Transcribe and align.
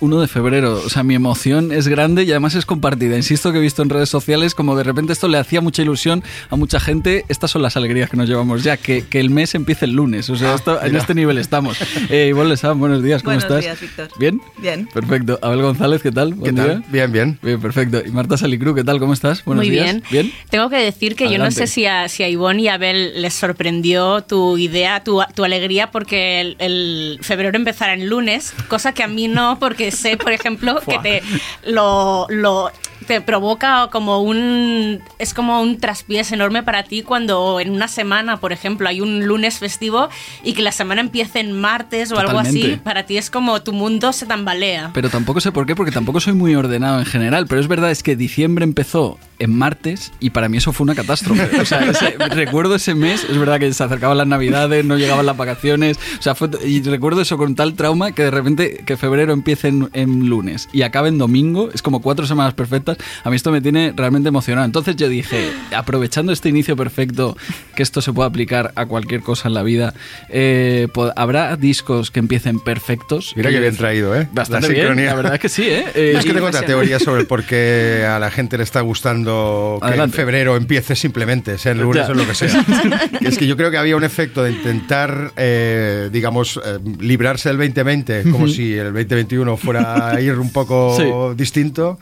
1 0.00 0.20
de 0.20 0.28
febrero. 0.28 0.80
O 0.84 0.88
sea, 0.88 1.02
mi 1.02 1.14
emoción 1.14 1.72
es 1.72 1.86
grande 1.88 2.24
y 2.24 2.30
además 2.30 2.54
es 2.54 2.66
compartida. 2.66 3.16
Insisto 3.16 3.52
que 3.52 3.58
he 3.58 3.60
visto 3.60 3.82
en 3.82 3.90
redes 3.90 4.08
sociales 4.08 4.54
como 4.54 4.76
de 4.76 4.82
repente 4.84 5.12
esto 5.12 5.28
le 5.28 5.38
hacía 5.38 5.60
mucha 5.60 5.82
ilusión 5.82 6.22
a 6.50 6.56
mucha 6.56 6.80
gente. 6.80 7.24
Estas 7.28 7.50
son 7.50 7.62
las 7.62 7.76
alegrías 7.76 8.10
que 8.10 8.16
nos 8.16 8.28
llevamos 8.28 8.62
ya, 8.64 8.76
que, 8.76 9.04
que 9.06 9.20
el 9.20 9.30
mes 9.30 9.54
empiece 9.54 9.84
el 9.84 9.92
lunes. 9.92 10.28
O 10.30 10.36
sea, 10.36 10.54
esto, 10.54 10.82
en 10.82 10.96
este 10.96 11.14
nivel 11.14 11.38
estamos. 11.38 11.78
Eh, 12.08 12.28
Ivonne 12.30 12.50
Lesam, 12.50 12.78
buenos 12.80 13.02
días, 13.04 13.22
¿cómo 13.22 13.36
Buenos 13.36 13.44
estás? 13.44 13.60
días, 13.62 13.80
Víctor. 13.80 14.08
¿Bien? 14.18 14.40
Bien. 14.58 14.88
Perfecto. 14.92 15.38
Abel 15.42 15.62
González, 15.62 16.02
¿qué 16.02 16.10
tal? 16.10 16.34
Buen 16.34 16.56
¿Qué 16.56 16.62
día. 16.62 16.72
tal? 16.72 16.84
Bien, 16.88 17.12
bien. 17.12 17.38
Bien, 17.42 17.60
perfecto. 17.60 18.02
Y 18.04 18.10
Marta 18.10 18.36
Salicru, 18.36 18.74
¿qué 18.74 18.82
tal? 18.82 18.98
¿Cómo 18.98 19.12
estás? 19.12 19.44
Buenos 19.44 19.64
Muy 19.64 19.70
días. 19.70 19.84
bien. 19.84 20.02
¿Bien? 20.10 20.32
Tengo 20.48 20.70
que 20.70 20.76
decir 20.76 21.14
que 21.14 21.30
yo 21.30 21.38
no 21.38 21.50
sé 21.50 21.66
si 21.66 21.86
a, 21.86 22.08
si 22.08 22.22
a 22.22 22.28
Ivonne 22.28 22.62
y 22.62 22.68
a 22.68 22.74
Abel 22.74 23.20
les 23.22 23.34
sorprendió 23.34 24.22
tu 24.22 24.56
idea, 24.58 25.04
tu, 25.04 25.20
tu 25.34 25.44
alegría, 25.44 25.90
porque 25.90 26.40
el, 26.40 26.56
el 26.58 27.18
febrero 27.22 27.56
empezara 27.56 27.92
en 27.94 28.08
lunes, 28.08 28.54
cosa 28.68 28.92
que 28.92 29.02
a 29.02 29.08
mí 29.08 29.28
no, 29.28 29.58
porque 29.60 29.89
sé, 29.90 30.16
por 30.16 30.32
ejemplo, 30.32 30.80
que 30.80 30.98
te 30.98 31.22
lo, 31.64 32.26
lo- 32.28 32.70
te 33.06 33.20
provoca 33.20 33.88
como 33.90 34.20
un 34.22 35.00
es 35.18 35.34
como 35.34 35.60
un 35.60 35.78
traspiés 35.78 36.32
enorme 36.32 36.62
para 36.62 36.82
ti 36.84 37.02
cuando 37.02 37.60
en 37.60 37.70
una 37.70 37.88
semana, 37.88 38.38
por 38.38 38.52
ejemplo, 38.52 38.88
hay 38.88 39.00
un 39.00 39.26
lunes 39.26 39.58
festivo 39.58 40.08
y 40.44 40.52
que 40.54 40.62
la 40.62 40.72
semana 40.72 41.00
empiece 41.00 41.40
en 41.40 41.52
martes 41.58 42.12
o 42.12 42.18
algo 42.18 42.38
así, 42.50 42.60
para 42.84 43.04
ti 43.06 43.16
es 43.16 43.30
como 43.30 43.62
tu 43.62 43.72
mundo 43.72 44.12
se 44.12 44.26
tambalea. 44.26 44.90
Pero 44.94 45.08
tampoco 45.10 45.40
sé 45.40 45.52
por 45.52 45.66
qué, 45.66 45.74
porque 45.74 45.92
tampoco 45.92 46.20
soy 46.20 46.32
muy 46.34 46.54
ordenado 46.54 46.98
en 46.98 47.06
general. 47.06 47.46
Pero 47.46 47.60
es 47.60 47.68
verdad, 47.68 47.90
es 47.90 48.02
que 48.02 48.16
diciembre 48.16 48.64
empezó 48.64 49.18
en 49.38 49.56
martes 49.56 50.12
y 50.20 50.30
para 50.30 50.48
mí 50.48 50.58
eso 50.58 50.72
fue 50.72 50.84
una 50.84 50.94
catástrofe. 50.94 51.60
O 51.60 51.64
sea, 51.64 51.80
ese- 51.86 52.16
recuerdo 52.30 52.74
ese 52.74 52.94
mes, 52.94 53.24
es 53.28 53.38
verdad 53.38 53.58
que 53.58 53.72
se 53.72 53.82
acercaban 53.82 54.18
las 54.18 54.26
navidades, 54.26 54.84
no 54.84 54.96
llegaban 54.98 55.24
las 55.26 55.36
vacaciones. 55.36 55.98
O 56.18 56.22
sea, 56.22 56.34
fue, 56.34 56.50
y 56.66 56.82
recuerdo 56.82 57.22
eso 57.22 57.38
con 57.38 57.54
tal 57.54 57.74
trauma 57.74 58.12
que 58.12 58.24
de 58.24 58.30
repente 58.30 58.82
que 58.84 58.96
febrero 58.96 59.32
empiece 59.32 59.68
en, 59.68 59.88
en 59.94 60.28
lunes 60.28 60.68
y 60.72 60.82
acabe 60.82 61.08
en 61.08 61.18
domingo, 61.18 61.70
es 61.72 61.82
como 61.82 62.00
cuatro 62.02 62.26
semanas 62.26 62.54
perfectas. 62.54 62.89
A 63.24 63.30
mí 63.30 63.36
esto 63.36 63.50
me 63.52 63.60
tiene 63.60 63.92
realmente 63.96 64.28
emocionado. 64.28 64.64
Entonces 64.66 64.96
yo 64.96 65.08
dije, 65.08 65.50
aprovechando 65.74 66.32
este 66.32 66.48
inicio 66.48 66.76
perfecto, 66.76 67.36
que 67.74 67.82
esto 67.82 68.00
se 68.02 68.12
puede 68.12 68.28
aplicar 68.28 68.72
a 68.76 68.86
cualquier 68.86 69.20
cosa 69.22 69.48
en 69.48 69.54
la 69.54 69.62
vida, 69.62 69.94
eh, 70.28 70.88
¿habrá 71.16 71.56
discos 71.56 72.10
que 72.10 72.20
empiecen 72.20 72.60
perfectos? 72.60 73.32
Mira 73.36 73.50
que 73.50 73.60
bien 73.60 73.76
traído, 73.76 74.14
¿eh? 74.16 74.28
Bastante 74.32 74.68
La 74.68 74.72
bien, 74.72 74.86
sincronía. 74.86 75.10
la 75.10 75.14
verdad 75.16 75.34
es 75.34 75.40
que 75.40 75.48
sí, 75.48 75.62
¿eh? 75.68 75.84
Eh, 75.94 76.14
es 76.16 76.24
que 76.24 76.30
y- 76.30 76.34
tengo 76.34 76.46
otra 76.46 76.62
teoría 76.62 76.98
sobre 76.98 77.24
por 77.24 77.44
qué 77.44 78.04
a 78.08 78.18
la 78.18 78.30
gente 78.30 78.56
le 78.56 78.62
está 78.64 78.80
gustando 78.80 79.78
que 79.80 79.86
Adelante. 79.88 80.16
en 80.16 80.16
febrero 80.24 80.56
empiece 80.56 80.94
simplemente, 80.96 81.58
sea 81.58 81.72
el 81.72 81.78
lunes 81.78 82.06
Ya. 82.06 82.12
o 82.12 82.14
lo 82.14 82.26
que 82.26 82.34
sea. 82.34 82.64
Es 83.20 83.36
que 83.38 83.46
yo 83.46 83.56
creo 83.56 83.70
que 83.70 83.76
había 83.78 83.96
un 83.96 84.04
efecto 84.04 84.42
de 84.42 84.52
intentar, 84.52 85.32
eh, 85.36 86.08
digamos, 86.12 86.58
eh, 86.64 86.78
librarse 87.00 87.48
del 87.48 87.58
2020, 87.58 88.22
como 88.30 88.48
si 88.48 88.72
el 88.74 88.92
2021 88.92 89.56
fuera 89.56 90.10
a 90.10 90.20
ir 90.20 90.34
un 90.38 90.50
poco 90.52 90.96
Sí. 90.96 91.04
distinto. 91.36 91.98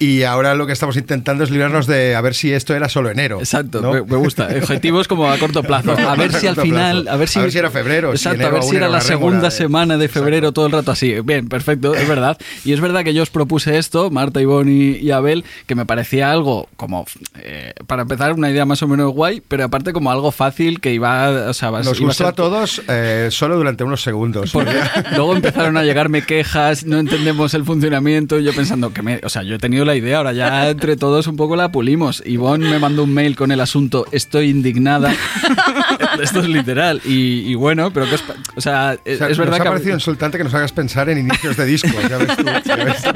Y 0.00 0.22
ahora 0.22 0.54
lo 0.54 0.66
que 0.66 0.72
estamos 0.72 0.96
intentando 0.96 1.42
es 1.44 1.50
librarnos 1.50 1.86
de 1.86 2.14
a 2.14 2.20
ver 2.20 2.34
si 2.34 2.52
esto 2.52 2.74
era 2.74 2.88
solo 2.88 3.10
enero. 3.10 3.38
Exacto, 3.40 3.80
¿no? 3.80 3.92
me, 3.92 4.02
me 4.02 4.16
gusta. 4.16 4.44
Objetivos 4.46 5.08
como 5.08 5.28
a 5.30 5.38
corto 5.38 5.62
plazo. 5.62 5.92
A 6.08 6.14
ver 6.14 6.32
si 6.32 6.46
al 6.46 6.56
final. 6.56 7.02
plazo. 7.02 7.14
A 7.14 7.18
ver 7.18 7.28
si, 7.28 7.38
A 7.38 7.42
ver 7.42 7.52
si 7.52 7.58
era 7.58 7.70
febrero, 7.70 8.10
si 8.10 8.16
Exacto, 8.16 8.36
enero 8.40 8.48
a 8.48 8.60
ver 8.60 8.62
si 8.62 8.76
era 8.76 8.86
era 8.86 8.92
la 8.94 9.00
segunda 9.00 9.42
de- 9.48 9.50
semana 9.50 9.96
de 9.98 10.08
febrero 10.08 10.36
Exacto. 10.48 10.52
todo 10.52 10.66
el 10.66 10.72
rato 10.72 10.90
así. 10.92 11.14
Bien, 11.24 11.48
perfecto, 11.48 11.94
es 11.94 12.06
verdad. 12.08 12.38
Y 12.64 12.72
es 12.72 12.80
verdad 12.80 13.02
que 13.04 13.12
yo 13.14 13.22
os 13.22 13.30
propuse 13.30 13.76
esto, 13.76 14.10
Marta, 14.10 14.40
Ivonne 14.40 14.70
y, 14.72 14.96
y 14.98 15.10
Abel, 15.10 15.44
que 15.66 15.74
me 15.74 15.84
parecía 15.84 16.30
algo 16.30 16.68
como. 16.76 17.04
eh, 17.40 17.72
para 17.86 18.02
empezar, 18.02 18.32
una 18.34 18.50
idea 18.50 18.64
más 18.64 18.82
o 18.82 18.88
menos 18.88 19.12
guay, 19.12 19.42
pero 19.48 19.64
aparte 19.64 19.92
como 19.92 20.10
algo 20.12 20.30
fácil 20.30 20.80
que 20.80 20.92
iba. 20.92 21.48
O 21.48 21.54
sea, 21.54 21.70
Nos 21.70 21.86
iba 21.98 22.06
gustó 22.08 22.12
ser- 22.12 22.26
a 22.26 22.32
todos 22.32 22.82
eh, 22.88 23.28
solo 23.32 23.56
durante 23.56 23.82
unos 23.84 24.02
segundos. 24.02 24.52
Porque 24.52 24.76
luego 25.16 25.34
empezaron 25.34 25.76
a 25.76 25.82
llegarme 25.82 26.22
quejas, 26.22 26.84
no 26.84 26.98
entendemos 26.98 27.52
el 27.54 27.64
funcionamiento. 27.64 28.38
Yo 28.38 28.52
pensando 28.52 28.92
que 28.92 29.02
me. 29.02 29.20
O 29.24 29.28
sea, 29.28 29.42
yo 29.42 29.56
he 29.56 29.58
tenido 29.58 29.84
la 29.88 29.96
idea, 29.96 30.18
ahora 30.18 30.32
ya 30.32 30.68
entre 30.70 30.96
todos 30.96 31.26
un 31.26 31.36
poco 31.36 31.56
la 31.56 31.72
pulimos. 31.72 32.22
Ivonne 32.24 32.68
me 32.70 32.78
mandó 32.78 33.02
un 33.04 33.12
mail 33.12 33.34
con 33.34 33.50
el 33.50 33.60
asunto, 33.60 34.06
estoy 34.12 34.50
indignada. 34.50 35.12
Esto 36.22 36.40
es 36.40 36.48
literal. 36.48 37.00
Y, 37.04 37.50
y 37.50 37.54
bueno, 37.54 37.92
pero 37.92 38.08
que 38.08 38.14
es. 38.16 38.24
O 38.56 38.60
sea, 38.60 38.96
es, 39.04 39.16
O 39.16 39.18
sea, 39.18 39.28
es 39.28 39.38
verdad 39.38 39.52
nos 39.52 39.60
ha 39.60 39.64
que. 39.64 39.68
parecido 39.70 39.94
insultante 39.94 40.38
que 40.38 40.44
nos 40.44 40.54
hagas 40.54 40.72
pensar 40.72 41.08
en 41.08 41.18
inicios 41.18 41.56
de 41.56 41.64
disco. 41.64 41.88
Ya 42.08 42.18
ves 42.18 42.36
tú, 42.36 42.44
ya 42.64 42.76
ves 42.76 43.02
tú. 43.02 43.10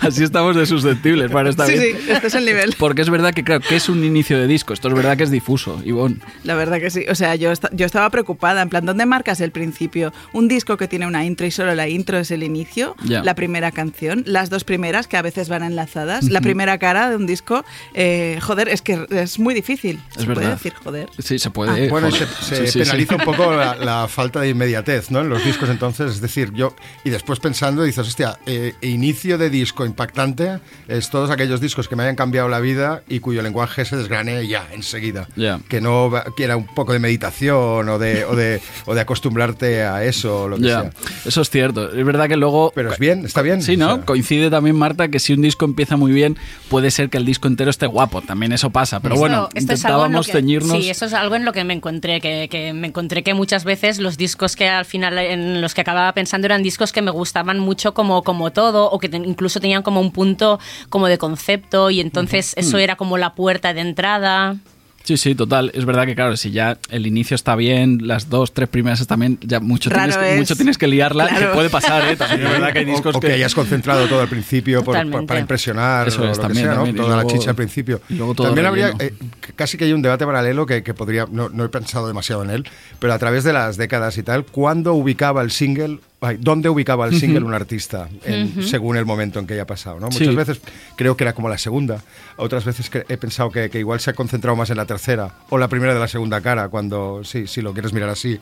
Así 0.00 0.22
estamos 0.24 0.56
de 0.56 0.66
susceptibles, 0.66 1.30
para 1.30 1.50
estar 1.50 1.66
Sí, 1.66 1.72
bien. 1.74 1.96
sí, 2.04 2.10
este 2.10 2.26
es 2.28 2.34
el 2.34 2.44
nivel. 2.44 2.74
Porque 2.78 3.02
es 3.02 3.10
verdad 3.10 3.32
que, 3.32 3.44
claro, 3.44 3.60
que 3.66 3.76
es 3.76 3.88
un 3.88 4.04
inicio 4.04 4.38
de 4.38 4.46
disco. 4.46 4.72
Esto 4.72 4.88
es 4.88 4.94
verdad 4.94 5.16
que 5.16 5.24
es 5.24 5.30
difuso, 5.30 5.80
Ivonne. 5.84 6.16
La 6.44 6.54
verdad 6.54 6.78
que 6.80 6.90
sí. 6.90 7.04
O 7.08 7.14
sea, 7.14 7.34
yo, 7.36 7.52
esta- 7.52 7.70
yo 7.72 7.86
estaba 7.86 8.10
preocupada. 8.10 8.62
En 8.62 8.68
plan, 8.68 8.84
¿dónde 8.84 9.06
marcas 9.06 9.40
el 9.40 9.50
principio? 9.52 10.12
Un 10.32 10.48
disco 10.48 10.76
que 10.76 10.88
tiene 10.88 11.06
una 11.06 11.24
intro 11.24 11.46
y 11.46 11.50
solo 11.50 11.74
la 11.74 11.88
intro 11.88 12.18
es 12.18 12.30
el 12.30 12.42
inicio. 12.42 12.96
Ya. 13.04 13.22
La 13.22 13.34
primera 13.34 13.70
canción. 13.70 14.22
Las 14.26 14.50
dos 14.50 14.64
primeras, 14.64 15.06
que 15.06 15.16
a 15.16 15.22
veces 15.22 15.48
van 15.48 15.62
enlazadas. 15.62 15.90
La 16.22 16.40
primera 16.40 16.78
cara 16.78 17.10
de 17.10 17.16
un 17.16 17.26
disco. 17.26 17.64
eh, 17.94 18.38
joder, 18.42 18.68
es 18.68 18.82
que 18.82 19.06
es 19.10 19.38
muy 19.38 19.54
difícil. 19.54 20.00
Es 20.14 20.22
¿Se 20.22 20.26
verdad. 20.26 20.34
puede 20.42 20.54
decir 20.54 20.74
joder? 20.82 21.08
Sí, 21.18 21.38
se 21.38 21.50
puede. 21.50 21.88
Bueno, 21.88 22.08
y 22.08 22.12
joder. 22.12 22.28
se, 22.28 22.44
se 22.44 22.56
Sí, 22.56 22.66
sí, 22.66 22.72
sí. 22.72 22.78
penaliza 22.80 23.16
un 23.16 23.24
poco 23.24 23.52
la, 23.54 23.74
la 23.76 24.08
falta 24.08 24.40
de 24.40 24.48
inmediatez 24.50 25.10
¿no? 25.10 25.20
en 25.20 25.28
los 25.28 25.44
discos 25.44 25.68
entonces. 25.68 26.12
Es 26.12 26.20
decir, 26.20 26.52
yo. 26.52 26.74
Y 27.04 27.10
después 27.10 27.40
pensando, 27.40 27.82
dices, 27.82 28.06
hostia, 28.06 28.38
eh, 28.46 28.74
inicio 28.82 29.38
de 29.38 29.50
disco 29.50 29.84
impactante 29.86 30.58
es 30.88 31.10
todos 31.10 31.30
aquellos 31.30 31.60
discos 31.60 31.88
que 31.88 31.96
me 31.96 32.02
hayan 32.02 32.16
cambiado 32.16 32.48
la 32.48 32.60
vida 32.60 33.02
y 33.08 33.20
cuyo 33.20 33.42
lenguaje 33.42 33.84
se 33.84 33.96
desgrane 33.96 34.46
ya, 34.46 34.66
enseguida. 34.72 35.28
Ya. 35.36 35.60
Que 35.68 35.80
no 35.80 36.10
quiera 36.36 36.56
un 36.56 36.66
poco 36.66 36.92
de 36.92 36.98
meditación 36.98 37.88
o 37.88 37.98
de, 37.98 38.24
o 38.24 38.34
de, 38.36 38.60
o 38.86 38.94
de 38.94 39.00
acostumbrarte 39.00 39.82
a 39.84 40.04
eso 40.04 40.42
o 40.44 40.48
lo 40.48 40.56
que 40.56 40.62
Ya, 40.64 40.80
sea. 40.82 40.90
eso 41.26 41.42
es 41.42 41.50
cierto. 41.50 41.92
Es 41.92 42.04
verdad 42.04 42.28
que 42.28 42.36
luego. 42.36 42.72
Pero 42.74 42.92
es 42.92 42.98
bien, 42.98 43.24
está 43.24 43.42
bien. 43.42 43.62
Sí, 43.62 43.76
¿no? 43.76 43.92
O 43.92 43.96
sea, 43.96 44.04
Coincide 44.06 44.50
también, 44.50 44.76
Marta, 44.76 45.08
que 45.08 45.18
si 45.18 45.32
un 45.32 45.42
disco 45.42 45.64
empieza 45.64 45.96
muy 46.00 46.10
bien, 46.12 46.36
puede 46.68 46.90
ser 46.90 47.10
que 47.10 47.18
el 47.18 47.24
disco 47.24 47.46
entero 47.46 47.70
esté 47.70 47.86
guapo. 47.86 48.22
También 48.22 48.50
eso 48.52 48.70
pasa. 48.70 48.98
Pero 48.98 49.14
Esto- 49.14 49.20
bueno, 49.20 49.44
esto 49.44 49.58
es 49.58 49.62
intentábamos 49.62 50.26
que- 50.26 50.32
ceñirnos. 50.32 50.76
Sí, 50.76 50.90
eso 50.90 51.04
es 51.06 51.12
algo 51.12 51.36
en 51.36 51.44
lo 51.44 51.52
que 51.52 51.62
me 51.62 51.74
encontré, 51.74 52.20
que, 52.20 52.48
que 52.50 52.72
me 52.72 52.88
encontré 52.88 53.22
que 53.22 53.34
muchas 53.34 53.62
veces 53.64 53.98
los 54.00 54.16
discos 54.16 54.56
que 54.56 54.68
al 54.68 54.84
final 54.86 55.16
en 55.18 55.60
los 55.60 55.74
que 55.74 55.82
acababa 55.82 56.12
pensando 56.12 56.46
eran 56.46 56.62
discos 56.64 56.90
que 56.92 57.02
me 57.02 57.10
gustaban 57.12 57.60
mucho 57.60 57.94
como, 57.94 58.24
como 58.24 58.50
todo, 58.50 58.90
o 58.90 58.98
que 58.98 59.08
incluso 59.14 59.60
tenían 59.60 59.82
como 59.82 60.00
un 60.00 60.10
punto 60.10 60.58
como 60.88 61.06
de 61.06 61.18
concepto, 61.18 61.90
y 61.90 62.00
entonces 62.00 62.54
eso 62.56 62.78
era 62.78 62.96
como 62.96 63.18
la 63.18 63.34
puerta 63.34 63.74
de 63.74 63.82
entrada. 63.82 64.56
Sí, 65.02 65.16
sí, 65.16 65.34
total. 65.34 65.72
Es 65.74 65.86
verdad 65.86 66.04
que, 66.06 66.14
claro, 66.14 66.36
si 66.36 66.50
ya 66.50 66.78
el 66.90 67.06
inicio 67.06 67.34
está 67.34 67.56
bien, 67.56 68.06
las 68.06 68.28
dos, 68.28 68.52
tres 68.52 68.68
primeras 68.68 69.00
bien, 69.00 69.38
ya 69.40 69.58
mucho, 69.58 69.90
Raro 69.90 70.12
tienes, 70.12 70.32
es. 70.32 70.38
mucho 70.38 70.56
tienes 70.56 70.78
que 70.78 70.86
liarla, 70.86 71.26
Claro. 71.26 71.48
que 71.48 71.54
puede 71.54 71.70
pasar, 71.70 72.06
¿eh? 72.08 72.16
También 72.16 72.42
es 72.46 72.50
verdad 72.52 72.72
que 72.72 72.78
hay 72.80 72.84
o- 72.84 72.88
discos 72.88 73.16
o, 73.16 73.20
que 73.20 73.32
hayas 73.32 73.54
concentrado 73.54 74.06
todo 74.06 74.20
al 74.20 74.28
principio 74.28 74.84
por- 74.84 74.94
Totalmente. 74.94 75.18
por- 75.18 75.26
para 75.26 75.40
impresionar 75.40 76.06
Eso 76.08 76.22
o 76.22 76.26
es, 76.26 76.36
lo 76.36 76.42
también, 76.42 76.66
que 76.66 76.68
sea, 76.68 76.74
¿no? 76.78 76.84
también. 76.84 76.96
Y 76.96 76.98
toda 77.00 77.16
la 77.16 77.26
chicha 77.26 77.50
al 77.50 77.56
principio. 77.56 78.00
y 78.08 78.14
luego 78.14 78.34
todo 78.34 78.46
también 78.48 78.66
habría, 78.66 78.92
eh, 78.98 79.14
casi 79.56 79.76
que 79.78 79.84
hay 79.86 79.92
un 79.92 80.02
debate 80.02 80.24
paralelo 80.26 80.66
que, 80.66 80.82
que 80.82 80.94
podría, 80.94 81.26
no, 81.30 81.48
no 81.48 81.64
he 81.64 81.68
pensado 81.70 82.06
demasiado 82.06 82.44
en 82.44 82.50
él, 82.50 82.68
pero 82.98 83.12
a 83.14 83.18
través 83.18 83.42
de 83.42 83.52
las 83.52 83.76
décadas 83.78 84.16
y 84.18 84.22
tal, 84.22 84.44
¿cuándo 84.44 84.92
ubicaba 84.94 85.42
el 85.42 85.50
single, 85.50 85.98
dónde 86.38 86.68
ubicaba 86.68 87.06
el 87.06 87.18
single 87.18 87.44
un 87.44 87.54
artista 87.54 88.08
en- 88.24 88.62
según 88.62 88.96
el 88.96 89.06
momento 89.06 89.38
en 89.38 89.46
que 89.46 89.54
haya 89.54 89.66
pasado? 89.66 89.98
¿no? 90.00 90.06
Muchas 90.08 90.28
Sí. 90.28 90.34
veces 90.36 90.60
creo 90.96 91.16
que 91.16 91.24
era 91.24 91.32
como 91.32 91.48
la 91.48 91.56
segunda, 91.58 92.02
otras 92.36 92.64
veces 92.64 92.90
que 92.90 93.04
he 93.08 93.16
pensado 93.16 93.50
que, 93.50 93.70
que 93.70 93.78
igual 93.78 94.00
se 94.00 94.10
ha 94.10 94.12
concentrado 94.12 94.54
más 94.56 94.68
en 94.70 94.76
la 94.76 94.84
tercera 94.86 95.34
o 95.48 95.56
la 95.58 95.68
primera 95.68 95.94
de 95.94 96.00
la 96.00 96.08
segunda 96.08 96.40
cara, 96.40 96.68
cuando 96.68 97.22
sí, 97.24 97.46
si 97.46 97.62
lo 97.62 97.72
quieres 97.72 97.92
mirar 97.92 98.10
así. 98.10 98.38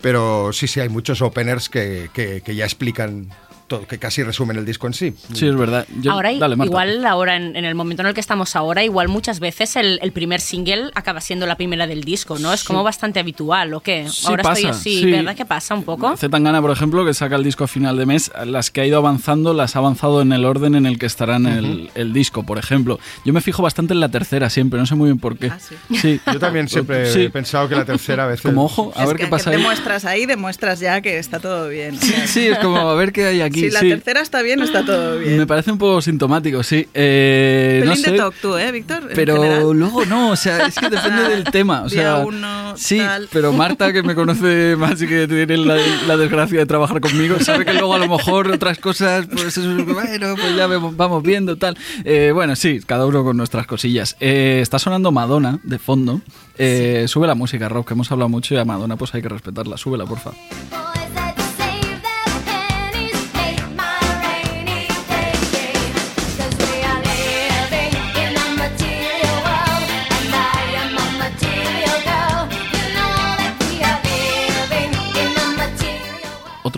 Pero 0.00 0.50
sí, 0.54 0.66
sí, 0.66 0.80
hay 0.80 0.88
muchos 0.88 1.20
openers 1.20 1.68
que, 1.68 2.08
que- 2.14 2.40
que 2.40 2.54
ya 2.54 2.64
explican 2.64 3.28
todo, 3.70 3.86
que 3.86 3.98
casi 3.98 4.24
resumen 4.24 4.56
el 4.56 4.64
disco 4.66 4.88
en 4.88 4.94
sí. 4.94 5.14
Sí, 5.32 5.46
es 5.46 5.54
verdad. 5.54 5.86
Yo- 6.02 6.10
ahora, 6.10 6.32
dale, 6.36 6.56
igual 6.64 7.06
ahora, 7.06 7.36
en, 7.36 7.54
en 7.54 7.64
el 7.64 7.76
momento 7.76 8.02
en 8.02 8.08
el 8.08 8.14
que 8.14 8.20
estamos 8.20 8.56
ahora, 8.56 8.82
igual 8.82 9.06
muchas 9.06 9.38
veces 9.38 9.76
el, 9.76 10.00
el 10.02 10.10
primer 10.10 10.40
single 10.40 10.90
acaba 10.96 11.20
siendo 11.20 11.46
la 11.46 11.56
primera 11.56 11.86
del 11.86 12.02
disco, 12.02 12.38
¿no? 12.40 12.52
Es 12.52 12.64
como 12.64 12.82
bastante 12.82 13.20
habitual, 13.20 13.72
¿o 13.74 13.80
qué? 13.80 14.08
Sí, 14.10 14.26
ahora 14.26 14.42
estoy 14.42 14.64
pasa, 14.64 14.76
así, 14.80 15.00
sí. 15.02 15.10
¿verdad 15.12 15.36
que 15.36 15.44
pasa 15.46 15.74
un 15.76 15.84
poco? 15.84 16.16
Zetangana, 16.16 16.60
por 16.60 16.72
ejemplo, 16.72 17.04
que 17.06 17.14
saca 17.14 17.36
el 17.36 17.44
disco 17.44 17.62
a 17.64 17.68
final 17.68 17.96
de 17.96 18.06
mes, 18.06 18.32
las 18.44 18.70
que 18.72 18.80
ha 18.80 18.86
ido 18.86 18.98
avanzando 18.98 19.54
las 19.54 19.76
ha 19.76 19.78
avanzado 19.78 20.20
en 20.20 20.32
el 20.32 20.44
orden 20.44 20.74
en 20.74 20.84
el 20.86 20.98
que 20.98 21.06
estará 21.06 21.36
en 21.36 21.46
el, 21.46 21.90
el 21.94 22.12
disco, 22.12 22.42
por 22.42 22.58
ejemplo. 22.58 22.98
Yo 23.24 23.32
me 23.32 23.40
fijo 23.40 23.62
bastante 23.62 23.94
en 23.94 24.00
la 24.00 24.08
tercera 24.08 24.50
siempre, 24.50 24.80
no 24.80 24.86
sé 24.86 24.96
muy 24.96 25.06
bien 25.06 25.18
por 25.20 25.38
qué. 25.38 25.46
Ah, 25.52 25.58
sí. 25.60 25.76
Sí. 25.96 26.20
Yo 26.32 26.40
también 26.40 26.68
siempre 26.68 27.08
Sí. 27.12 27.20
he 27.22 27.30
pensado 27.30 27.68
que 27.68 27.76
la 27.76 27.84
tercera 27.84 28.26
vez... 28.26 28.40
Como 28.40 28.64
ojo, 28.64 28.92
a 28.96 29.02
Es 29.02 29.06
ver 29.08 29.16
que, 29.16 29.24
qué 29.24 29.28
pasa 29.30 29.50
que 29.50 29.56
ahí. 29.56 29.62
demuestras 29.62 30.04
ahí, 30.04 30.26
demuestras 30.26 30.80
ya 30.80 31.00
que 31.00 31.18
está 31.18 31.38
todo 31.38 31.68
bien. 31.68 31.94
o 31.96 32.00
sea, 32.00 32.26
Sí, 32.26 32.48
es 32.48 32.58
como 32.58 32.76
a 32.78 32.94
ver 32.96 33.12
qué 33.12 33.26
hay 33.26 33.40
aquí. 33.42 33.59
Si 33.60 33.70
la 33.70 33.80
sí. 33.80 33.88
tercera 33.90 34.20
está 34.20 34.42
bien, 34.42 34.60
está 34.60 34.84
todo 34.84 35.18
bien. 35.18 35.36
Me 35.38 35.46
parece 35.46 35.70
un 35.72 35.78
poco 35.78 36.00
sintomático, 36.02 36.62
sí. 36.62 36.86
Eh, 36.94 37.82
no 37.84 37.90
Pelín 37.92 38.02
de 38.04 38.10
sé. 38.10 38.16
talk 38.16 38.34
tú, 38.40 38.56
¿eh, 38.56 38.72
Víctor? 38.72 39.08
Pero 39.14 39.72
luego 39.74 40.04
no, 40.06 40.30
o 40.30 40.36
sea, 40.36 40.66
es 40.66 40.74
que 40.76 40.88
depende 40.90 41.22
del 41.28 41.44
tema. 41.44 41.82
O 41.82 41.88
Día 41.88 42.02
sea, 42.02 42.16
uno, 42.26 42.74
sí, 42.76 42.98
tal. 42.98 43.28
pero 43.32 43.52
Marta, 43.52 43.92
que 43.92 44.02
me 44.02 44.14
conoce 44.14 44.76
más 44.78 45.00
y 45.02 45.06
que 45.06 45.26
tiene 45.28 45.56
la, 45.56 45.76
la 46.06 46.16
desgracia 46.16 46.58
de 46.58 46.66
trabajar 46.66 47.00
conmigo, 47.00 47.38
sabe 47.40 47.64
que 47.64 47.72
luego 47.74 47.94
a 47.94 47.98
lo 47.98 48.08
mejor 48.08 48.50
otras 48.50 48.78
cosas, 48.78 49.26
pues 49.26 49.56
eso, 49.56 49.62
bueno, 49.84 50.34
pues 50.36 50.56
ya 50.56 50.66
vemos- 50.66 50.96
vamos 50.96 51.22
viendo 51.22 51.56
tal. 51.56 51.76
Eh, 52.04 52.30
bueno, 52.34 52.56
sí, 52.56 52.80
cada 52.84 53.06
uno 53.06 53.24
con 53.24 53.36
nuestras 53.36 53.66
cosillas. 53.66 54.16
Eh, 54.20 54.58
está 54.62 54.78
sonando 54.78 55.12
Madonna 55.12 55.58
de 55.62 55.78
fondo. 55.78 56.20
Eh, 56.58 57.06
Sube 57.08 57.26
la 57.26 57.34
música, 57.34 57.68
Rob, 57.68 57.86
que 57.86 57.94
hemos 57.94 58.10
hablado 58.12 58.28
mucho 58.28 58.54
y 58.54 58.58
a 58.58 58.64
Madonna 58.64 58.96
pues 58.96 59.14
hay 59.14 59.22
que 59.22 59.28
respetarla. 59.28 59.76
Súbela, 59.78 60.04
porfa. 60.04 60.30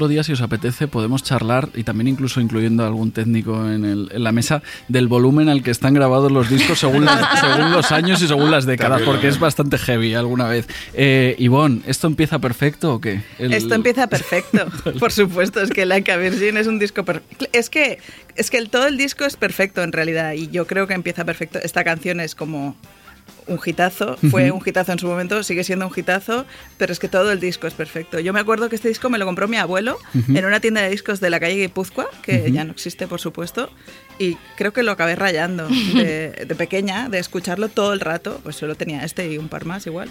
Otro 0.02 0.08
día, 0.08 0.24
si 0.24 0.32
os 0.32 0.40
apetece, 0.40 0.88
podemos 0.88 1.22
charlar 1.22 1.68
y 1.76 1.84
también 1.84 2.08
incluso 2.08 2.40
incluyendo 2.40 2.82
a 2.82 2.88
algún 2.88 3.12
técnico 3.12 3.70
en, 3.70 3.84
el- 3.84 4.08
en 4.12 4.24
la 4.24 4.32
mesa 4.32 4.60
del 4.88 5.06
volumen 5.06 5.48
al 5.48 5.62
que 5.62 5.70
están 5.70 5.94
grabados 5.94 6.32
los 6.32 6.50
discos 6.50 6.80
según, 6.80 7.04
las- 7.04 7.40
según 7.40 7.70
los 7.70 7.92
años 7.92 8.20
y 8.20 8.26
según 8.26 8.50
las 8.50 8.66
décadas, 8.66 8.98
También, 8.98 9.12
porque 9.14 9.28
es 9.28 9.38
bastante 9.38 9.78
heavy 9.78 10.14
alguna 10.14 10.48
vez. 10.48 10.66
Eh, 10.94 11.36
Ivonne, 11.38 11.82
¿esto 11.86 12.08
empieza 12.08 12.40
perfecto 12.40 12.94
o 12.94 13.00
qué? 13.00 13.22
El- 13.38 13.52
Esto 13.52 13.74
empieza 13.76 14.08
perfecto, 14.08 14.66
por 14.98 15.12
supuesto. 15.12 15.60
Es 15.60 15.70
que 15.70 15.86
Like 15.86 16.10
a 16.10 16.16
Virgin 16.16 16.56
es 16.56 16.66
un 16.66 16.80
disco 16.80 17.04
perfecto. 17.04 17.46
Es 17.52 17.70
que, 17.70 17.98
es 18.34 18.50
que 18.50 18.58
el, 18.58 18.70
todo 18.70 18.88
el 18.88 18.96
disco 18.96 19.24
es 19.24 19.36
perfecto 19.36 19.84
en 19.84 19.92
realidad 19.92 20.32
y 20.32 20.48
yo 20.50 20.66
creo 20.66 20.88
que 20.88 20.94
empieza 20.94 21.24
perfecto. 21.24 21.60
Esta 21.62 21.84
canción 21.84 22.18
es 22.18 22.34
como 22.34 22.74
un 23.46 23.58
hitazo, 23.64 24.16
fue 24.30 24.50
un 24.50 24.62
hitazo 24.64 24.92
en 24.92 24.98
su 24.98 25.06
momento, 25.06 25.42
sigue 25.42 25.64
siendo 25.64 25.86
un 25.86 25.92
hitazo, 25.94 26.46
pero 26.78 26.92
es 26.92 26.98
que 26.98 27.08
todo 27.08 27.32
el 27.32 27.40
disco 27.40 27.66
es 27.66 27.74
perfecto. 27.74 28.20
Yo 28.20 28.32
me 28.32 28.40
acuerdo 28.40 28.68
que 28.68 28.76
este 28.76 28.88
disco 28.88 29.10
me 29.10 29.18
lo 29.18 29.26
compró 29.26 29.48
mi 29.48 29.56
abuelo 29.56 29.98
en 30.14 30.44
una 30.44 30.60
tienda 30.60 30.80
de 30.82 30.90
discos 30.90 31.20
de 31.20 31.30
la 31.30 31.40
calle 31.40 31.56
Guipúzcoa, 31.56 32.06
que 32.22 32.50
ya 32.52 32.64
no 32.64 32.72
existe, 32.72 33.06
por 33.06 33.20
supuesto, 33.20 33.70
y 34.18 34.36
creo 34.56 34.72
que 34.72 34.82
lo 34.82 34.92
acabé 34.92 35.16
rayando 35.16 35.68
de, 35.68 36.44
de 36.46 36.54
pequeña, 36.54 37.08
de 37.08 37.18
escucharlo 37.18 37.68
todo 37.68 37.92
el 37.92 38.00
rato, 38.00 38.40
pues 38.42 38.56
solo 38.56 38.74
tenía 38.74 39.04
este 39.04 39.30
y 39.32 39.38
un 39.38 39.48
par 39.48 39.64
más 39.64 39.86
igual. 39.86 40.08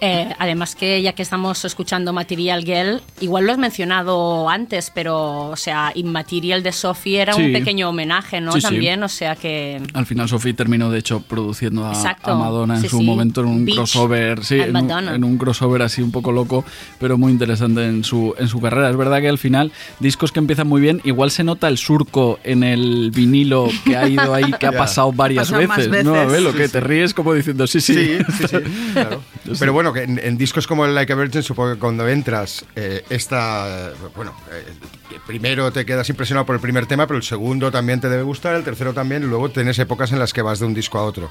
Eh, 0.00 0.28
además 0.38 0.74
que 0.74 1.00
ya 1.00 1.12
que 1.14 1.22
estamos 1.22 1.64
escuchando 1.64 2.12
Material 2.12 2.64
Girl, 2.64 3.00
igual 3.20 3.46
lo 3.46 3.52
has 3.52 3.58
mencionado 3.58 4.48
antes, 4.48 4.90
pero 4.94 5.48
o 5.50 5.56
sea, 5.56 5.92
Immaterial 5.94 6.62
de 6.62 6.72
Sophie 6.72 7.20
era 7.20 7.32
Sí. 7.32 7.42
un 7.42 7.52
pequeño 7.52 7.88
homenaje, 7.88 8.40
¿no? 8.40 8.52
Sí, 8.52 8.60
sí. 8.60 8.66
También, 8.66 9.02
o 9.02 9.08
sea 9.08 9.36
que 9.36 9.80
Al 9.94 10.04
final 10.06 10.28
Sophie 10.28 10.52
terminó 10.54 10.90
de 10.90 10.98
hecho 10.98 11.20
produciendo 11.20 11.86
a, 11.86 11.92
a 12.22 12.34
Madonna 12.34 12.76
en 12.76 12.82
Sí, 12.82 12.88
su 12.88 12.98
sí. 12.98 13.04
momento 13.04 13.40
en 13.40 13.46
un 13.46 13.64
Beach 13.64 13.76
crossover, 13.76 14.44
sí, 14.44 14.60
en 14.60 14.66
un, 14.66 14.72
Madonna. 14.86 15.14
en 15.14 15.24
un 15.24 15.38
crossover 15.38 15.80
así 15.82 16.02
un 16.02 16.12
poco 16.12 16.30
loco, 16.32 16.64
pero 16.98 17.16
muy 17.16 17.32
interesante 17.32 17.84
en 17.86 18.04
su 18.04 18.34
en 18.38 18.48
su 18.48 18.60
carrera. 18.60 18.90
Es 18.90 18.96
verdad 18.96 19.20
que 19.20 19.28
al 19.28 19.38
final 19.38 19.72
discos 20.00 20.30
que 20.32 20.40
empiezan 20.40 20.66
muy 20.68 20.80
bien, 20.80 21.00
igual 21.04 21.30
se 21.30 21.42
nota 21.44 21.68
el 21.68 21.78
surco 21.78 22.38
en 22.44 22.62
el 22.64 23.10
vinilo 23.12 23.68
que 23.84 23.96
ha 23.96 24.06
ido 24.08 24.34
ahí, 24.34 24.52
que 24.60 24.66
ha 24.66 24.72
pasado 24.76 25.12
varias 25.12 25.50
pasado 25.50 25.68
veces, 25.68 26.04
¿no? 26.04 26.12
veces. 26.12 26.28
Abel, 26.28 26.44
lo 26.44 26.52
Sí, 26.52 26.58
que 26.58 26.66
sí. 26.66 26.72
te 26.72 26.80
ríes 26.80 27.14
como 27.14 27.32
diciendo 27.32 27.66
sí, 27.66 27.80
sí. 27.80 27.94
Sí, 27.94 28.18
sí, 28.38 28.44
sí, 28.48 28.56
claro. 28.92 29.22
Pero 29.58 29.72
bueno, 29.72 29.92
que 29.92 30.02
en, 30.02 30.38
discos 30.38 30.66
como 30.66 30.84
el 30.84 30.94
Like 30.94 31.12
a 31.12 31.16
Virgin, 31.16 31.42
supongo 31.42 31.74
que 31.74 31.78
cuando 31.78 32.08
entras, 32.08 32.64
eh, 32.74 33.04
esta, 33.10 33.92
bueno, 34.14 34.34
eh, 34.50 35.18
primero 35.26 35.70
te 35.72 35.84
quedas 35.84 36.08
impresionado 36.08 36.46
por 36.46 36.54
el 36.54 36.60
primer 36.60 36.86
tema, 36.86 37.06
pero 37.06 37.16
el 37.16 37.22
segundo 37.22 37.70
también 37.70 38.00
te 38.00 38.08
debe 38.08 38.22
gustar, 38.22 38.54
el 38.56 38.64
tercero 38.64 38.92
también, 38.92 39.22
y 39.22 39.26
luego 39.26 39.50
tienes 39.50 39.78
épocas 39.78 40.12
en 40.12 40.18
las 40.18 40.32
que 40.32 40.42
vas 40.42 40.58
de 40.58 40.66
un 40.66 40.74
disco 40.74 40.98
a 40.98 41.04
otro. 41.04 41.30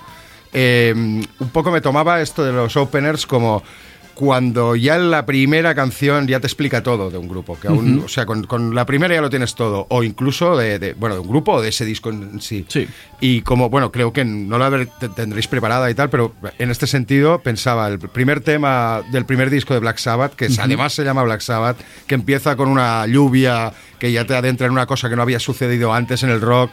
Eh, 0.54 0.94
un 0.96 1.50
poco 1.50 1.72
me 1.72 1.82
tomaba 1.82 2.22
esto 2.22 2.44
de 2.44 2.54
los 2.54 2.78
openers 2.78 3.26
como 3.26 3.62
cuando 4.16 4.76
ya 4.78 4.96
en 4.96 5.12
la 5.12 5.26
primera 5.26 5.76
canción 5.76 6.26
ya 6.26 6.40
te 6.40 6.48
explica 6.48 6.82
todo 6.82 7.12
de 7.12 7.18
un 7.18 7.28
grupo, 7.28 7.60
que 7.60 7.68
aún, 7.68 8.02
o 8.06 8.08
sea, 8.08 8.26
con, 8.26 8.46
con 8.46 8.74
la 8.74 8.86
primera 8.86 9.14
ya 9.14 9.22
lo 9.22 9.30
tienes 9.30 9.56
todo, 9.56 9.86
o 9.90 10.04
incluso 10.04 10.56
de, 10.58 10.80
de, 10.80 10.94
bueno, 10.94 11.16
de 11.16 11.22
un 11.22 11.28
grupo 11.28 11.54
o 11.54 11.62
de 11.62 11.70
ese 11.70 11.86
disco 11.86 12.10
en 12.10 12.42
sí. 12.42 12.66
Sí. 12.70 12.88
Y 13.20 13.42
como, 13.42 13.70
bueno, 13.70 13.92
creo 13.92 14.14
que 14.14 14.24
no 14.24 14.58
la 14.58 14.86
tendréis 15.16 15.48
preparada 15.48 15.92
y 15.92 15.96
tal, 15.96 16.10
pero 16.10 16.34
en 16.58 16.72
este 16.72 16.88
sentido 16.88 17.40
pensaba 17.40 17.88
el 17.90 18.00
primer 18.00 18.40
tema 18.40 19.04
del 19.12 19.26
primer 19.26 19.50
disco 19.50 19.74
de 19.74 19.82
Black 19.82 19.98
Sabbath, 19.98 20.34
que 20.34 20.48
además 20.60 20.94
se 20.94 21.04
llama 21.04 21.24
Black 21.24 21.42
Sabbath, 21.42 21.78
que 22.08 22.16
empieza 22.16 22.56
con 22.56 22.70
una 22.70 23.06
lluvia 23.08 23.74
que 24.00 24.12
ya 24.12 24.26
te 24.26 24.36
adentra 24.36 24.68
en 24.68 24.74
una 24.74 24.86
cosa 24.86 25.10
que 25.10 25.18
no 25.18 25.24
había 25.24 25.40
sucedido 25.40 25.94
antes 25.94 26.24
en 26.24 26.30
el 26.30 26.40
rock. 26.40 26.72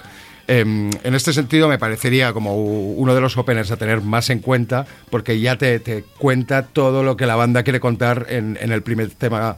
Em, 0.48 0.90
en 1.04 1.14
este 1.14 1.32
sentido 1.32 1.68
me 1.68 1.78
parecería 1.78 2.32
como 2.32 2.56
uno 2.56 3.14
de 3.14 3.20
los 3.20 3.36
openers 3.36 3.70
a 3.70 3.76
tener 3.76 4.00
más 4.00 4.30
en 4.30 4.40
cuenta, 4.40 4.86
porque 5.10 5.40
ya 5.40 5.56
te, 5.56 5.78
te 5.78 6.04
cuenta 6.18 6.62
todo 6.62 7.02
lo 7.02 7.16
que 7.16 7.26
la 7.26 7.36
banda 7.36 7.62
quiere 7.62 7.80
contar 7.80 8.26
en, 8.28 8.58
en 8.60 8.72
el 8.72 8.82
primer 8.82 9.10
tema 9.10 9.56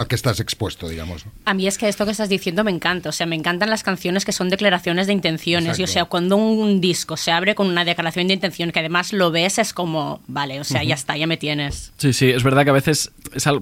al 0.00 0.08
que 0.08 0.14
estás 0.14 0.40
expuesto, 0.40 0.88
digamos. 0.88 1.24
A 1.44 1.52
mí 1.54 1.66
es 1.66 1.76
que 1.78 1.88
esto 1.88 2.04
que 2.06 2.10
estás 2.12 2.28
diciendo 2.28 2.64
me 2.64 2.70
encanta, 2.70 3.10
o 3.10 3.12
sea, 3.12 3.26
me 3.26 3.36
encantan 3.36 3.68
las 3.70 3.82
canciones 3.82 4.24
que 4.24 4.32
son 4.32 4.48
declaraciones 4.48 5.06
de 5.06 5.12
intenciones, 5.12 5.78
y 5.78 5.82
o 5.82 5.84
Exacto. 5.84 5.92
sea, 5.92 6.04
cuando 6.06 6.36
un 6.36 6.80
disco 6.80 7.16
se 7.16 7.32
abre 7.32 7.54
con 7.54 7.66
una 7.66 7.84
declaración 7.84 8.26
de 8.28 8.34
intención 8.34 8.72
que 8.72 8.80
además 8.80 9.12
lo 9.12 9.30
ves 9.30 9.58
es 9.58 9.72
como, 9.74 10.20
vale, 10.26 10.58
o 10.60 10.64
sea, 10.64 10.82
ya 10.82 10.94
está, 10.94 11.16
ya 11.16 11.26
me 11.26 11.36
tienes. 11.36 11.92
Sí, 11.98 12.12
sí, 12.12 12.30
es 12.30 12.42
verdad 12.42 12.64
que 12.64 12.70
a 12.70 12.74
veces 12.74 13.12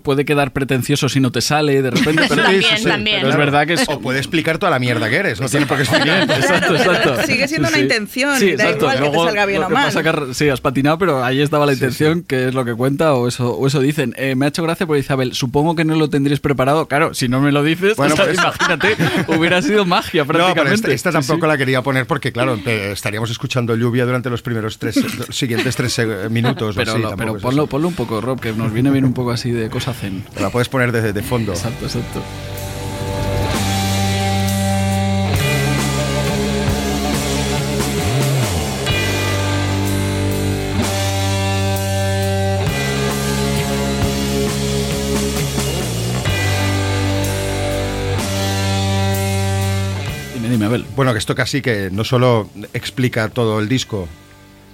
puede 0.02 0.25
quedar 0.25 0.52
pretencioso 0.52 1.08
si 1.08 1.20
no 1.20 1.32
te 1.32 1.40
sale 1.40 1.82
de 1.82 1.90
repente, 1.90 2.23
pero, 2.29 2.43
También, 2.49 2.82
también. 2.84 3.17
pero 3.19 3.31
es 3.31 3.37
verdad 3.37 3.67
que 3.67 3.73
es... 3.75 3.88
O 3.88 3.99
puede 4.00 4.19
explicar 4.19 4.58
toda 4.58 4.70
la 4.70 4.79
mierda 4.79 5.11
que 5.11 5.17
eres, 5.17 5.41
no 5.41 5.49
tiene 5.49 5.67
por 5.67 5.76
qué 5.76 5.82
explicar. 5.82 6.23
Exacto, 6.31 6.76
exacto. 6.76 7.23
sigue 7.26 7.49
siendo 7.49 7.69
una 7.69 7.79
intención, 7.79 8.38
Sí, 8.38 8.52
da 8.55 8.64
exacto. 8.70 8.84
igual 8.84 8.96
que 8.96 9.02
te 9.02 9.08
Luego, 9.08 9.25
salga 9.26 9.46
bien 9.46 9.61
lo 9.61 9.67
o 9.67 9.69
que 9.70 9.75
mal. 9.75 9.84
pasa 9.93 10.02
que, 10.02 10.34
sí, 10.34 10.49
has 10.49 10.61
patinado, 10.61 10.99
pero 10.99 11.25
ahí 11.25 11.41
estaba 11.41 11.67
la 11.67 11.73
intención, 11.73 12.23
que 12.23 12.49
es 12.49 12.55
lo 12.55 12.64
que 12.64 12.75
cuenta, 12.75 13.14
o 13.14 13.26
eso, 13.29 13.56
o 13.56 13.67
eso 13.67 13.81
dicen. 13.81 14.15
Eh, 14.17 14.34
me 14.36 14.44
ha 14.46 14.48
hecho 14.48 14.63
gracia 14.63 14.86
porque 14.86 15.01
Isabel, 15.01 15.34
supongo 15.34 15.74
que 15.74 15.84
no 15.84 15.96
lo 15.96 16.08
tendríais 16.29 16.41
preparado. 16.41 16.87
Claro, 16.89 17.15
si 17.15 17.29
no 17.29 17.41
me 17.41 17.53
lo 17.53 17.63
dices, 17.63 17.97
Bueno, 17.97 18.15
o 18.15 18.23
eso. 18.23 18.32
imagínate, 18.32 18.97
hubiera 19.29 19.63
sido 19.63 19.85
magia 19.87 20.23
No, 20.25 20.29
prácticamente. 20.29 20.82
pero 20.82 20.94
esta, 20.94 21.08
esta 21.08 21.13
tampoco 21.13 21.47
sí. 21.47 21.49
la 21.49 21.56
quería 21.58 21.82
poner 21.82 22.06
porque, 22.06 22.32
claro, 22.32 22.56
empe- 22.56 22.93
estaríamos 22.93 23.31
escuchando 23.31 23.75
lluvia 23.77 24.05
durante 24.05 24.29
los 24.31 24.43
primeros 24.43 24.79
tres, 24.79 24.97
los 25.29 25.37
siguientes 25.37 25.75
tres 25.77 25.99
eh, 25.99 26.29
minutos. 26.31 26.77
o 26.77 26.79
Pero, 26.79 26.93
así, 26.93 27.01
lo- 27.03 27.08
tampoco 27.11 27.32
pero 27.32 27.43
ponlo, 27.43 27.63
así. 27.63 27.70
ponlo 27.70 27.89
un 27.89 27.94
poco, 27.94 28.20
Rob, 28.20 28.41
que 28.41 28.53
nos 28.53 28.73
viene 28.73 28.91
bien 28.91 29.05
un 29.05 29.15
poco 29.15 29.31
así 29.31 29.51
de 29.51 29.70
cosa 29.70 29.93
zen. 29.94 30.25
La 30.41 30.51
puedes 30.51 30.69
poner 30.69 30.93
de, 30.93 31.13
de 31.13 31.23
fondo. 31.23 31.53
Exacto, 31.53 31.87
exacto. 31.87 32.23
Bueno, 50.96 51.13
que 51.13 51.19
esto 51.19 51.34
casi 51.34 51.63
que 51.63 51.91
no 51.91 52.05
solo 52.05 52.51
explica 52.72 53.29
todo 53.29 53.60
el 53.60 53.69
disco, 53.69 54.08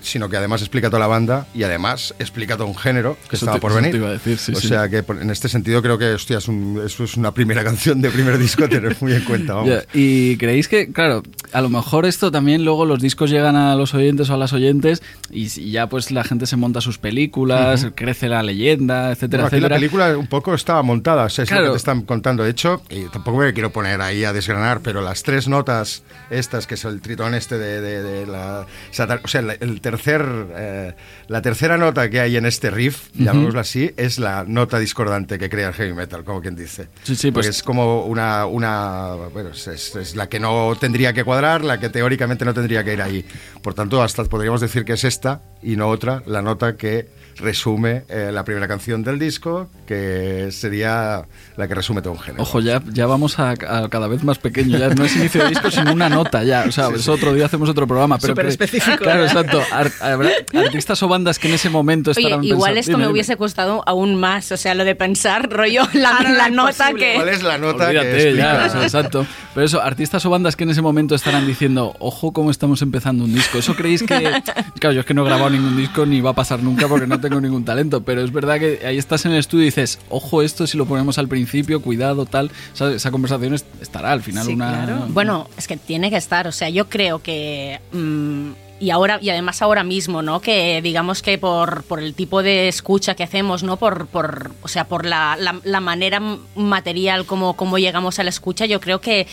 sino 0.04 0.28
que 0.28 0.36
además 0.36 0.60
explica 0.62 0.88
toda 0.88 1.00
la 1.00 1.06
banda 1.06 1.46
y 1.54 1.62
además 1.64 2.14
explica 2.18 2.56
todo 2.56 2.66
un 2.68 2.76
género 2.76 3.16
que 3.28 3.36
Eso 3.36 3.46
estaba 3.46 3.56
te- 3.56 3.60
por 3.60 3.74
venir. 3.74 3.90
te 3.92 3.96
iba 3.98 4.08
a 4.08 4.12
decir, 4.12 4.38
sí, 4.38 4.52
o 4.52 4.60
sí. 4.60 4.68
sea 4.68 4.88
que 4.88 4.98
en 5.20 5.30
este 5.30 5.48
sentido 5.48 5.82
creo 5.82 5.98
que, 5.98 6.12
hostia, 6.12 6.38
es, 6.38 6.48
un- 6.48 6.80
eso 6.84 7.04
es 7.04 7.16
una 7.16 7.32
primera 7.32 7.64
canción 7.64 8.00
de 8.02 8.10
primer 8.10 8.38
disco 8.38 8.64
a 8.64 8.68
tener 8.68 8.96
muy 9.00 9.12
en 9.14 9.24
cuenta. 9.24 9.54
Vamos. 9.54 9.70
Ya, 9.70 9.82
Y 9.92 10.36
creéis 10.36 10.68
que, 10.68 10.92
claro, 10.92 11.22
a 11.52 11.60
lo 11.60 11.68
mejor 11.68 12.06
esto 12.06 12.30
también 12.30 12.64
luego 12.64 12.84
los 12.86 13.00
discos 13.00 13.30
llegan 13.30 13.56
a 13.56 13.74
los 13.76 13.94
oyentes 13.94 14.30
o 14.30 14.34
a 14.34 14.36
las 14.36 14.52
oyentes 14.52 15.02
y, 15.30 15.44
y 15.60 15.70
ya 15.70 15.88
pues 15.88 16.10
la 16.10 16.24
gente 16.24 16.46
se 16.46 16.56
monta 16.56 16.80
sus 16.80 16.98
películas, 16.98 17.86
crece 17.94 18.28
la 18.28 18.42
leyenda, 18.42 19.10
etcétera, 19.12 19.44
Bueno, 19.44 19.46
aquí 19.48 19.60
la 19.60 19.66
etcétera. 19.66 19.76
película 19.76 20.18
un 20.18 20.26
poco 20.26 20.54
estaba 20.54 20.82
montada, 20.82 21.24
o 21.24 21.28
sea, 21.28 21.44
es 21.44 21.50
lo 21.50 21.54
Claro. 21.56 21.66
que 21.66 21.72
te 21.72 21.78
están 21.78 22.02
contando. 22.02 22.42
De 22.44 22.50
hecho, 22.50 22.82
y 22.90 23.04
tampoco 23.04 23.38
me 23.38 23.52
quiero 23.52 23.70
poner 23.70 24.00
ahí 24.00 24.24
a 24.24 24.32
desgranar, 24.32 24.80
pero 24.80 25.00
las 25.00 25.22
tres 25.22 25.48
notas 25.48 26.02
estas, 26.30 26.66
que 26.66 26.74
es 26.74 26.84
el 26.84 27.00
tritón 27.00 27.34
este 27.34 27.58
de, 27.58 27.80
de- 27.80 28.02
de 28.02 28.26
la... 28.26 28.66
O 28.90 29.28
sea, 29.28 29.40
el, 29.40 29.56
el 29.60 29.80
tercer 29.96 30.24
eh, 30.56 30.92
la 31.28 31.40
tercera 31.42 31.76
nota 31.76 32.08
que 32.10 32.20
hay 32.20 32.36
en 32.36 32.46
este 32.46 32.70
riff, 32.70 33.08
llamémoslo 33.14 33.60
así, 33.60 33.92
es 33.96 34.18
la 34.18 34.44
nota 34.46 34.78
discordante 34.78 35.38
que 35.38 35.48
crea 35.48 35.68
el 35.68 35.74
heavy 35.74 35.92
metal, 35.94 36.24
como 36.24 36.40
quien 36.40 36.56
dice. 36.56 36.88
Sí, 37.02 37.14
sí, 37.16 37.30
Porque 37.30 37.48
pues- 37.48 37.56
es 37.56 37.62
como 37.62 38.04
una, 38.04 38.46
una 38.46 39.14
bueno, 39.32 39.50
es- 39.50 39.66
es 39.68 40.16
la 40.16 40.28
que 40.28 40.40
no 40.40 40.76
tendría 40.78 41.12
que 41.12 41.24
cuadrar, 41.24 41.64
la 41.64 41.78
que 41.78 41.88
teóricamente 41.88 42.44
no 42.44 42.52
tendría 42.54 42.82
que 42.84 42.92
ir 42.94 43.02
ahí. 43.02 43.24
Por 43.62 43.74
tanto, 43.74 44.02
hasta 44.02 44.24
podríamos 44.24 44.60
decir 44.60 44.84
que 44.84 44.94
es 44.94 45.04
esta 45.04 45.40
y 45.62 45.76
no 45.76 45.88
otra, 45.88 46.22
la 46.26 46.42
nota 46.42 46.76
que 46.76 47.08
resume 47.36 48.04
eh, 48.08 48.30
la 48.32 48.44
primera 48.44 48.68
canción 48.68 49.02
del 49.02 49.18
disco, 49.18 49.68
que 49.86 50.48
sería 50.50 51.26
la 51.56 51.68
que 51.68 51.74
resume 51.74 52.02
todo 52.02 52.12
un 52.12 52.18
género. 52.20 52.42
Ojo, 52.42 52.60
ya, 52.60 52.82
ya 52.92 53.06
vamos 53.06 53.38
a, 53.38 53.50
a 53.50 53.88
cada 53.88 54.08
vez 54.08 54.24
más 54.24 54.38
pequeño. 54.38 54.78
Ya 54.78 54.88
no 54.90 55.04
es 55.04 55.16
inicio 55.16 55.42
de 55.42 55.50
disco, 55.50 55.70
sino 55.70 55.92
una 55.92 56.08
nota 56.08 56.42
ya. 56.44 56.64
O 56.68 56.72
sea, 56.72 56.88
eso 56.94 57.12
otro 57.12 57.32
día 57.34 57.46
hacemos 57.46 57.68
otro 57.68 57.86
programa. 57.86 58.18
Pero 58.18 58.32
Súper 58.32 58.46
específico, 58.46 58.98
Claro, 58.98 59.24
exacto. 59.24 59.62
Ar- 59.72 59.92
habrá 60.00 60.30
artistas 60.54 61.02
o 61.02 61.08
bandas 61.08 61.38
que 61.38 61.48
en 61.48 61.54
ese 61.54 61.70
momento 61.70 62.10
Oye, 62.10 62.20
estarán 62.20 62.44
igual 62.44 62.74
pensando- 62.74 62.80
esto 62.80 62.90
Dime, 62.90 62.98
me 62.98 63.02
dime. 63.04 63.12
hubiese 63.12 63.36
costado 63.36 63.82
aún 63.86 64.16
más, 64.16 64.50
o 64.52 64.56
sea, 64.56 64.74
lo 64.74 64.84
de 64.84 64.94
pensar, 64.94 65.50
rollo, 65.50 65.82
la, 65.92 66.20
no, 66.20 66.28
la 66.34 66.48
nota 66.50 66.92
que... 66.92 67.14
¿Cuál 67.16 67.28
es 67.28 67.42
la 67.42 67.58
nota 67.58 67.90
que 67.90 67.98
Olvídate, 67.98 68.22
explica? 68.28 68.58
ya, 68.60 68.66
o 68.66 68.70
sea, 68.70 68.82
exacto. 68.82 69.26
Pero 69.54 69.66
eso, 69.66 69.80
artistas 69.82 70.24
o 70.26 70.30
bandas 70.30 70.56
que 70.56 70.64
en 70.64 70.70
ese 70.70 70.82
momento 70.82 71.14
estarán 71.14 71.46
diciendo, 71.46 71.94
ojo 71.98 72.32
cómo 72.32 72.50
estamos 72.50 72.82
empezando 72.82 73.24
un 73.24 73.34
disco. 73.34 73.58
¿Eso 73.58 73.74
creéis 73.74 74.02
que...? 74.02 74.14
Claro, 74.80 74.94
yo 74.94 75.00
es 75.00 75.06
que 75.06 75.14
no 75.14 75.22
he 75.22 75.26
grabado 75.26 75.50
ningún 75.50 75.76
disco 75.76 76.04
ni 76.04 76.20
va 76.20 76.30
a 76.30 76.34
pasar 76.34 76.62
nunca 76.62 76.88
porque 76.88 77.06
no 77.06 77.20
tengo 77.28 77.40
ningún 77.40 77.64
talento, 77.64 78.02
pero 78.04 78.22
es 78.22 78.32
verdad 78.32 78.58
que 78.58 78.80
ahí 78.86 78.98
estás 78.98 79.24
en 79.26 79.32
el 79.32 79.38
estudio 79.38 79.62
y 79.62 79.66
dices, 79.66 79.98
ojo 80.10 80.42
esto 80.42 80.66
si 80.66 80.76
lo 80.78 80.86
ponemos 80.86 81.18
al 81.18 81.28
principio, 81.28 81.82
cuidado, 81.82 82.26
tal. 82.26 82.50
O 82.72 82.76
sea, 82.76 82.90
esa 82.92 83.10
conversación 83.10 83.54
es- 83.54 83.64
estará 83.80 84.12
al 84.12 84.22
final 84.22 84.46
Sí, 84.46 84.52
una... 84.54 84.84
claro. 84.84 85.06
Bueno, 85.08 85.48
es 85.56 85.66
que 85.66 85.76
tiene 85.76 86.10
que 86.10 86.16
estar, 86.16 86.46
o 86.46 86.52
sea, 86.52 86.68
yo 86.70 86.88
creo 86.88 87.22
que... 87.22 87.80
mm, 87.92 88.50
y 88.80 88.90
ahora 88.90 89.18
y 89.22 89.30
además 89.30 89.62
ahora 89.62 89.84
mismo, 89.84 90.20
¿no? 90.20 90.40
Que 90.40 90.82
digamos 90.82 91.22
que 91.22 91.38
por, 91.38 91.84
por 91.84 92.00
el 92.02 92.12
tipo 92.12 92.42
de 92.42 92.66
escucha 92.68 93.14
que 93.14 93.22
hacemos, 93.22 93.62
¿no? 93.62 93.76
Por, 93.76 94.08
por 94.08 94.50
o 94.62 94.68
sea, 94.68 94.86
por 94.88 95.06
la, 95.06 95.36
la- 95.38 95.60
la 95.64 95.80
manera 95.80 96.20
material 96.56 97.24
como, 97.24 97.54
como 97.54 97.78
llegamos 97.78 98.18
a 98.18 98.24
la 98.24 98.30
escucha, 98.30 98.66
yo 98.66 98.80
creo 98.80 99.00
que 99.00 99.26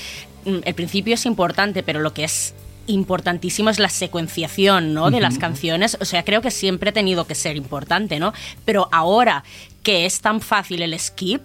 mm, 0.45 0.57
el 0.63 0.73
principio 0.75 1.15
es 1.15 1.25
importante, 1.25 1.81
pero 1.83 1.99
lo 2.01 2.13
que 2.13 2.23
es 2.25 2.53
importantísimo 2.87 3.69
es 3.69 3.79
la 3.79 3.89
secuenciación, 3.89 4.93
¿no? 4.93 5.11
De 5.11 5.19
las 5.19 5.37
canciones. 5.37 5.97
O 6.01 6.05
sea, 6.05 6.23
creo 6.23 6.41
que 6.41 6.51
siempre 6.51 6.89
ha 6.89 6.93
tenido 6.93 7.25
que 7.25 7.35
ser 7.35 7.55
importante, 7.55 8.19
¿no? 8.19 8.33
Pero 8.65 8.89
ahora 8.91 9.43
que 9.83 10.05
es 10.05 10.21
tan 10.21 10.41
fácil 10.41 10.81
el 10.81 10.97
skip, 10.99 11.41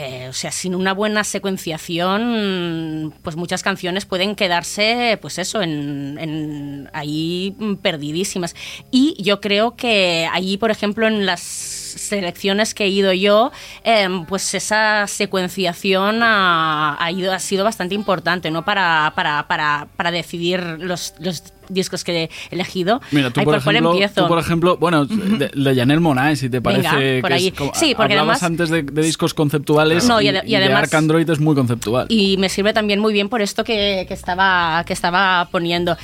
eh, 0.00 0.28
o 0.28 0.32
sea, 0.32 0.52
sin 0.52 0.76
una 0.76 0.94
buena 0.94 1.24
secuenciación, 1.24 3.12
pues 3.22 3.34
muchas 3.34 3.64
canciones 3.64 4.06
pueden 4.06 4.36
quedarse, 4.36 5.18
pues 5.20 5.40
eso, 5.40 5.60
en, 5.60 6.88
ahí 6.92 7.56
perdidísimas. 7.82 8.54
Y 8.92 9.20
yo 9.20 9.40
creo 9.40 9.74
que 9.74 10.28
allí, 10.32 10.56
por 10.56 10.70
ejemplo, 10.70 11.08
en 11.08 11.26
las 11.26 11.40
selecciones 11.40 12.74
que 12.74 12.84
he 12.84 12.88
ido 12.88 13.12
yo, 13.12 13.50
em, 13.82 14.24
pues 14.24 14.54
esa 14.54 15.08
secuenciación 15.08 16.22
ha, 16.22 16.96
ha 17.02 17.10
ido, 17.10 17.32
ha 17.32 17.40
sido 17.40 17.64
bastante 17.64 17.96
importante, 17.96 18.52
¿no? 18.52 18.64
Para, 18.64 19.12
para, 19.16 19.48
para, 19.48 19.88
para 19.96 20.12
decidir 20.12 20.60
los, 20.78 21.14
los 21.18 21.42
discos 21.68 22.04
que 22.04 22.24
he 22.24 22.30
elegido. 22.50 23.00
Mira, 23.10 23.30
tú 23.30 23.40
Ay, 23.40 23.44
por, 23.46 23.62
¿por 23.62 23.72
ejemplo, 23.74 23.92
empiezo? 23.92 24.22
tú, 24.22 24.28
por 24.28 24.38
ejemplo, 24.38 24.76
bueno, 24.76 25.04
de, 25.06 25.48
de 25.54 25.74
Janelle 25.74 26.00
Monáe, 26.00 26.36
si 26.36 26.48
te 26.48 26.60
Venga, 26.60 26.90
parece 26.90 27.20
por 27.20 27.28
que 27.30 27.34
ahí. 27.34 27.46
es 27.48 27.54
como- 27.54 27.74
Sí, 27.74 27.94
porque 27.96 28.14
hablabas 28.14 28.42
además- 28.42 28.60
antes 28.60 28.70
de, 28.70 28.82
de 28.82 29.02
discos 29.02 29.34
conceptuales 29.34 30.06
No, 30.08 30.20
y 30.20 30.28
y, 30.28 30.30
y 30.30 30.32
y 30.44 30.50
de 30.50 30.56
además- 30.56 30.82
Arc 30.84 30.94
Android 30.94 31.28
es 31.28 31.40
muy 31.40 31.54
conceptual. 31.54 32.06
Y 32.08 32.36
me 32.38 32.48
sirve 32.48 32.72
también 32.72 33.00
muy 33.00 33.12
bien 33.12 33.28
por 33.28 33.42
esto 33.42 33.64
que, 33.64 34.04
que 34.08 34.14
estaba, 34.14 34.82
que 34.86 34.92
estaba 34.92 35.48
poniendo. 35.50 35.96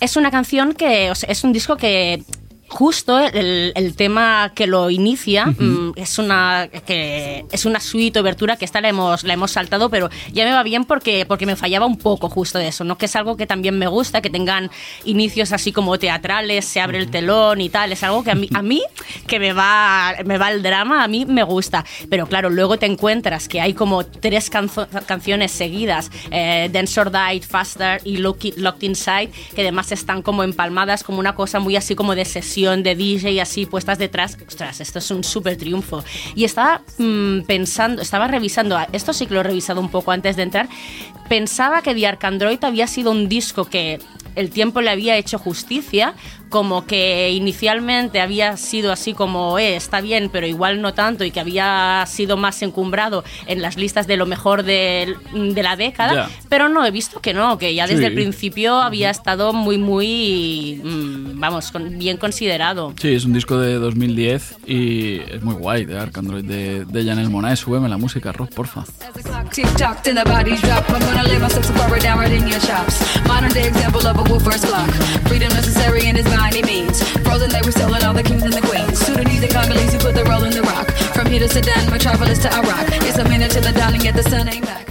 Es 0.00 0.16
una 0.16 0.30
canción 0.30 0.72
que, 0.72 1.10
o 1.10 1.14
sea, 1.14 1.28
es 1.30 1.44
un 1.44 1.52
disco 1.52 1.76
que 1.76 2.22
justo 2.70 3.18
el, 3.18 3.72
el 3.74 3.96
tema 3.96 4.52
que 4.54 4.66
lo 4.68 4.90
inicia 4.90 5.46
mm, 5.46 5.92
es 5.96 6.18
una 6.18 6.68
que 6.86 7.44
es 7.50 7.64
una 7.66 7.80
suite 7.80 8.18
obertura 8.20 8.56
que 8.56 8.64
esta 8.64 8.80
la 8.80 8.88
hemos 8.88 9.24
la 9.24 9.34
hemos 9.34 9.50
saltado 9.50 9.90
pero 9.90 10.08
ya 10.32 10.44
me 10.44 10.52
va 10.52 10.62
bien 10.62 10.84
porque 10.84 11.26
porque 11.26 11.46
me 11.46 11.56
fallaba 11.56 11.84
un 11.86 11.98
poco 11.98 12.28
justo 12.28 12.58
de 12.58 12.68
eso 12.68 12.84
no 12.84 12.96
que 12.96 13.06
es 13.06 13.16
algo 13.16 13.36
que 13.36 13.46
también 13.46 13.76
me 13.76 13.88
gusta 13.88 14.20
que 14.22 14.30
tengan 14.30 14.70
inicios 15.04 15.52
así 15.52 15.72
como 15.72 15.98
teatrales 15.98 16.64
se 16.64 16.80
abre 16.80 16.98
el 16.98 17.10
telón 17.10 17.60
y 17.60 17.68
tal 17.70 17.90
es 17.90 18.04
algo 18.04 18.22
que 18.22 18.30
a 18.30 18.34
mí 18.36 18.48
a 18.54 18.62
mí 18.62 18.82
que 19.26 19.40
me 19.40 19.52
va 19.52 20.14
me 20.24 20.38
va 20.38 20.52
el 20.52 20.62
drama 20.62 21.02
a 21.02 21.08
mí 21.08 21.26
me 21.26 21.42
gusta. 21.42 21.84
Pero 22.08 22.26
claro 22.28 22.50
luego 22.50 22.78
te 22.78 22.86
encuentras 22.86 23.48
que 23.48 23.60
hay 23.60 23.74
como 23.74 24.04
tres 24.06 24.50
canzo- 24.50 24.86
canciones 25.06 25.50
seguidas 25.50 26.10
eh, 26.30 26.68
Dance 26.72 27.00
or 27.00 27.10
Die 27.10 27.40
Faster 27.40 28.00
y 28.04 28.18
Lock- 28.18 28.54
Locked 28.56 28.82
Inside 28.82 29.30
que 29.56 29.62
además 29.62 29.90
están 29.90 30.22
como 30.22 30.44
empalmadas 30.44 31.02
como 31.02 31.18
una 31.18 31.34
cosa 31.34 31.58
muy 31.58 31.74
así 31.76 31.94
como 31.96 32.14
de 32.14 32.24
sesión 32.24 32.59
de 32.82 32.94
DJ 32.94 33.32
y 33.32 33.40
así 33.40 33.66
puestas 33.66 33.98
detrás 33.98 34.36
ostras 34.46 34.80
esto 34.80 34.98
es 34.98 35.10
un 35.10 35.24
súper 35.24 35.56
triunfo. 35.56 36.04
Y 36.34 36.44
estaba 36.44 36.82
mm, 36.98 37.40
pensando 37.42 38.02
estaba 38.02 38.28
revisando 38.28 38.78
esto 38.92 39.12
sí 39.12 39.26
que 39.26 39.34
lo 39.34 39.40
he 39.40 39.44
revisado 39.44 39.80
un 39.80 39.90
poco 39.90 40.12
antes 40.12 40.36
de 40.36 40.42
entrar 40.42 40.68
pensaba 41.28 41.82
que 41.82 41.94
The 41.94 42.06
Ark 42.06 42.24
Android 42.24 42.62
había 42.62 42.86
sido 42.86 43.10
un 43.10 43.28
disco 43.28 43.64
que 43.64 44.00
el 44.36 44.50
tiempo 44.50 44.80
le 44.80 44.90
había 44.90 45.16
hecho 45.16 45.38
justicia, 45.38 46.14
como 46.48 46.84
que 46.84 47.30
inicialmente 47.30 48.20
había 48.20 48.56
sido 48.56 48.90
así 48.90 49.14
como, 49.14 49.58
eh, 49.60 49.76
está 49.76 50.00
bien, 50.00 50.30
pero 50.32 50.46
igual 50.48 50.82
no 50.82 50.94
tanto, 50.94 51.22
y 51.24 51.30
que 51.30 51.38
había 51.38 52.04
sido 52.08 52.36
más 52.36 52.60
encumbrado 52.62 53.22
en 53.46 53.62
las 53.62 53.76
listas 53.76 54.08
de 54.08 54.16
lo 54.16 54.26
mejor 54.26 54.64
de, 54.64 55.14
de 55.32 55.62
la 55.62 55.76
década, 55.76 56.28
pero 56.48 56.68
no, 56.68 56.84
he 56.84 56.90
visto 56.90 57.20
que 57.20 57.34
no, 57.34 57.56
que 57.58 57.72
ya 57.74 57.86
desde 57.86 58.00
Sí. 58.00 58.06
el 58.06 58.14
principio 58.14 58.80
había 58.82 59.10
estado 59.10 59.52
muy, 59.52 59.78
muy, 59.78 60.80
mm, 60.82 61.38
vamos, 61.38 61.70
con- 61.70 61.98
bien 61.98 62.16
considerado. 62.16 62.94
Sí, 63.00 63.14
es 63.14 63.24
un 63.24 63.32
disco 63.32 63.56
de 63.58 63.74
2010 63.74 64.56
y 64.66 65.18
es 65.20 65.42
muy 65.42 65.54
guay 65.54 65.84
de 65.84 65.98
Arc 65.98 66.18
Android 66.18 66.44
de, 66.44 66.84
de 66.84 67.04
Janelle 67.04 67.28
Monáe. 67.28 67.56
Súbeme 67.56 67.88
la 67.88 67.96
música, 67.96 68.32
Rob, 68.32 68.48
porfa. 68.52 68.84
with 74.30 74.44
first 74.44 74.66
block. 74.66 74.90
Freedom 75.26 75.48
necessary 75.52 76.06
and 76.06 76.16
it's 76.16 76.28
by 76.28 76.48
any 76.48 76.62
means. 76.62 77.02
Frozen, 77.24 77.50
they 77.50 77.60
were 77.64 77.72
selling 77.72 78.02
all 78.04 78.14
the 78.14 78.22
kings 78.22 78.42
and 78.42 78.52
the 78.52 78.60
queens. 78.60 78.98
Sudanese 78.98 79.42
and 79.42 79.52
Congolese 79.52 79.92
who 79.92 79.98
put 79.98 80.14
the 80.14 80.24
roll 80.24 80.44
in 80.44 80.52
the 80.52 80.62
rock. 80.62 81.09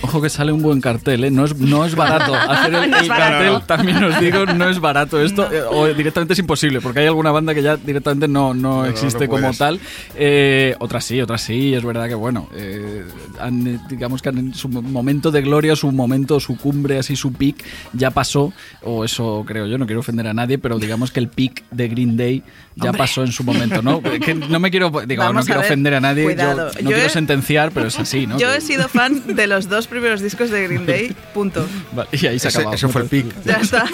Ojo 0.01 0.21
que 0.21 0.29
sale 0.29 0.51
un 0.51 0.62
buen 0.62 0.81
cartel, 0.81 1.24
¿eh? 1.25 1.31
No 1.31 1.45
es, 1.45 1.55
no 1.57 1.86
es 1.86 1.95
barato. 1.95 2.33
Hacer 2.50 2.74
el, 2.74 2.89
No 2.91 2.98
el 3.00 3.07
barato. 3.09 3.33
cartel, 3.43 3.62
también 3.67 4.03
os 4.03 4.19
digo, 4.19 4.45
no 4.45 4.69
es 4.69 4.79
barato 4.79 5.21
esto. 5.21 5.51
eh, 5.51 5.62
O 5.69 5.88
directamente 5.88 6.33
es 6.33 6.39
imposible, 6.39 6.81
porque 6.81 7.00
hay 7.01 7.07
alguna 7.07 7.31
banda 7.31 7.53
que 7.53 7.62
ya 7.62 7.77
directamente 7.77 8.27
no, 8.27 8.53
no, 8.53 8.83
no 8.83 8.86
existe 8.86 9.27
como 9.27 9.53
tal. 9.53 9.79
Eh, 10.15 10.75
otras 10.79 11.05
sí, 11.05 11.19
otras 11.21 11.41
sí, 11.41 11.74
es 11.74 11.83
verdad 11.83 12.07
que, 12.07 12.15
bueno, 12.15 12.50
eh, 12.55 13.03
han, 13.39 13.67
eh, 13.67 13.79
digamos 13.89 14.21
que 14.21 14.29
en 14.29 14.53
su 14.53 14.69
momento 14.69 15.31
de 15.31 15.41
gloria, 15.41 15.75
su 15.75 15.91
momento, 15.91 16.39
su 16.39 16.57
cumbre, 16.57 16.98
así 17.00 17.15
su 17.15 17.33
peak, 17.33 17.63
ya 17.93 18.12
pasó, 18.12 18.53
o 18.83 19.03
eso 19.05 19.43
creo 19.48 19.67
yo, 19.67 19.77
no 19.77 19.86
quiero 19.86 20.00
ofender 20.00 20.27
a 20.27 20.33
nadie, 20.33 20.57
pero 20.57 20.79
digamos 20.79 21.12
que 21.12 21.19
el 21.19 21.27
peak 21.29 21.63
de 21.71 21.88
Green 21.88 22.17
Day 22.17 22.43
ya 22.75 22.93
pasó 22.93 23.24
en 23.24 23.31
su 23.31 23.43
momento, 23.43 23.81
¿no? 23.81 24.01
Que 24.19 24.33
no 24.33 24.59
me 24.59 24.71
quiero, 24.71 24.91
digo, 25.07 25.24
Vamos 25.24 25.36
no 25.36 25.45
quiero 25.45 25.59
ver, 25.62 25.67
ofender 25.69 25.93
a 25.95 26.00
nadie, 26.00 26.18
yo 26.23 26.27
cuidado. 26.29 26.65
no 26.67 26.79
Yo 26.79 26.88
quiero 26.88 27.05
he- 27.05 27.09
sentenciar, 27.09 27.71
pero 27.71 27.88
es 27.88 27.99
así, 27.99 28.27
¿no? 28.27 28.38
Yo 28.39 28.51
he 28.53 28.61
sido 28.61 28.88
fan 28.88 29.35
de 29.35 29.47
los 29.47 29.69
dos 29.69 29.88
primeros 29.88 30.21
discos 30.21 30.49
de 30.49 30.63
Green 30.67 30.85
Day, 30.85 31.15
punto. 31.33 31.65
Vale, 31.93 32.09
y 32.11 32.25
ahí 32.27 32.39
se 32.39 32.47
acabó. 32.49 32.73
ese 32.73 32.88
fue 32.88 33.01
el 33.03 33.07
pic. 33.07 33.25
Ya 33.45 33.53
está. 33.61 33.85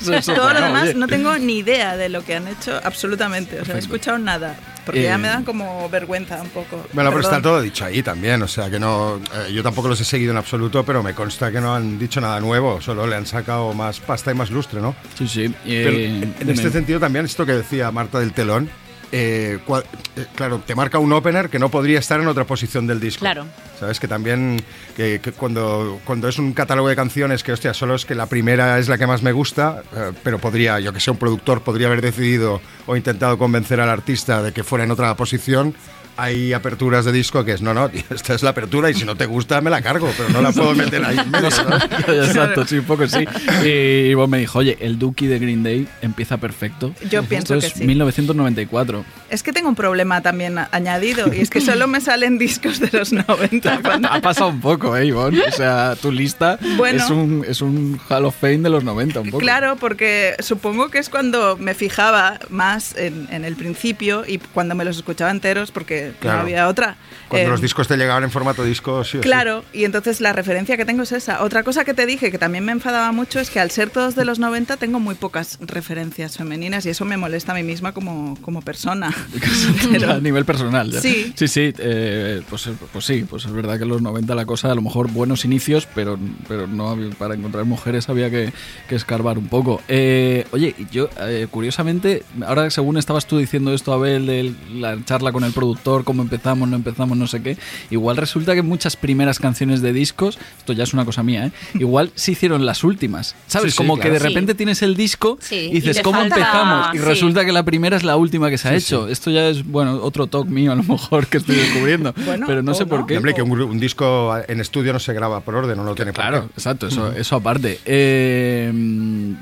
Eso- 0.00 0.14
eso, 0.14 0.34
Todo 0.34 0.44
bueno, 0.46 0.60
lo 0.60 0.66
demás 0.66 0.82
oye. 0.84 0.94
no 0.94 1.06
tengo 1.06 1.36
ni 1.38 1.58
idea 1.58 1.96
de 1.96 2.08
lo 2.08 2.24
que 2.24 2.34
han 2.34 2.48
hecho 2.48 2.80
absolutamente. 2.82 3.60
O 3.60 3.64
sea, 3.64 3.74
no 3.74 3.78
he 3.78 3.82
escuchado 3.82 4.18
nada. 4.18 4.56
Porque 4.84 5.02
Eh, 5.02 5.04
ya 5.04 5.16
me 5.16 5.28
dan 5.28 5.44
como 5.44 5.88
vergüenza 5.90 6.42
un 6.42 6.48
poco. 6.48 6.84
Bueno, 6.92 7.10
pero 7.10 7.20
está 7.20 7.36
Perdón. 7.36 7.42
todo 7.42 7.62
dicho 7.62 7.84
ahí 7.84 8.02
también, 8.02 8.42
o 8.42 8.48
sea 8.48 8.68
que 8.68 8.80
no, 8.80 9.20
eh, 9.32 9.52
yo 9.52 9.62
tampoco 9.62 9.86
los 9.88 10.00
he 10.00 10.04
seguido 10.04 10.32
en 10.32 10.38
absoluto, 10.38 10.84
pero 10.84 11.04
me 11.04 11.14
consta 11.14 11.52
que 11.52 11.60
no 11.60 11.72
han 11.72 12.00
dicho 12.00 12.20
nada 12.20 12.40
nuevo, 12.40 12.80
solo 12.80 13.06
le 13.06 13.14
han 13.14 13.24
sacado 13.24 13.72
más 13.74 14.00
pasta 14.00 14.32
y 14.32 14.34
más 14.34 14.50
lustre, 14.50 14.80
¿no? 14.80 14.96
Sí, 15.16 15.28
sí. 15.28 15.54
Pero 15.64 15.90
eh, 15.90 16.06
en 16.06 16.34
dime. 16.40 16.52
este 16.54 16.70
sentido 16.72 16.98
también, 16.98 17.24
esto 17.26 17.46
que 17.46 17.52
decía 17.52 17.92
Marta 17.92 18.18
del 18.18 18.32
Telón, 18.32 18.68
eh, 19.12 19.58
cua- 19.66 19.84
eh, 20.16 20.24
claro, 20.34 20.60
te 20.66 20.74
marca 20.74 20.98
un 20.98 21.12
opener 21.12 21.48
que 21.50 21.58
no 21.58 21.68
podría 21.68 21.98
estar 21.98 22.18
en 22.20 22.26
otra 22.26 22.44
posición 22.44 22.86
del 22.86 22.98
disco. 22.98 23.20
Claro. 23.20 23.46
Sabes 23.78 24.00
que 24.00 24.08
también 24.08 24.62
que, 24.96 25.20
que 25.22 25.32
cuando, 25.32 26.00
cuando 26.04 26.28
es 26.28 26.38
un 26.38 26.52
catálogo 26.52 26.88
de 26.88 26.96
canciones 26.96 27.42
que, 27.42 27.52
hostia, 27.52 27.74
solo 27.74 27.94
es 27.94 28.04
que 28.06 28.14
la 28.14 28.26
primera 28.26 28.78
es 28.78 28.88
la 28.88 28.96
que 28.98 29.06
más 29.06 29.22
me 29.22 29.32
gusta, 29.32 29.82
eh, 29.94 30.12
pero 30.22 30.38
podría, 30.38 30.80
yo 30.80 30.92
que 30.92 31.00
sé, 31.00 31.10
un 31.10 31.18
productor 31.18 31.62
podría 31.62 31.88
haber 31.88 32.00
decidido 32.00 32.60
o 32.86 32.96
intentado 32.96 33.36
convencer 33.38 33.80
al 33.80 33.90
artista 33.90 34.42
de 34.42 34.52
que 34.52 34.64
fuera 34.64 34.84
en 34.84 34.90
otra 34.90 35.14
posición, 35.16 35.74
hay 36.14 36.52
aperturas 36.52 37.06
de 37.06 37.10
disco 37.12 37.42
que 37.42 37.52
es, 37.52 37.62
no, 37.62 37.72
no, 37.72 37.90
esta 38.10 38.34
es 38.34 38.42
la 38.42 38.50
apertura 38.50 38.90
y 38.90 38.94
si 38.94 39.04
no 39.06 39.16
te 39.16 39.24
gusta 39.24 39.62
me 39.62 39.70
la 39.70 39.80
cargo, 39.80 40.10
pero 40.14 40.28
no 40.28 40.42
la 40.42 40.52
puedo 40.52 40.74
meter 40.74 41.02
ahí 41.02 41.16
medio, 41.26 41.50
¿sabes? 41.50 41.82
Exacto, 42.06 42.66
sí, 42.66 42.76
un 42.78 42.84
poco 42.84 43.08
sí. 43.08 43.24
Y 43.64 44.10
Ivonne 44.10 44.30
me 44.32 44.38
dijo, 44.38 44.58
oye, 44.58 44.76
el 44.80 44.98
Dookie 44.98 45.26
de 45.26 45.38
Green 45.38 45.62
Day 45.62 45.88
empieza 46.02 46.36
perfecto. 46.36 46.92
Yo 47.10 47.22
pienso 47.24 47.54
Esto 47.54 47.60
que 47.66 47.72
es 47.72 47.78
sí. 47.78 47.86
1994. 47.86 49.01
Es 49.30 49.42
que 49.42 49.52
tengo 49.52 49.68
un 49.68 49.74
problema 49.74 50.20
también 50.20 50.58
añadido 50.70 51.32
y 51.32 51.40
es 51.40 51.48
que 51.50 51.60
solo 51.60 51.86
me 51.86 52.00
salen 52.00 52.36
discos 52.38 52.80
de 52.80 52.90
los 52.92 53.12
90. 53.12 53.80
cuando- 53.82 54.08
Ha 54.12 54.20
pasado 54.20 54.50
un 54.50 54.60
poco, 54.60 54.96
¿eh, 54.96 55.06
Ivonne? 55.06 55.40
O 55.48 55.52
sea, 55.52 55.96
tu 56.00 56.12
lista 56.12 56.58
Bueno. 56.76 57.02
es, 57.02 57.10
un, 57.10 57.44
es 57.48 57.60
un 57.62 57.98
Hall 58.08 58.24
of 58.26 58.36
Fame 58.38 58.58
de 58.58 58.68
los 58.70 58.84
90, 58.84 59.20
un 59.20 59.26
poco. 59.30 59.38
Claro, 59.38 59.76
porque 59.76 60.34
supongo 60.40 60.90
que 60.90 60.98
es 60.98 61.08
cuando 61.08 61.56
me 61.56 61.74
fijaba 61.74 62.38
más 62.50 62.94
en, 62.96 63.26
en 63.30 63.44
el 63.44 63.56
principio 63.56 64.24
y 64.26 64.38
cuando 64.38 64.74
me 64.74 64.84
los 64.84 64.96
escuchaba 64.98 65.30
enteros 65.30 65.70
porque 65.70 66.12
Claro. 66.20 66.38
no 66.38 66.42
había 66.42 66.68
otra. 66.68 66.96
Cuando 67.28 67.48
Eh, 67.48 67.50
los 67.50 67.60
discos 67.62 67.88
te 67.88 67.96
llegaban 67.96 68.24
en 68.24 68.30
formato 68.30 68.64
disco, 68.64 69.02
sí 69.04 69.16
o 69.16 69.22
sí. 69.22 69.26
Claro, 69.26 69.64
y 69.72 69.84
entonces 69.84 70.20
la 70.20 70.32
referencia 70.34 70.76
que 70.76 70.84
tengo 70.84 71.02
es 71.04 71.12
esa. 71.12 71.42
Otra 71.42 71.62
cosa 71.62 71.84
que 71.84 71.94
te 71.94 72.04
dije 72.04 72.30
que 72.30 72.38
también 72.38 72.64
me 72.66 72.72
enfadaba 72.72 73.12
mucho 73.12 73.40
es 73.40 73.48
que 73.48 73.60
al 73.60 73.70
ser 73.70 73.88
todos 73.90 74.14
de 74.14 74.24
los 74.26 74.38
90 74.38 74.76
tengo 74.76 75.00
muy 75.00 75.14
pocas 75.14 75.58
referencias 75.62 76.36
femeninas 76.36 76.84
y 76.86 76.90
eso 76.90 77.04
me 77.06 77.16
molesta 77.16 77.52
a 77.52 77.54
mí 77.54 77.62
misma 77.62 77.92
como, 77.92 78.36
como 78.42 78.60
persona. 78.60 78.91
a 80.08 80.18
nivel 80.20 80.44
personal. 80.44 80.90
ya. 80.90 81.00
Sí. 81.00 81.32
Sí, 81.36 81.48
sí, 81.48 81.72
eh, 81.78 82.42
pues, 82.48 82.68
pues 82.92 83.04
sí, 83.04 83.24
pues 83.28 83.44
es 83.44 83.52
verdad 83.52 83.76
que 83.76 83.84
en 83.84 83.88
los 83.90 84.02
90 84.02 84.34
la 84.34 84.44
cosa, 84.46 84.70
a 84.70 84.74
lo 84.74 84.82
mejor 84.82 85.10
buenos 85.10 85.44
inicios, 85.44 85.86
pero, 85.94 86.18
pero 86.48 86.66
no 86.66 86.90
había- 86.90 87.10
para 87.10 87.34
encontrar 87.34 87.64
mujeres 87.64 88.08
había 88.08 88.30
que, 88.30 88.52
que 88.88 88.94
escarbar 88.94 89.38
un 89.38 89.48
poco. 89.48 89.80
Eh, 89.88 90.46
oye, 90.52 90.74
yo, 90.90 91.08
eh, 91.20 91.46
curiosamente, 91.50 92.22
ahora 92.46 92.70
según 92.70 92.96
estabas 92.96 93.26
tú 93.26 93.38
diciendo 93.38 93.72
esto, 93.72 93.92
Abel, 93.92 94.26
de 94.26 94.52
la 94.74 94.98
charla 95.04 95.32
con 95.32 95.44
el 95.44 95.52
productor, 95.52 96.04
cómo 96.04 96.22
empezamos, 96.22 96.68
no 96.68 96.76
empezamos, 96.76 97.16
no 97.16 97.26
sé 97.26 97.42
qué, 97.42 97.56
igual 97.90 98.16
resulta 98.16 98.54
que 98.54 98.62
muchas 98.62 98.96
primeras 98.96 99.38
canciones 99.38 99.80
de 99.82 99.92
discos, 99.92 100.38
esto 100.58 100.72
ya 100.72 100.84
es 100.84 100.92
una 100.94 101.04
cosa 101.04 101.22
mía, 101.22 101.46
¿eh? 101.46 101.52
igual 101.78 102.10
se 102.14 102.32
hicieron 102.32 102.66
las 102.66 102.84
últimas, 102.84 103.34
¿sabes? 103.46 103.72
Sí, 103.72 103.76
sí, 103.76 103.76
Como 103.76 103.96
que 103.96 104.02
claro. 104.02 104.14
de 104.14 104.20
Sí. 104.20 104.26
repente 104.28 104.54
tienes 104.54 104.82
el 104.82 104.96
disco 104.96 105.38
Sí, 105.40 105.54
y 105.56 105.58
y 105.68 105.74
dices, 105.74 105.96
te 105.98 106.02
¿cómo 106.02 106.18
falta- 106.20 106.36
empezamos? 106.36 106.94
Y 106.94 106.98
sí. 106.98 107.04
resulta 107.04 107.44
que 107.44 107.52
la 107.52 107.64
primera 107.64 107.96
es 107.96 108.02
la 108.04 108.16
última 108.16 108.50
que 108.50 108.58
se 108.58 108.68
ha 108.68 108.71
Sí, 108.80 108.86
hecho. 108.86 109.08
Esto 109.08 109.30
ya 109.30 109.48
es, 109.48 109.64
bueno, 109.64 110.00
otro 110.02 110.26
talk 110.26 110.46
mío 110.48 110.72
a 110.72 110.74
lo 110.74 110.82
mejor 110.82 111.26
que 111.26 111.38
estoy 111.38 111.56
descubriendo. 111.56 112.14
Bueno, 112.24 112.46
pero 112.46 112.62
no 112.62 112.72
sé 112.72 112.86
por 112.86 113.00
no. 113.00 113.06
qué. 113.06 113.16
Hombre, 113.16 113.34
que 113.34 113.42
un, 113.42 113.80
disco 113.80 114.34
en 114.48 114.60
estudio 114.60 114.92
no 114.92 114.98
se 114.98 115.12
graba 115.12 115.40
por 115.40 115.54
orden, 115.54 115.76
no 115.76 115.84
lo 115.84 115.94
tiene 115.94 116.12
por 116.12 116.22
Claro, 116.22 116.42
qué. 116.42 116.52
exacto, 116.56 116.86
eso, 116.86 117.12
eso 117.12 117.36
aparte. 117.36 117.80
Eh, 117.84 118.70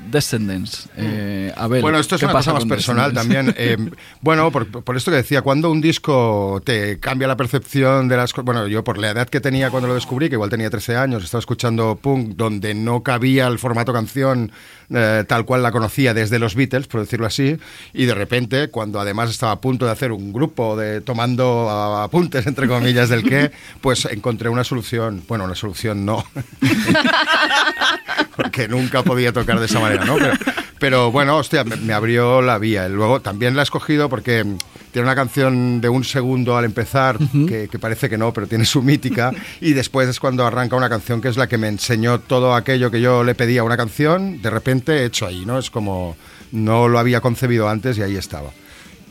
Descendants. 0.09 0.89
Eh, 0.97 1.53
a 1.55 1.67
ver, 1.67 1.81
Bueno, 1.81 1.99
esto 1.99 2.15
es 2.15 2.19
¿qué 2.19 2.25
una 2.25 2.33
pasa 2.33 2.51
cosa 2.51 2.65
más 2.65 2.69
personal 2.69 3.13
también. 3.13 3.55
Eh, 3.63 3.77
bueno, 4.21 4.49
por, 4.51 4.67
por 4.67 4.97
esto 4.97 5.11
que 5.11 5.17
decía, 5.17 5.41
cuando 5.43 5.69
un 5.69 5.81
disco 5.81 6.61
te 6.65 6.99
cambia 6.99 7.27
la 7.27 7.37
percepción 7.37 8.07
de 8.07 8.17
las 8.17 8.33
cosas. 8.33 8.45
Bueno, 8.45 8.67
yo 8.67 8.83
por 8.83 8.97
la 8.97 9.11
edad 9.11 9.29
que 9.29 9.39
tenía 9.39 9.69
cuando 9.69 9.87
lo 9.87 9.93
descubrí, 9.93 10.29
que 10.29 10.35
igual 10.35 10.49
tenía 10.49 10.69
13 10.69 10.95
años, 10.95 11.23
estaba 11.23 11.39
escuchando 11.39 11.99
punk 12.01 12.35
donde 12.35 12.73
no 12.73 13.03
cabía 13.03 13.47
el 13.47 13.59
formato 13.59 13.93
canción 13.93 14.51
eh, 14.93 15.23
tal 15.27 15.45
cual 15.45 15.63
la 15.63 15.71
conocía 15.71 16.13
desde 16.13 16.37
los 16.39 16.55
Beatles, 16.55 16.87
por 16.87 17.01
decirlo 17.01 17.25
así, 17.25 17.57
y 17.93 18.05
de 18.05 18.13
repente, 18.13 18.69
cuando 18.69 18.99
además 18.99 19.20
estaba 19.29 19.53
a 19.53 19.61
punto 19.61 19.85
de 19.85 19.91
hacer 19.91 20.11
un 20.11 20.33
grupo 20.33 20.75
de 20.75 21.01
tomando 21.01 21.69
apuntes, 21.69 22.47
entre 22.47 22.67
comillas, 22.67 23.09
del 23.09 23.23
qué, 23.23 23.51
pues 23.81 24.05
encontré 24.05 24.49
una 24.49 24.63
solución. 24.63 25.23
Bueno, 25.27 25.45
una 25.45 25.55
solución 25.55 26.05
no. 26.05 26.23
porque 28.35 28.67
nunca 28.67 29.03
podía 29.03 29.31
tocar 29.31 29.59
de 29.59 29.65
esa 29.65 29.79
manera, 29.79 30.05
¿no? 30.05 30.15
Pero, 30.15 30.33
pero 30.79 31.11
bueno, 31.11 31.37
hostia, 31.37 31.63
me, 31.63 31.75
me 31.75 31.93
abrió 31.93 32.41
la 32.41 32.57
vía. 32.57 32.87
Luego 32.89 33.21
también 33.21 33.55
la 33.55 33.61
he 33.61 33.63
escogido 33.63 34.09
porque 34.09 34.45
tiene 34.91 35.07
una 35.07 35.15
canción 35.15 35.81
de 35.81 35.89
un 35.89 36.03
segundo 36.03 36.57
al 36.57 36.65
empezar, 36.65 37.17
que, 37.47 37.67
que 37.69 37.79
parece 37.79 38.09
que 38.09 38.17
no, 38.17 38.33
pero 38.33 38.47
tiene 38.47 38.65
su 38.65 38.81
mítica, 38.81 39.31
y 39.61 39.73
después 39.73 40.07
es 40.09 40.19
cuando 40.19 40.45
arranca 40.45 40.75
una 40.75 40.89
canción 40.89 41.21
que 41.21 41.29
es 41.29 41.37
la 41.37 41.47
que 41.47 41.57
me 41.57 41.67
enseñó 41.67 42.19
todo 42.19 42.55
aquello 42.55 42.91
que 42.91 43.01
yo 43.01 43.23
le 43.23 43.35
pedía 43.35 43.61
a 43.61 43.63
una 43.63 43.77
canción, 43.77 44.41
de 44.41 44.49
repente 44.49 45.05
hecho 45.05 45.25
ahí, 45.25 45.45
¿no? 45.45 45.57
Es 45.57 45.69
como 45.69 46.17
no 46.51 46.87
lo 46.87 46.99
había 46.99 47.21
concebido 47.21 47.69
antes 47.69 47.97
y 47.97 48.01
ahí 48.01 48.17
estaba. 48.17 48.49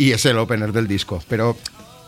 Y 0.01 0.13
es 0.13 0.25
el 0.27 0.39
opener 0.39 0.73
del 0.73 0.87
disco, 0.89 1.23
pero... 1.29 1.57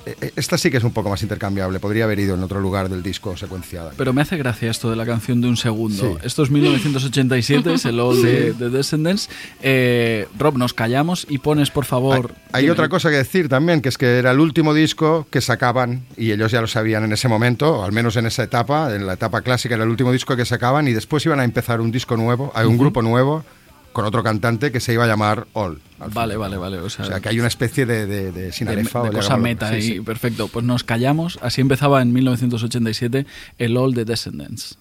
eh, 0.06 0.32
Esta 0.34 0.56
sí 0.58 0.70
que 0.70 0.78
es 0.78 0.84
un 0.84 0.92
poco 0.92 1.10
más 1.10 1.22
intercambiable. 1.22 1.78
Podría 1.78 2.04
haber 2.04 2.18
ido 2.18 2.34
en 2.34 2.42
otro 2.42 2.58
lugar 2.60 2.88
del 2.88 3.02
disco 3.02 3.36
secuenciada. 3.36 3.92
Pero 3.96 4.12
me 4.12 4.22
hace 4.22 4.36
gracia 4.36 4.70
esto 4.70 4.90
de 4.90 4.96
la 4.96 5.04
canción 5.06 5.40
de 5.40 5.48
un 5.48 5.56
segundo. 5.56 6.02
Sí. 6.02 6.26
Esto 6.26 6.42
es 6.42 6.50
1987, 6.50 7.74
es 7.74 7.84
el 7.84 8.00
All 8.00 8.20
de, 8.22 8.52
de 8.54 8.70
Descendants. 8.70 9.28
Eh, 9.62 10.26
Rob, 10.38 10.56
nos 10.56 10.74
callamos 10.74 11.26
y 11.28 11.38
pones, 11.38 11.70
por 11.70 11.84
favor... 11.84 12.34
Hay, 12.52 12.64
hay 12.64 12.70
otra 12.70 12.88
cosa 12.88 13.10
que 13.10 13.16
decir 13.16 13.48
también, 13.48 13.80
que 13.82 13.90
es 13.90 13.98
que 13.98 14.18
era 14.18 14.30
el 14.32 14.40
último 14.40 14.74
disco 14.74 15.26
que 15.30 15.40
sacaban, 15.40 16.02
y 16.16 16.32
ellos 16.32 16.50
ya 16.50 16.60
lo 16.60 16.66
sabían 16.66 17.04
en 17.04 17.12
ese 17.12 17.28
momento, 17.28 17.78
o 17.80 17.84
al 17.84 17.92
menos 17.92 18.16
en 18.16 18.26
esa 18.26 18.42
etapa, 18.42 18.94
en 18.94 19.06
la 19.06 19.12
etapa 19.12 19.42
clásica 19.42 19.74
era 19.76 19.84
el 19.84 19.90
último 19.90 20.12
disco 20.12 20.34
que 20.34 20.44
sacaban, 20.44 20.88
y 20.88 20.92
después 20.92 21.24
iban 21.26 21.40
a 21.40 21.44
empezar 21.44 21.80
un 21.80 21.92
disco 21.92 22.16
nuevo, 22.16 22.50
hay 22.54 22.66
un 22.66 22.76
grupo 22.78 23.02
nuevo, 23.02 23.44
con 23.92 24.04
otro 24.04 24.22
cantante 24.22 24.72
que 24.72 24.80
se 24.80 24.92
iba 24.92 25.04
a 25.04 25.06
llamar 25.06 25.46
All. 25.52 25.80
al 26.00 26.10
Vale, 26.10 26.36
vale, 26.36 26.56
vale. 26.56 26.78
O 26.78 26.90
sea, 26.90 27.04
O 27.04 27.08
sea, 27.08 27.20
que 27.20 27.28
hay 27.28 27.38
una 27.38 27.48
especie 27.48 27.86
de, 27.86 28.06
de, 28.06 28.32
de 28.32 28.32
de, 28.32 28.52
sinarefa, 28.52 29.02
de 29.02 29.08
o 29.10 29.12
cosa 29.12 29.36
meta 29.36 29.68
Sí, 29.68 29.74
ahí, 29.74 29.82
sí. 29.82 30.00
perfecto. 30.00 30.48
Pues 30.48 30.64
nos 30.64 30.84
callamos. 30.84 31.38
Así 31.42 31.60
empezaba 31.60 32.02
en 32.02 32.12
1987 32.12 33.26
el 33.58 33.76
All 33.76 33.94
de 33.94 34.04
Descendants. 34.04 34.78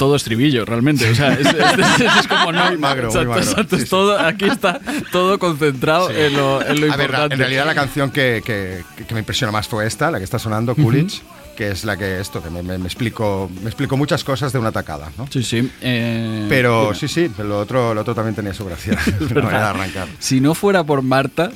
Todo 0.00 0.16
estribillo, 0.16 0.64
realmente. 0.64 1.08
O 1.10 1.14
sea, 1.14 1.34
es, 1.34 1.46
es- 1.46 2.00
es 2.20 2.26
como 2.26 2.50
no. 2.52 2.64
Muy 2.70 2.78
magro, 2.78 3.08
muy 3.08 3.16
exacto, 3.20 3.28
magro. 3.28 3.44
exacto, 3.50 3.76
es 3.76 3.82
Sí, 3.82 3.86
sí. 3.86 3.90
todo, 3.90 4.18
aquí 4.18 4.46
está 4.46 4.80
todo 5.12 5.38
concentrado 5.38 6.10
en 6.10 6.32
lo, 6.36 6.60
en 6.66 6.80
lo 6.80 6.92
A 6.92 6.96
ver, 6.96 7.06
importante. 7.10 7.34
en 7.34 7.38
realidad 7.38 7.66
la 7.66 7.74
canción 7.74 8.10
que, 8.10 8.42
que- 8.44 8.82
que 9.06 9.14
me 9.14 9.20
impresionó 9.20 9.52
más 9.52 9.68
fue 9.68 9.86
esta, 9.86 10.10
la 10.10 10.18
que 10.18 10.24
está 10.24 10.38
sonando, 10.38 10.74
Coolidge, 10.74 11.20
que 11.56 11.70
es 11.70 11.84
la 11.84 11.96
que 11.98 12.18
esto, 12.18 12.42
que 12.42 12.48
me, 12.48 12.62
me, 12.62 12.78
me 12.78 12.86
explico, 12.86 13.50
me 13.62 13.66
explico 13.68 13.96
muchas 13.98 14.24
cosas 14.24 14.52
de 14.54 14.58
una 14.58 14.72
tacada, 14.72 15.12
¿no? 15.18 15.28
Sí, 15.30 15.42
sí. 15.42 15.70
eh, 15.82 16.46
Pero 16.48 16.84
dime. 16.84 16.94
sí, 16.94 17.06
sí, 17.06 17.30
lo 17.38 17.58
otro, 17.60 17.92
lo 17.92 18.00
otro 18.00 18.14
también 18.14 18.34
tenía 18.34 18.54
su 18.54 18.64
gracia, 18.64 18.98
manera 19.34 19.50
de 19.60 19.66
arrancar. 19.66 20.08
Si 20.18 20.40
no 20.40 20.54
fuera 20.54 20.82
por 20.82 21.02
Marta, 21.02 21.50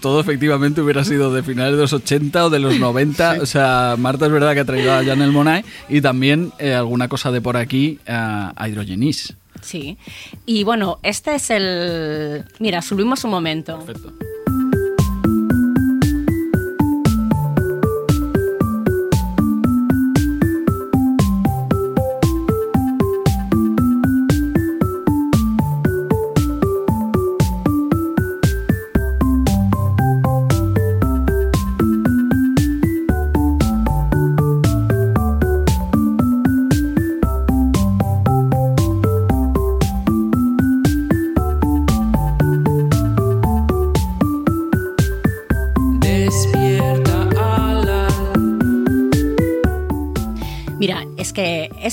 todo 0.00 0.20
efectivamente 0.20 0.80
hubiera 0.80 1.04
sido 1.04 1.32
de 1.32 1.42
finales 1.42 1.76
de 1.76 1.82
los 1.82 1.92
80 1.92 2.46
o 2.46 2.50
de 2.50 2.58
los 2.58 2.78
90. 2.78 3.38
O 3.40 3.46
sea, 3.46 3.96
Marta 3.98 4.26
es 4.26 4.32
verdad 4.32 4.54
que 4.54 4.60
ha 4.60 4.64
traído 4.64 4.92
a 4.92 5.04
Janelle 5.04 5.32
Monáe 5.32 5.64
y 5.88 6.00
también 6.00 6.52
eh, 6.58 6.74
alguna 6.74 7.08
cosa 7.08 7.30
de 7.30 7.40
por 7.40 7.56
aquí 7.56 7.98
a, 8.06 8.52
a 8.56 8.68
Hydrogenis. 8.68 9.34
Sí. 9.60 9.96
Y 10.46 10.64
bueno, 10.64 10.98
este 11.02 11.34
es 11.34 11.50
el... 11.50 12.44
Mira, 12.58 12.82
subimos 12.82 13.24
un 13.24 13.30
momento. 13.30 13.78
Perfecto. 13.78 14.12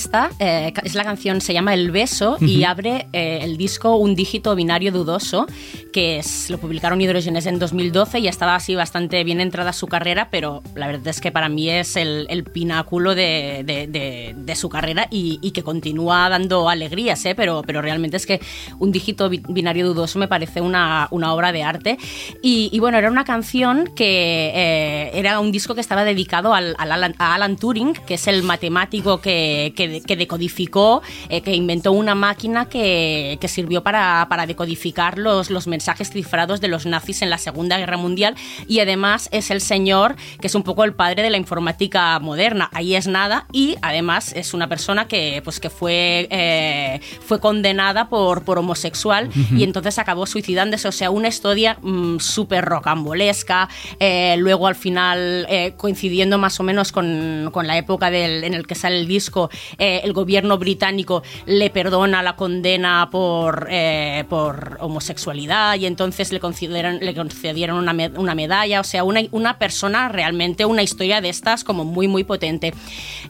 Esta 0.00 0.30
eh, 0.38 0.72
es 0.82 0.94
la 0.94 1.04
canción, 1.04 1.42
se 1.42 1.52
llama 1.52 1.74
El 1.74 1.90
Beso 1.90 2.38
y 2.40 2.64
abre 2.64 3.06
eh, 3.12 3.40
el 3.42 3.58
disco 3.58 3.96
Un 3.96 4.14
dígito 4.14 4.54
binario 4.54 4.92
dudoso, 4.92 5.46
que 5.92 6.18
es, 6.18 6.50
lo 6.50 6.58
publicaron 6.58 7.00
Hidrogenes 7.00 7.46
en 7.46 7.58
2012 7.58 8.18
y 8.20 8.28
estaba 8.28 8.54
así 8.54 8.74
bastante 8.74 9.22
bien 9.24 9.40
entrada 9.40 9.72
su 9.72 9.86
carrera, 9.86 10.28
pero 10.30 10.62
la 10.74 10.86
verdad 10.86 11.08
es 11.08 11.20
que 11.20 11.32
para 11.32 11.48
mí 11.48 11.68
es 11.70 11.96
el, 11.96 12.26
el 12.30 12.44
pináculo 12.44 13.14
de, 13.14 13.62
de- 13.64 13.86
de- 13.86 14.34
de 14.36 14.56
su 14.56 14.68
carrera 14.68 15.06
y, 15.10 15.38
y 15.42 15.50
que 15.50 15.62
continúa 15.62 16.28
dando 16.28 16.68
alegrías, 16.68 17.24
¿eh? 17.26 17.34
pero, 17.34 17.62
pero 17.66 17.82
realmente 17.82 18.16
es 18.16 18.26
que 18.26 18.40
Un 18.78 18.92
dígito 18.92 19.28
bi- 19.28 19.42
binario 19.48 19.86
dudoso 19.86 20.18
me 20.18 20.28
parece 20.28 20.60
una, 20.60 21.08
una 21.10 21.32
obra 21.34 21.52
de 21.52 21.62
arte. 21.62 21.98
Y, 22.42 22.70
y 22.72 22.78
bueno, 22.78 22.98
era 22.98 23.10
una 23.10 23.24
canción 23.24 23.88
que 23.96 24.52
eh, 24.54 25.10
era 25.14 25.40
un 25.40 25.50
disco 25.52 25.74
que 25.74 25.80
estaba 25.80 26.04
dedicado 26.04 26.54
al, 26.54 26.74
al 26.78 26.92
Alan, 26.92 27.14
a 27.18 27.34
Alan 27.34 27.56
Turing, 27.56 27.94
que 28.06 28.14
es 28.14 28.26
el 28.28 28.42
matemático 28.42 29.20
que 29.20 29.72
que, 29.76 30.00
que 30.02 30.16
decodificó, 30.16 31.02
eh, 31.28 31.40
que 31.42 31.54
inventó 31.54 31.92
una 31.92 32.14
máquina 32.14 32.66
que, 32.68 33.38
que 33.40 33.48
sirvió 33.48 33.82
para, 33.82 34.26
para 34.28 34.46
decodificar 34.46 35.18
los, 35.18 35.50
los 35.50 35.66
mensajes 35.66 35.79
cifrados 36.10 36.60
de 36.60 36.68
los 36.68 36.86
nazis 36.86 37.22
en 37.22 37.30
la 37.30 37.38
Segunda 37.38 37.78
Guerra 37.78 37.96
Mundial 37.96 38.34
y 38.66 38.80
además 38.80 39.28
es 39.32 39.50
el 39.50 39.60
señor 39.60 40.16
que 40.40 40.46
es 40.46 40.54
un 40.54 40.62
poco 40.62 40.84
el 40.84 40.94
padre 40.94 41.22
de 41.22 41.30
la 41.30 41.36
informática 41.36 42.18
moderna. 42.20 42.70
Ahí 42.72 42.94
es 42.94 43.06
nada 43.06 43.46
y 43.52 43.76
además 43.82 44.32
es 44.34 44.54
una 44.54 44.68
persona 44.68 45.06
que, 45.06 45.40
pues, 45.44 45.60
que 45.60 45.70
fue, 45.70 46.28
eh, 46.30 47.00
fue 47.20 47.40
condenada 47.40 48.08
por, 48.08 48.44
por 48.44 48.58
homosexual 48.58 49.30
y 49.56 49.64
entonces 49.64 49.98
acabó 49.98 50.26
suicidándose. 50.26 50.88
O 50.88 50.92
sea, 50.92 51.10
una 51.10 51.28
historia 51.28 51.78
mm, 51.80 52.18
súper 52.18 52.64
rocambolesca. 52.64 53.68
eh, 53.98 54.36
luego 54.38 54.66
al 54.66 54.74
final, 54.74 55.46
eh, 55.48 55.74
coincidiendo 55.76 56.38
más 56.38 56.58
o 56.60 56.62
menos 56.62 56.92
con, 56.92 57.50
con 57.52 57.66
la 57.66 57.76
época 57.76 58.10
del, 58.10 58.44
en 58.44 58.54
el 58.54 58.66
que 58.66 58.74
sale 58.74 58.98
el 58.98 59.06
disco, 59.06 59.50
eh, 59.78 60.00
el 60.04 60.12
gobierno 60.12 60.58
británico 60.58 61.22
le 61.46 61.70
perdona 61.70 62.22
la 62.22 62.36
condena 62.36 63.08
por, 63.10 63.68
eh, 63.70 64.24
por 64.28 64.78
homosexualidad 64.80 65.69
y 65.76 65.86
entonces 65.86 66.32
le 66.32 66.40
concedieron, 66.40 66.98
le 67.00 67.14
concedieron 67.14 67.76
una, 67.78 67.92
me- 67.92 68.08
una 68.08 68.34
medalla. 68.34 68.80
O 68.80 68.84
sea, 68.84 69.04
una, 69.04 69.20
una 69.30 69.58
persona 69.58 70.08
realmente, 70.08 70.64
una 70.64 70.82
historia 70.82 71.20
de 71.20 71.28
estas 71.28 71.64
como 71.64 71.84
muy, 71.84 72.08
muy 72.08 72.24
potente. 72.24 72.72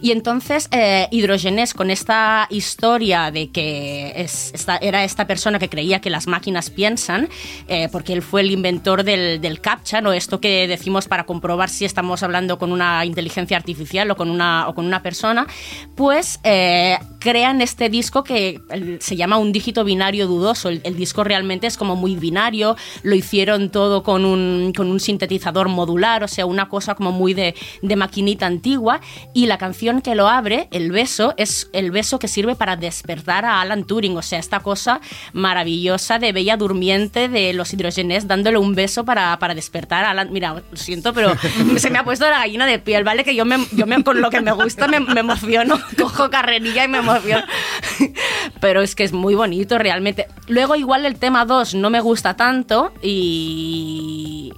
Y 0.00 0.12
entonces 0.12 0.68
eh, 0.72 1.09
Hidrogenes 1.11 1.74
con 1.74 1.90
esta 1.90 2.46
historia 2.50 3.31
de 3.31 3.50
que 3.50 4.12
es, 4.16 4.53
esta, 4.55 4.76
era 4.76 5.05
esta 5.05 5.26
persona 5.26 5.59
que 5.59 5.68
creía 5.68 6.00
que 6.00 6.11
las 6.11 6.26
máquinas 6.26 6.70
piensan, 6.70 7.29
eh, 7.68 7.88
porque 7.92 8.12
él 8.12 8.22
fue 8.22 8.40
el 8.42 8.50
inventor 8.50 9.05
del, 9.05 9.40
del 9.40 9.61
CAPTCHA, 9.61 10.00
¿no? 10.00 10.12
esto 10.12 10.40
que 10.40 10.66
decimos 10.68 11.07
para 11.09 11.24
comprobar 11.24 11.68
si 11.68 11.85
estamos 11.85 12.22
hablando 12.22 12.59
con 12.59 12.72
una 12.72 13.05
inteligencia 13.05 13.57
artificial 13.57 14.11
o 14.11 14.16
con 14.16 14.31
una, 14.31 14.68
o 14.68 14.74
con 14.74 14.87
una 14.87 15.03
persona, 15.03 15.46
pues 15.96 16.40
eh, 16.44 16.98
crean 17.18 17.61
este 17.61 17.88
disco 17.88 18.24
que 18.24 18.61
se 19.00 19.16
llama 19.16 19.37
un 19.38 19.53
dígito 19.53 19.85
binario 19.85 20.26
dudoso. 20.26 20.68
El, 20.68 20.81
el 20.85 20.96
disco 20.96 21.24
realmente 21.24 21.66
es 21.66 21.76
como 21.76 21.96
muy 21.96 22.14
binario, 22.16 22.30
lo 22.31 23.14
hicieron 23.14 23.71
todo 23.71 24.03
con 24.03 24.25
un, 24.25 24.73
con 24.77 24.90
un 24.90 25.01
sintetizador 25.01 25.69
modular, 25.69 26.25
o 26.25 26.29
sea, 26.29 26.47
una 26.47 26.69
cosa 26.69 26.95
como 26.95 27.12
muy 27.12 27.35
de, 27.35 27.55
de 27.83 27.97
maquinita 27.97 28.47
antigua. 28.47 29.01
Y 29.35 29.47
la 29.47 29.59
canción 29.59 30.01
que 30.03 30.14
lo 30.14 30.29
abre, 30.29 30.69
El 30.71 30.90
beso, 30.93 31.35
es 31.37 31.69
el 31.73 31.90
beso 31.90 32.19
que 32.19 32.29
sirve 32.29 32.55
para 32.55 32.77
despertar 32.77 33.45
a 33.45 33.61
Alan 33.61 33.85
Turing, 33.85 34.16
o 34.16 34.23
sea, 34.23 34.38
esta 34.38 34.61
cosa 34.61 35.01
maravillosa 35.33 36.19
de 36.19 36.33
Bella 36.33 36.57
Durmiente 36.57 37.29
de 37.29 37.53
los 37.53 37.73
hidrogenes 37.73 38.29
dándole 38.29 38.59
un 38.59 38.75
beso 38.75 39.05
para, 39.05 39.38
para 39.38 39.55
despertar 39.55 40.05
a 40.05 40.11
Alan. 40.11 40.33
Mira, 40.33 40.55
lo 40.71 40.77
siento, 40.77 41.12
pero 41.12 41.33
se 41.77 41.90
me 41.90 41.99
ha 41.99 42.05
puesto 42.05 42.29
la 42.29 42.38
gallina 42.38 42.66
de 42.66 42.79
piel, 42.79 43.05
¿vale? 43.05 43.25
Que 43.25 43.35
yo, 43.35 43.45
me, 43.45 43.57
yo 43.73 43.87
me- 43.87 44.03
con 44.05 44.21
lo 44.21 44.31
que 44.31 44.40
me 44.40 44.53
gusta 44.53 44.87
me, 44.88 45.01
me 45.01 45.21
emociono, 45.21 45.79
cojo 45.99 46.31
carrerilla 46.31 46.85
y 46.85 46.88
me 46.88 46.99
emociono. 46.99 47.45
Pero 48.61 48.83
es 48.83 48.95
que 48.95 49.05
es 49.05 49.12
muy 49.12 49.35
bonito 49.35 49.79
realmente. 49.79 50.27
Luego 50.49 50.77
igual 50.77 51.07
el 51.07 51.16
tema 51.16 51.45
2 51.47 51.75
no 51.75 51.88
me 51.90 52.01
gusta 52.01 52.19
tanto 52.22 52.92
y... 53.02 54.52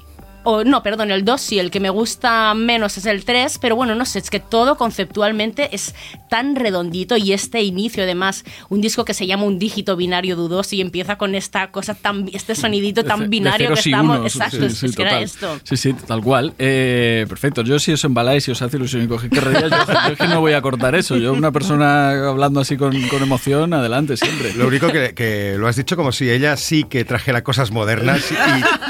O, 0.45 0.65
no, 0.65 0.83
perdón, 0.83 1.11
el 1.11 1.25
2 1.25 1.41
sí, 1.41 1.59
el 1.59 1.71
que 1.71 1.81
me 1.81 1.91
gusta 1.91 2.53
menos 2.55 2.97
es 2.99 3.07
el 3.07 3.25
3, 3.25 3.59
pero 3.59 3.77
bueno, 3.77 3.95
no 3.95 4.05
sé, 4.05 4.19
es 4.19 4.31
que 4.31 4.41
todo 4.41 4.77
conceptualmente 4.77 5.75
es 5.75 5.95
tan 6.29 6.57
redondito 6.57 7.17
y 7.17 7.33
este 7.33 7.63
inicio, 7.63 8.03
además, 8.03 8.45
un 8.69 8.81
disco 8.81 9.05
que 9.05 9.15
se 9.15 9.27
llama 9.27 9.45
un 9.45 9.59
dígito 9.59 9.97
binario 9.97 10.35
dudoso 10.37 10.75
y 10.75 10.81
empieza 10.81 11.17
con 11.19 11.35
esta 11.35 11.71
cosa 11.71 11.95
tan, 11.95 12.29
este 12.33 12.55
sonidito 12.55 13.05
tan 13.05 13.21
de 13.21 13.29
binario 13.29 13.69
que 13.75 13.75
y 13.75 13.79
estamos. 13.93 14.19
unos. 14.19 14.35
Exacto, 14.35 14.57
Sí, 14.59 14.65
es, 14.67 14.79
sí, 14.79 14.87
es 14.87 14.97
que 14.97 15.03
era 15.03 15.21
esto. 15.21 15.61
Sí, 15.65 15.77
sí, 15.77 15.93
tal 15.93 16.23
cual. 16.23 16.55
Eh, 16.59 17.27
perfecto. 17.29 17.63
Yo 17.63 17.79
si 17.79 17.93
os 17.93 18.03
embaláis 18.05 18.49
y 18.49 18.51
os 18.51 18.63
hace 18.63 18.77
ilusión 18.77 19.03
y 19.05 19.07
cogéis 19.09 19.33
que 19.33 19.41
yo, 19.41 19.53
yo 19.69 19.77
es 20.13 20.19
que 20.19 20.29
no 20.29 20.41
voy 20.41 20.55
a 20.55 20.63
cortar 20.63 20.95
eso. 20.95 21.17
Yo, 21.17 21.33
una 21.33 21.53
persona 21.53 22.11
hablando 22.29 22.61
así 22.61 22.77
con, 22.77 23.01
con 23.09 23.23
emoción, 23.23 23.73
adelante 23.75 24.17
siempre. 24.17 24.55
Lo 24.55 24.67
único 24.67 24.89
que, 24.91 25.15
que 25.15 25.57
lo 25.59 25.69
has 25.69 25.77
dicho 25.77 25.97
como 25.97 26.13
si 26.13 26.31
ella 26.31 26.57
sí 26.57 26.85
que 26.85 27.05
trajera 27.05 27.45
cosas 27.45 27.71
modernas 27.71 28.31
y 28.31 28.35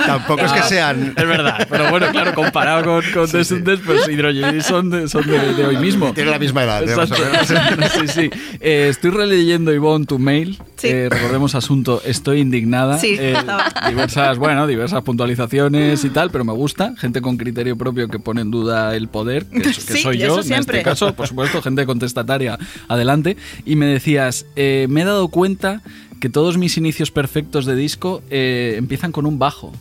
tampoco 0.07 0.43
es 0.45 0.53
que 0.53 0.61
Ah, 0.61 0.69
sean... 0.69 1.15
Es 1.17 1.27
verdad, 1.27 1.42
pero 1.69 1.91
bueno, 1.91 2.07
claro, 2.11 2.35
comparado 2.35 2.85
con, 2.85 3.05
con 3.13 3.31
Descendants, 3.31 3.83
pues 3.85 4.09
Hydrogen 4.09 4.63
son, 4.63 4.91
de, 4.91 5.09
son 5.09 5.27
de, 5.27 5.55
de 5.55 5.67
hoy 5.67 5.77
mismo. 5.77 6.13
Tiene 6.13 6.31
la 6.31 6.39
misma 6.39 6.65
edad. 6.65 6.83
Sí, 7.93 8.09
sí. 8.09 8.31
Eh, 8.61 8.89
estoy 8.91 9.11
releyendo, 9.11 9.73
Ivonne, 9.73 10.07
tu 10.07 10.19
mail. 10.19 10.59
Sí. 10.77 10.89
Eh, 10.89 11.09
recordemos 11.11 11.55
asunto, 11.55 12.03
estoy 12.05 12.41
indignada. 12.41 12.99
Sí, 12.99 13.17
Eh, 13.19 13.37
diversas, 13.89 14.39
bueno, 14.39 14.67
diversas 14.67 15.03
puntualizaciones 15.03 16.05
y 16.05 16.11
tal, 16.11 16.31
pero 16.31 16.45
me 16.45 16.53
gusta. 16.53 16.95
Gente 16.97 17.21
con 17.21 17.37
criterio 17.37 17.77
propio 17.77 18.09
que 18.09 18.19
pone 18.19 18.41
en 18.41 18.51
duda 18.51 18.97
el 18.97 19.09
poder, 19.09 19.47
que, 19.47 19.73
Sí, 19.73 20.03
soy 20.03 20.19
yo 20.19 20.41
eso 20.41 20.55
en 20.55 20.61
este 20.61 20.83
caso, 20.83 21.15
por 21.15 21.27
supuesto, 21.27 21.63
gente 21.63 21.87
contestataria, 21.87 22.59
adelante. 22.89 23.37
Y 23.65 23.77
me 23.77 23.87
decías, 23.87 24.47
eh, 24.57 24.87
me 24.89 25.03
he 25.03 25.05
dado 25.05 25.29
cuenta 25.29 25.83
que 26.21 26.29
todos 26.29 26.57
mis 26.57 26.77
inicios 26.77 27.11
perfectos 27.11 27.67
de 27.67 27.75
disco 27.75 28.23
eh, 28.31 28.77
empiezan 28.79 29.13
con 29.13 29.27
un 29.27 29.39
bajo. 29.39 29.73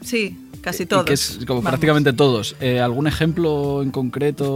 Sí, 0.00 0.36
casi 0.60 0.82
Y 0.82 0.86
todos. 0.86 1.04
Que 1.04 1.12
es 1.14 1.38
como 1.46 1.60
Vamos. 1.60 1.70
prácticamente 1.70 2.12
todos. 2.12 2.56
Eh, 2.60 2.80
¿Algún 2.80 3.06
ejemplo 3.06 3.82
en 3.82 3.90
concreto? 3.90 4.46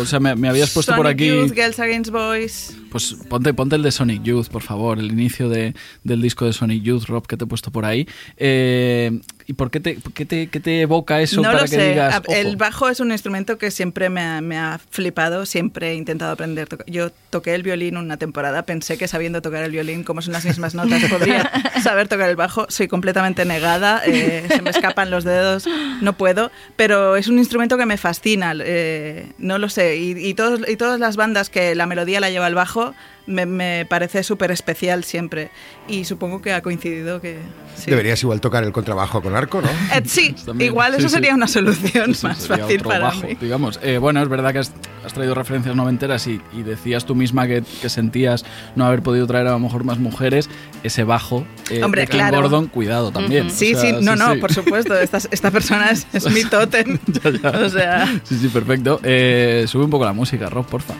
O 0.00 0.04
sea, 0.06 0.20
me, 0.20 0.34
me 0.36 0.48
habías 0.48 0.70
puesto 0.70 0.94
por 0.94 1.06
Sonic 1.06 1.16
aquí. 1.16 1.26
Youth, 1.28 1.52
Girls 1.54 1.78
Against 1.80 2.10
Boys. 2.10 2.76
Pues 2.90 3.16
ponte, 3.28 3.52
ponte 3.54 3.76
el 3.76 3.82
de 3.82 3.90
Sonic 3.90 4.22
Youth, 4.22 4.48
por 4.48 4.62
favor, 4.62 4.98
el 4.98 5.10
inicio 5.10 5.48
de- 5.48 5.74
del 6.04 6.22
disco 6.22 6.44
de 6.46 6.52
Sonic 6.52 6.82
Youth, 6.82 7.04
Rob, 7.06 7.26
que 7.26 7.36
te 7.36 7.44
he 7.44 7.46
puesto 7.46 7.70
por 7.72 7.84
ahí. 7.84 8.06
Eh, 8.36 9.20
¿Y 9.46 9.52
por 9.52 9.70
qué 9.70 9.78
te, 9.78 9.98
qué 10.14 10.24
te, 10.24 10.46
qué 10.48 10.58
te 10.58 10.80
evoca 10.80 11.20
eso 11.20 11.36
no 11.36 11.42
para 11.50 11.56
lo 11.58 11.62
que 11.64 11.68
sé. 11.68 11.88
digas? 11.90 12.14
A- 12.14 12.22
El 12.34 12.46
"Ojo"? 12.48 12.56
bajo 12.56 12.88
es 12.88 13.00
un 13.00 13.12
instrumento 13.12 13.58
que 13.58 13.70
siempre 13.70 14.08
me 14.08 14.22
ha, 14.22 14.40
me 14.40 14.56
ha 14.58 14.80
flipado, 14.90 15.44
siempre 15.44 15.90
he 15.90 15.94
intentado 15.96 16.32
aprender. 16.32 16.66
Yo 16.86 17.10
toqué 17.28 17.54
el 17.54 17.62
violín 17.62 17.98
una 17.98 18.16
temporada, 18.16 18.62
pensé 18.64 18.96
que 18.96 19.06
sabiendo 19.06 19.42
tocar 19.42 19.62
el 19.64 19.70
violín, 19.70 20.02
como 20.02 20.22
son 20.22 20.32
las 20.32 20.46
mismas 20.46 20.74
notas, 20.74 21.04
podría 21.10 21.50
saber 21.82 22.08
tocar 22.08 22.30
el 22.30 22.36
bajo. 22.36 22.64
Soy 22.70 22.88
completamente 22.88 23.44
negada, 23.44 24.00
eh, 24.06 24.44
se 24.48 24.62
me 24.62 24.70
escapan 24.70 25.10
los 25.10 25.24
dedos, 25.24 25.66
no 26.00 26.14
puedo, 26.16 26.50
pero 26.76 27.16
es 27.16 27.28
un 27.28 27.38
instrumento 27.38 27.76
que 27.76 27.84
me 27.84 27.98
fascina, 27.98 28.54
eh, 28.58 29.26
no 29.36 29.58
lo 29.58 29.68
sé. 29.68 29.96
Y, 29.96 30.12
y 30.26 30.32
todos, 30.34 30.60
y 30.66 30.76
todas 30.76 30.98
las 30.98 31.16
bandas 31.16 31.50
que 31.50 31.74
la 31.74 31.84
melodía 31.86 32.18
la 32.20 32.30
lleva 32.30 32.46
el 32.46 32.54
bajo, 32.54 32.94
me, 33.26 33.46
me 33.46 33.86
parece 33.88 34.22
súper 34.22 34.50
especial 34.50 35.04
siempre. 35.04 35.50
Y 35.88 36.04
supongo 36.04 36.40
que 36.42 36.52
ha 36.52 36.62
coincidido 36.62 37.20
que... 37.20 37.38
sí. 37.76 37.90
Deberías 37.90 38.22
igual 38.22 38.40
tocar 38.40 38.64
el 38.64 38.72
contrabajo 38.72 39.22
con 39.22 39.34
arco, 39.36 39.60
¿no? 39.62 39.68
Eh, 39.68 40.02
sí, 40.04 40.34
También, 40.46 40.70
igual 40.70 40.92
sí, 40.92 40.98
eso 40.98 41.08
sí. 41.08 41.14
sería 41.14 41.34
una 41.34 41.46
solución 41.48 42.14
Sí, 42.14 42.20
sí, 42.20 42.26
más 42.26 42.38
sería 42.38 42.64
fácil 42.64 42.76
otro 42.78 42.88
para 42.90 43.04
bajo, 43.06 43.26
mí. 43.26 43.36
digamos. 43.40 43.80
Eh, 43.82 43.98
bueno, 43.98 44.22
es 44.22 44.28
verdad 44.28 44.52
que 44.52 44.58
has, 44.60 44.72
has 45.04 45.12
traído 45.12 45.34
referencias 45.34 45.74
noventeras 45.76 46.26
y, 46.26 46.40
y 46.52 46.62
decías 46.62 47.04
tú 47.06 47.14
misma 47.14 47.46
que, 47.46 47.62
que 47.82 47.88
sentías 47.88 48.44
no 48.76 48.84
haber 48.86 49.02
podido 49.02 49.26
traer 49.26 49.46
a 49.48 49.52
lo 49.52 49.58
mejor 49.58 49.84
más 49.84 49.98
mujeres. 49.98 50.48
Ese 50.82 51.04
bajo 51.04 51.46
eh, 51.70 51.82
Hombre, 51.82 52.02
de 52.02 52.06
King 52.08 52.18
claro. 52.18 52.42
Gordon, 52.42 52.66
cuidado 52.68 53.10
también. 53.10 53.50
Sí, 53.50 53.74
O 53.74 53.80
sea, 53.80 53.90
sí, 53.98 54.04
no, 54.04 54.16
no, 54.16 54.34
sí. 54.34 54.38
por 54.40 54.52
supuesto. 54.52 54.98
Esta, 54.98 55.18
esta 55.30 55.50
persona 55.50 55.90
es, 55.90 56.06
es 56.12 56.30
mi 56.30 56.44
tótem. 56.44 56.98
Ya, 57.06 57.30
ya. 57.30 57.50
O 57.58 57.68
sea, 57.70 58.20
Sí, 58.24 58.36
sí, 58.38 58.48
perfecto. 58.48 59.00
Eh, 59.02 59.64
sube 59.66 59.84
un 59.84 59.90
poco 59.90 60.04
la 60.04 60.12
música, 60.12 60.48
Rob, 60.50 60.66
porfa. 60.66 60.94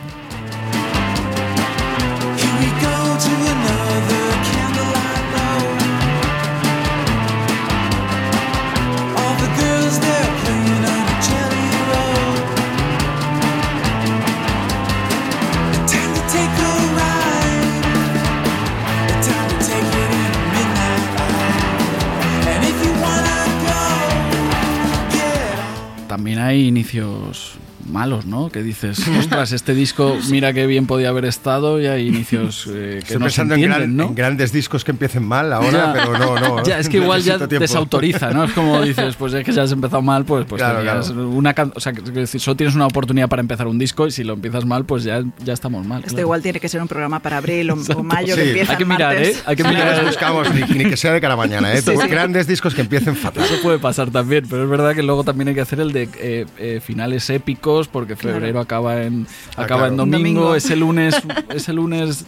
Malos, 28.05 28.27
¿no? 28.27 28.51
Que 28.51 28.62
dices, 28.62 28.99
ostras, 29.19 29.53
este 29.53 29.75
disco, 29.75 30.17
mira 30.31 30.53
qué 30.53 30.67
bien 30.67 30.87
podía 30.87 31.09
haber 31.09 31.25
estado 31.25 31.81
y 31.81 31.87
hay 31.87 32.07
inicios 32.07 32.67
eh, 32.71 33.01
que 33.07 33.14
Estoy 33.14 33.17
no 33.19 33.31
se 33.31 33.43
pensando 33.43 33.55
en, 33.55 33.62
entienden, 33.64 33.81
gran- 33.81 33.97
¿no? 33.97 34.05
en 34.09 34.14
grandes 34.14 34.53
discos 34.53 34.85
que 34.85 34.90
empiecen 34.90 35.25
mal 35.27 35.51
ahora, 35.53 35.71
Ya. 35.71 35.93
pero 35.95 36.19
no, 36.19 36.38
no. 36.38 36.62
Ya, 36.64 36.79
es 36.79 36.88
que 36.90 36.99
igual 36.99 37.23
ya 37.23 37.38
tiempo. 37.38 37.59
desautoriza, 37.61 38.31
¿no? 38.31 38.45
Es 38.45 38.53
como 38.53 38.83
dices, 38.83 39.17
pues 39.17 39.33
es 39.33 39.43
que 39.45 39.53
ya 39.53 39.62
has 39.62 39.73
empezado 39.73 40.03
mal, 40.03 40.25
pues, 40.27 40.45
pues 40.47 40.61
Claro, 40.61 40.79
tenías 40.79 41.07
claro. 41.11 41.29
una 41.31 41.55
o 41.75 41.81
sea, 41.81 41.93
decir, 41.93 42.40
solo 42.40 42.57
tienes 42.57 42.75
una 42.75 42.87
oportunidad 42.87 43.29
para 43.29 43.40
empezar 43.40 43.67
un 43.69 43.79
disco 43.79 44.07
y 44.07 44.11
si 44.11 44.23
lo 44.23 44.35
empiezas 44.35 44.67
mal, 44.67 44.85
pues 44.85 45.03
ya, 45.05 45.23
ya 45.43 45.55
estamos 45.55 45.87
mal. 45.87 46.01
esto 46.01 46.11
claro. 46.11 46.23
igual 46.27 46.43
tiene 46.43 46.61
que 46.61 46.69
ser 46.69 46.83
un 46.83 46.88
programa 46.88 47.21
para 47.21 47.38
abril 47.38 47.71
o, 47.71 47.75
o 47.75 48.03
mayo 48.03 48.35
Sí, 48.35 48.40
que 48.43 48.49
empieza 48.49 48.73
Hay 48.73 48.79
que 48.79 48.85
mirar, 48.85 49.14
martes. 49.14 49.37
¿eh? 49.38 49.43
Hay 49.47 49.57
que 49.57 49.64
mirar. 49.64 50.05
buscamos 50.05 50.55
ni, 50.55 50.61
ni 50.79 50.85
que 50.90 50.97
sea 50.99 51.12
de 51.12 51.21
cara 51.23 51.35
a 51.35 51.37
mañana, 51.38 51.73
¿eh? 51.73 51.81
Sí, 51.81 51.93
sí. 51.99 52.09
Grandes 52.09 52.47
discos 52.47 52.75
que 52.75 52.83
empiecen 52.83 53.17
fatal. 53.17 53.45
Eso 53.45 53.55
puede 53.62 53.79
pasar 53.79 54.11
también, 54.11 54.45
pero 54.51 54.64
es 54.64 54.69
verdad 54.69 54.95
que 54.95 55.03
luego 55.03 55.25
también 55.25 55.49
hay 55.49 55.55
que 55.55 55.61
hacer 55.62 55.81
el 55.81 55.93
de 55.93 56.09
eh, 56.19 56.47
eh, 56.59 56.81
finales 56.85 57.31
épicos 57.31 57.88
porque 57.95 58.17
febrero 58.17 58.61
acaba 58.61 59.01
en 59.03 59.27
Ah, 59.57 59.63
acaba 59.63 59.83
claro. 59.83 59.87
en 59.87 59.97
domingo, 59.97 60.19
Domingo. 60.19 60.55
ese 60.57 60.75
lunes 60.77 61.15
ese 61.55 61.73
lunes 61.73 62.27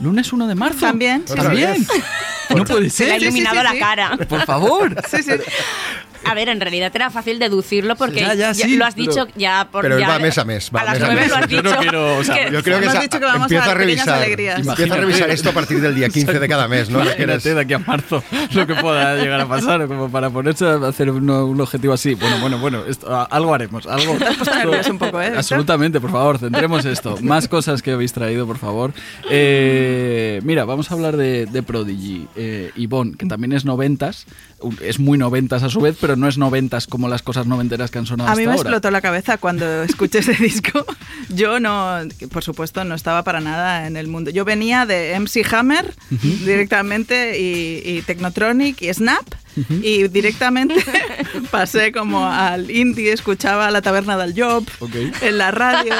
lunes 0.00 0.32
1 0.32 0.46
de 0.46 0.54
marzo. 0.54 0.78
También, 0.80 1.24
sí, 1.26 1.34
También. 1.34 1.72
vez. 1.72 1.88
No 2.56 2.64
puede 2.64 2.88
Se 2.88 3.04
le 3.04 3.10
ha 3.10 3.14
ser. 3.16 3.22
iluminado 3.24 3.56
sí, 3.58 3.62
la 3.64 3.72
sí. 3.72 3.78
cara. 3.80 4.16
Por 4.28 4.44
favor. 4.46 4.94
Sí, 5.10 5.22
sí. 5.24 5.32
A 6.24 6.34
ver, 6.34 6.48
en 6.48 6.60
realidad 6.60 6.90
era 6.94 7.10
fácil 7.10 7.38
deducirlo 7.38 7.96
porque 7.96 8.20
Ya, 8.20 8.34
ya, 8.34 8.52
ya 8.52 8.66
sí, 8.66 8.76
lo 8.76 8.84
has 8.84 8.94
pero- 8.94 9.10
dicho 9.10 9.28
ya 9.36 9.68
por 9.70 9.82
Pero 9.82 9.98
ya- 9.98 10.08
va 10.08 10.18
mes 10.18 10.36
a 10.38 10.44
mes, 10.44 10.70
va 10.74 10.80
a 10.80 10.84
las 10.84 10.94
mes 10.94 11.02
a 11.02 11.06
nueve 11.06 11.20
mes. 11.22 11.30
lo 11.30 11.36
has 11.36 11.48
Yo 11.48 11.62
dicho. 11.62 11.74
no 11.74 11.80
quiero, 11.80 12.16
o 12.18 12.24
sea, 12.24 12.34
que- 12.34 12.52
Yo 12.52 12.62
creo 12.62 12.78
que 12.78 12.84
Hemos 12.84 12.94
esa- 12.94 13.02
dicho 13.02 13.18
que 13.18 13.24
vamos 13.24 13.42
empieza 13.42 13.64
a 13.64 13.70
a 13.70 13.74
revisar. 13.74 14.22
Empieza 14.28 14.54
a 14.56 14.60
Imagínate. 14.60 15.00
revisar 15.00 15.30
esto 15.30 15.48
a 15.50 15.52
partir 15.52 15.80
del 15.80 15.94
día 15.94 16.08
15 16.10 16.38
de 16.38 16.48
cada 16.48 16.68
mes, 16.68 16.90
¿no? 16.90 17.02
Imagínate 17.02 17.54
de 17.54 17.60
aquí 17.60 17.72
a 17.74 17.78
marzo 17.78 18.22
lo 18.52 18.66
que 18.66 18.74
pueda 18.74 19.16
llegar 19.16 19.40
a 19.40 19.48
pasar, 19.48 19.86
como 19.86 20.10
para 20.10 20.30
ponerse 20.30 20.66
a 20.66 20.74
hacer 20.88 21.10
un, 21.10 21.28
un 21.30 21.60
objetivo 21.60 21.92
así. 21.94 22.14
Bueno, 22.14 22.38
bueno, 22.40 22.58
bueno, 22.58 22.84
esto- 22.86 23.26
algo 23.30 23.54
haremos. 23.54 23.86
Algo, 23.86 24.16
nervioso 24.56 24.90
un 24.92 24.98
poco, 24.98 25.20
¿eh? 25.22 25.32
Absolutamente, 25.36 26.00
por 26.00 26.10
favor, 26.10 26.38
centremos 26.38 26.84
esto. 26.84 27.16
Más 27.22 27.48
cosas 27.48 27.82
que 27.82 27.92
habéis 27.92 28.12
traído, 28.12 28.46
por 28.46 28.58
favor. 28.58 28.92
Eh, 29.30 30.40
mira, 30.44 30.64
vamos 30.64 30.90
a 30.90 30.94
hablar 30.94 31.16
de, 31.16 31.46
de 31.46 31.62
Prodigy. 31.62 32.26
Eh, 32.36 32.70
Yvonne, 32.76 33.16
que 33.16 33.26
también 33.26 33.52
es 33.52 33.64
noventas, 33.64 34.26
es 34.82 34.98
muy 34.98 35.18
noventas 35.18 35.62
a 35.62 35.68
su 35.68 35.80
vez, 35.80 35.96
pero 36.00 36.16
no 36.16 36.28
es 36.28 36.38
noventas 36.38 36.86
como 36.86 37.08
las 37.08 37.22
cosas 37.22 37.46
noventeras 37.46 37.90
que 37.90 37.98
han 37.98 38.06
sonado 38.06 38.30
A 38.30 38.34
mí 38.34 38.42
me 38.42 38.50
ahora. 38.52 38.62
explotó 38.62 38.90
la 38.90 39.00
cabeza 39.00 39.38
cuando 39.38 39.82
escuché 39.84 40.18
ese 40.18 40.34
disco. 40.34 40.84
Yo 41.28 41.60
no, 41.60 41.98
por 42.32 42.42
supuesto, 42.42 42.84
no 42.84 42.94
estaba 42.94 43.22
para 43.22 43.40
nada 43.40 43.86
en 43.86 43.96
el 43.96 44.08
mundo. 44.08 44.30
Yo 44.30 44.44
venía 44.44 44.86
de 44.86 45.18
MC 45.18 45.44
Hammer 45.54 45.94
directamente 46.44 47.38
y, 47.40 47.82
y 47.84 48.02
Technotronic 48.02 48.82
y 48.82 48.92
Snap 48.92 49.24
y 49.82 50.08
directamente 50.08 50.74
pasé 51.50 51.92
como 51.92 52.26
al 52.26 52.70
indie, 52.70 53.12
escuchaba 53.12 53.70
la 53.70 53.82
taberna 53.82 54.16
del 54.16 54.34
Job 54.40 54.66
Ok. 54.80 54.94
en 55.22 55.38
la 55.38 55.50
radio 55.50 55.94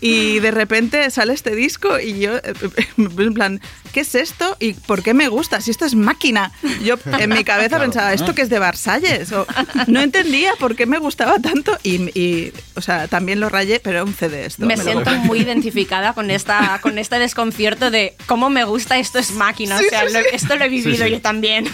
y 0.00 0.38
de 0.40 0.50
repente 0.50 1.10
sale 1.10 1.32
este 1.32 1.54
disco 1.54 1.98
y 1.98 2.20
yo 2.20 2.36
eh, 2.36 2.52
en 2.96 3.34
plan, 3.34 3.60
¿qué 3.92 4.00
es 4.00 4.14
esto? 4.14 4.56
¿Y 4.60 4.74
por 4.74 5.02
qué 5.02 5.14
me 5.14 5.28
gusta? 5.28 5.60
Si 5.60 5.70
esto 5.70 5.84
es 5.84 5.94
máquina. 5.94 6.52
Yo 6.84 6.96
en 7.18 7.30
mi 7.30 7.44
cabeza 7.44 7.68
Claro. 7.68 7.84
pensaba, 7.84 8.12
¿esto 8.12 8.34
que 8.34 8.42
es 8.42 8.48
de 8.50 8.58
Versalles? 8.58 9.32
O, 9.32 9.46
no 9.86 10.00
entendía 10.00 10.52
por 10.58 10.74
qué 10.76 10.86
me 10.86 10.98
gustaba 10.98 11.38
tanto 11.38 11.76
y, 11.82 11.96
y, 12.18 12.52
o 12.74 12.80
sea, 12.80 13.08
también 13.08 13.40
lo 13.40 13.48
rayé, 13.48 13.80
pero 13.80 13.98
era 13.98 14.04
un 14.04 14.14
CD 14.14 14.46
esto. 14.46 14.64
Me 14.66 14.76
lo- 14.76 14.82
siento 14.84 15.10
muy 15.18 15.40
identificada 15.40 16.12
con 16.12 16.30
esta 16.30 16.78
con 16.82 16.98
este 16.98 17.18
desconcierto 17.18 17.90
de 17.90 18.14
cómo 18.26 18.50
me 18.50 18.64
gusta 18.64 18.98
esto 18.98 19.18
es 19.18 19.32
máquina. 19.32 19.76
o 19.76 19.80
sea, 19.88 20.04
lo- 20.04 20.18
esto 20.32 20.56
lo 20.56 20.64
he 20.64 20.68
vivido 20.68 21.04
sí. 21.04 21.10
yo 21.10 21.20
también. 21.20 21.66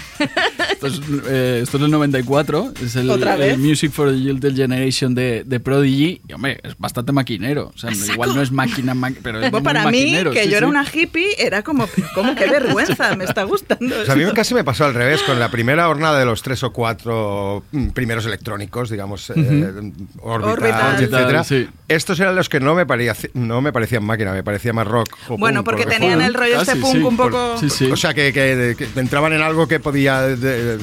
Esto 0.70 0.86
es, 0.86 1.00
eh, 1.28 1.60
esto 1.62 1.76
es 1.78 1.82
el 1.84 1.90
94, 1.90 2.72
es 2.82 2.96
el, 2.96 3.10
¿Otra 3.10 3.34
el? 3.36 3.58
Music 3.58 3.90
for 3.92 4.10
the 4.10 4.16
Gilded 4.18 4.54
Generation 4.54 5.14
de, 5.14 5.44
de 5.44 5.60
Prodigy. 5.60 6.20
Y, 6.28 6.32
hombre, 6.32 6.60
es 6.62 6.76
bastante 6.78 7.12
maquinero. 7.12 7.72
O 7.74 7.78
sea, 7.78 7.90
igual 7.92 8.34
no 8.34 8.42
es 8.42 8.50
máquina, 8.52 8.94
ma- 8.94 9.12
pero 9.22 9.40
es 9.40 9.50
muy 9.52 9.60
para 9.62 9.80
mí, 9.90 10.00
maquinero, 10.00 10.30
que 10.32 10.44
sí, 10.44 10.50
yo 10.50 10.56
era 10.58 10.66
sí. 10.66 10.70
una 10.70 10.84
hippie, 10.92 11.28
era 11.38 11.62
como, 11.62 11.88
¿cómo? 12.14 12.34
¡Qué 12.34 12.46
vergüenza! 12.48 13.14
Me 13.16 13.24
está 13.24 13.42
gustando. 13.44 13.94
O 14.00 14.04
sea, 14.04 14.14
a 14.14 14.16
mí 14.16 14.24
casi 14.34 14.54
me 14.54 14.64
pasó 14.64 14.84
al 14.84 14.94
revés, 14.94 15.22
con 15.22 15.38
la 15.38 15.50
primera 15.50 15.88
hornada 15.88 16.18
de 16.18 16.24
los 16.24 16.42
tres 16.42 16.62
o 16.62 16.72
cuatro 16.72 17.64
mm, 17.72 17.88
primeros 17.90 18.26
electrónicos, 18.26 18.90
digamos, 18.90 19.30
eh, 19.30 19.34
Orbital, 20.20 20.52
Orbital. 20.52 20.94
etcétera. 21.04 21.44
Sí. 21.44 21.68
Estos 21.88 22.18
eran 22.20 22.34
los 22.34 22.48
que 22.48 22.60
no 22.60 22.74
me, 22.74 22.86
pareci- 22.86 23.30
no 23.34 23.60
me 23.60 23.72
parecían 23.72 24.04
máquina, 24.04 24.32
me 24.32 24.42
parecía 24.42 24.72
más 24.72 24.86
rock. 24.86 25.08
o 25.28 25.36
Bueno, 25.38 25.62
punk, 25.64 25.76
porque 25.78 25.86
tenían 25.86 26.20
el 26.22 26.34
rollo 26.34 26.60
este 26.60 26.76
punk 26.76 26.92
sí, 26.96 27.02
un 27.02 27.16
por- 27.16 27.30
poco... 27.30 27.58
sí, 27.58 27.70
sí. 27.70 27.90
O 27.90 27.96
sea, 27.96 28.14
que, 28.14 28.32
que- 28.32 28.74
que 28.76 29.00
entraban 29.00 29.32
en 29.32 29.42
algo 29.42 29.68
que 29.68 29.80
podía 29.80 30.22
de- 30.22 30.78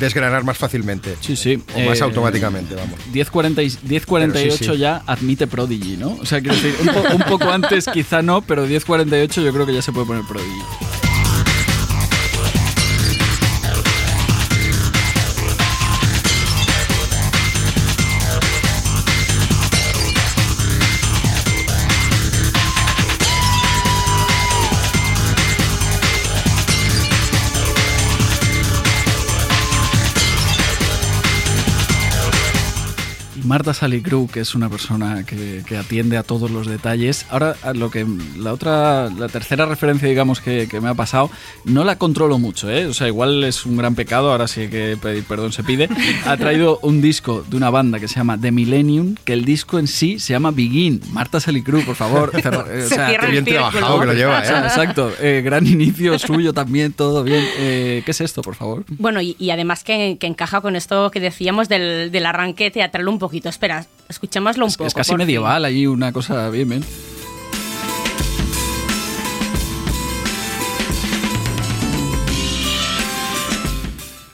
desgranar 0.00 0.44
más 0.44 0.58
fácilmente. 0.58 1.14
Sí, 1.20 1.36
sí. 1.36 1.62
O 1.74 1.80
más 1.80 2.00
Eh, 2.00 2.04
automáticamente, 2.04 2.74
vamos. 2.74 2.98
10.40 3.12 3.62
y- 3.62 3.70
10.48 3.88 4.32
Pero 4.32 4.56
sí, 4.56 4.64
sí. 4.64 4.76
ya 4.78 5.02
admite 5.06 5.46
Prodigy, 5.46 5.96
¿no? 5.96 6.16
O 6.20 6.26
sea, 6.26 6.40
quiero 6.40 6.56
decir, 6.56 6.74
un, 6.80 6.86
po- 6.88 7.14
un 7.16 7.22
poco 7.22 7.50
antes 7.50 7.86
quizá 7.92 8.22
no, 8.22 8.42
pero 8.42 8.66
10.48 8.66 9.42
yo 9.42 9.52
creo 9.52 9.66
que 9.66 9.74
ya 9.74 9.82
se 9.82 9.92
puede 9.92 10.06
poner 10.06 10.24
Prodigy. 10.24 11.05
Marta 33.46 33.72
Salicru, 33.74 34.28
que 34.28 34.40
es 34.40 34.54
una 34.54 34.68
persona 34.68 35.24
que, 35.24 35.62
que 35.66 35.76
atiende 35.76 36.16
a 36.16 36.22
todos 36.22 36.50
los 36.50 36.66
detalles. 36.66 37.26
Ahora, 37.30 37.56
lo 37.74 37.90
que 37.90 38.06
la 38.36 38.52
otra, 38.52 39.08
la 39.10 39.28
tercera 39.28 39.66
referencia, 39.66 40.08
digamos, 40.08 40.40
que, 40.40 40.66
que 40.68 40.80
me 40.80 40.88
ha 40.88 40.94
pasado, 40.94 41.30
no 41.64 41.84
la 41.84 41.96
controlo 41.96 42.38
mucho, 42.38 42.70
¿eh? 42.70 42.86
O 42.86 42.94
sea, 42.94 43.06
igual 43.06 43.44
es 43.44 43.64
un 43.64 43.76
gran 43.76 43.94
pecado, 43.94 44.30
ahora 44.32 44.48
sí 44.48 44.68
que 44.68 44.96
pedir 45.00 45.24
perdón 45.24 45.52
se 45.52 45.62
pide. 45.62 45.88
Ha 46.26 46.36
traído 46.36 46.78
un 46.82 47.00
disco 47.00 47.44
de 47.48 47.56
una 47.56 47.70
banda 47.70 48.00
que 48.00 48.08
se 48.08 48.16
llama 48.16 48.38
The 48.38 48.50
Millennium, 48.50 49.14
que 49.24 49.32
el 49.32 49.44
disco 49.44 49.78
en 49.78 49.86
sí 49.86 50.18
se 50.18 50.32
llama 50.32 50.50
Begin. 50.50 51.00
Marta 51.12 51.38
Salicru, 51.40 51.82
por 51.84 51.94
favor. 51.94 52.32
cerra- 52.42 52.66
eh, 52.68 52.82
o 52.84 52.88
Se 52.88 52.94
sea, 52.96 53.08
cierra 53.08 53.26
Qué 53.26 53.32
bien 53.32 53.44
trabajado 53.44 54.00
que 54.00 54.06
lo 54.06 54.12
lleva, 54.14 54.40
¿eh? 54.42 54.48
exacto. 54.48 55.12
Eh, 55.20 55.42
gran 55.44 55.66
inicio 55.66 56.18
suyo 56.18 56.52
también, 56.52 56.92
todo 56.92 57.22
bien. 57.22 57.44
Eh, 57.58 58.02
¿Qué 58.04 58.10
es 58.10 58.20
esto, 58.20 58.42
por 58.42 58.54
favor? 58.56 58.84
Bueno, 58.88 59.20
y, 59.20 59.36
y 59.38 59.50
además 59.50 59.84
que, 59.84 60.16
que 60.18 60.26
encaja 60.26 60.60
con 60.60 60.74
esto 60.76 61.10
que 61.10 61.20
decíamos 61.20 61.68
del, 61.68 62.10
del 62.10 62.26
arranque 62.26 62.70
teatral 62.70 63.06
un 63.08 63.18
poquito. 63.18 63.35
Espera, 63.44 63.86
escuchémoslo 64.08 64.64
un 64.64 64.70
Es, 64.70 64.76
poco. 64.76 64.88
es 64.88 64.94
casi 64.94 65.10
por 65.10 65.18
fin. 65.20 65.26
medieval, 65.26 65.64
ahí 65.64 65.86
una 65.86 66.12
cosa 66.12 66.48
bien, 66.50 66.68
bien. 66.68 66.84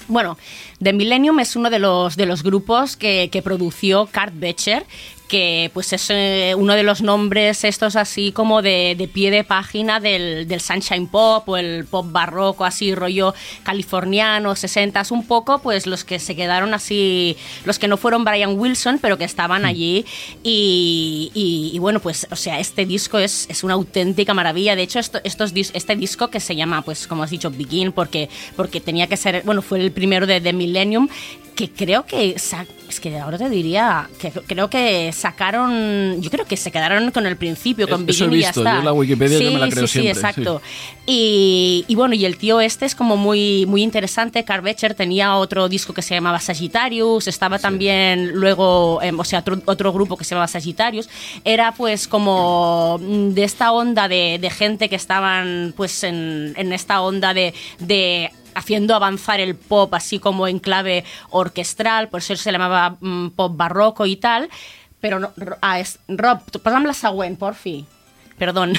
Bueno, 0.09 0.37
The 0.83 0.93
Millennium 0.93 1.41
es 1.41 1.57
uno 1.57 1.71
de 1.71 1.79
los, 1.79 2.17
de 2.17 2.27
los 2.27 2.43
grupos 2.43 2.97
que, 2.97 3.31
que 3.33 3.41
produció 3.41 4.07
Kurt 4.13 4.35
Becher, 4.35 4.85
que 5.33 5.71
pues 5.73 5.95
es 5.95 6.11
eh, 6.11 6.55
uno 6.59 6.75
de 6.75 6.83
los 6.83 7.01
nombres 7.01 7.65
estos 7.65 7.97
así 7.97 8.33
como 8.33 8.61
de, 8.61 8.95
de 8.99 9.09
pie 9.09 9.31
de 9.31 9.45
página 9.45 9.99
del, 9.99 10.47
del 10.47 10.61
Sunshine 10.61 11.07
Pop 11.07 11.49
o 11.49 11.57
el 11.57 11.87
pop 11.87 12.05
barroco, 12.11 12.67
así 12.67 12.95
rollo 12.95 13.33
californiano, 13.63 14.55
60 14.55 15.03
un 15.11 15.27
poco 15.27 15.59
pues 15.61 15.87
los 15.87 16.05
que 16.05 16.19
se 16.19 16.37
quedaron 16.37 16.75
así, 16.75 17.35
los 17.65 17.79
que 17.79 17.89
no 17.89 17.97
fueron 17.97 18.25
Brian 18.25 18.59
Wilson, 18.59 18.99
pero 19.01 19.17
que 19.17 19.25
estaban 19.25 19.65
allí 19.65 20.05
y, 20.43 21.31
y- 21.35 21.71
y 21.75 21.79
bueno, 21.79 21.99
pues 22.01 22.27
o 22.31 22.37
sea, 22.37 22.61
este 22.61 22.85
disco 22.85 23.19
es, 23.19 23.47
es 23.49 23.65
una 23.65 23.73
auténtica 23.75 24.35
maravilla. 24.35 24.77
De 24.77 24.83
hecho, 24.83 24.99
esto- 24.99 25.21
estos, 25.25 25.53
este 25.55 25.97
disco 25.97 26.29
que 26.29 26.41
se 26.41 26.55
llama, 26.55 26.83
pues 26.83 27.07
como 27.07 27.23
has 27.23 27.31
dicho, 27.31 27.51
Begin, 27.51 27.93
porque, 27.93 28.29
porque 28.55 28.81
tenía 28.83 29.07
que 29.07 29.17
ser, 29.17 29.43
bueno, 29.47 29.63
fue 29.63 29.81
el 29.81 29.93
primero 29.93 30.27
de 30.27 30.43
The 30.43 30.53
Millennium, 30.53 31.09
que 31.63 31.71
creo 31.71 32.05
que, 32.05 32.35
es 32.35 33.01
que 33.01 33.19
ahora 33.21 33.39
te 33.39 33.49
diría, 33.49 34.09
que 34.19 34.33
creo 34.33 34.69
que 34.69 35.13
sacaron, 35.13 36.21
yo 36.21 36.29
creo 36.29 36.45
que 36.45 36.57
se 36.57 36.73
quedaron 36.73 37.13
con 37.13 37.25
el 37.25 37.37
principio, 37.37 37.89
con 37.89 38.09
Eso 38.09 38.25
he 38.25 38.29
Begin 38.29 38.41
y 38.41 38.43
ya 38.43 38.49
está. 38.49 38.79
yo 38.79 38.83
la 38.83 38.93
Wikipedia 38.93 39.39
sí, 39.39 39.45
yo 39.45 39.53
me 39.53 39.61
la 39.61 39.69
creo 39.69 39.87
sí, 39.87 39.93
sí, 39.93 40.01
siempre, 40.01 40.21
exacto. 40.21 40.61
Y, 41.07 41.85
y 41.87 41.95
bueno, 41.95 42.15
y 42.17 42.25
el 42.25 42.37
tío 42.37 42.61
este 42.61 42.85
es 42.85 42.97
como 42.97 43.17
muy, 43.17 43.65
muy 43.67 43.83
interesante. 43.85 44.45
Carl 44.45 44.63
Becher 44.63 44.95
tenía 44.95 45.37
otro 45.37 45.69
disco 45.69 45.95
que 45.95 46.03
se 46.03 46.15
llamaba 46.15 46.41
Sagittarius, 46.41 47.29
estaba 47.29 47.61
también 47.61 48.33
luego, 48.33 49.01
em, 49.01 49.19
o 49.19 49.25
sea, 49.25 49.39
otro, 49.39 49.63
otro 49.67 49.93
grupo 49.93 50.17
que 50.17 50.25
se 50.25 50.31
llamaba 50.31 50.49
Sagittarius. 50.49 51.09
Era 51.45 51.73
pues 51.73 52.09
como 52.09 52.99
de 53.01 53.45
esta 53.45 53.71
onda 53.71 54.09
de, 54.09 54.39
de 54.41 54.51
gente 54.51 54.89
que 54.89 54.97
estaban 54.97 55.75
pues 55.77 56.03
en, 56.03 56.55
en 56.57 56.73
esta 56.73 57.01
onda 57.03 57.33
de, 57.35 57.55
de 57.79 58.33
haciendo 58.55 58.95
avanzar 58.95 59.41
el 59.41 59.55
pop 59.57 59.93
así 59.95 60.19
como 60.19 60.47
en 60.49 60.59
clave 60.59 61.05
orquestral, 61.31 62.09
por 62.09 62.21
eso 62.21 62.37
se 62.37 62.53
llamaba 62.53 62.97
mm, 63.01 63.29
pop 63.31 63.57
barroco 63.57 64.07
y 64.07 64.17
tal. 64.17 64.49
Pero 65.01 65.19
no, 65.19 65.33
Ro- 65.37 65.57
ah, 65.63 65.81
es, 65.81 65.99
Rob, 66.09 66.39
pasame 66.63 66.87
la 66.87 66.95
següent, 66.95 67.39
por 67.39 67.55
fin. 67.55 67.87
Perdón. 68.43 68.73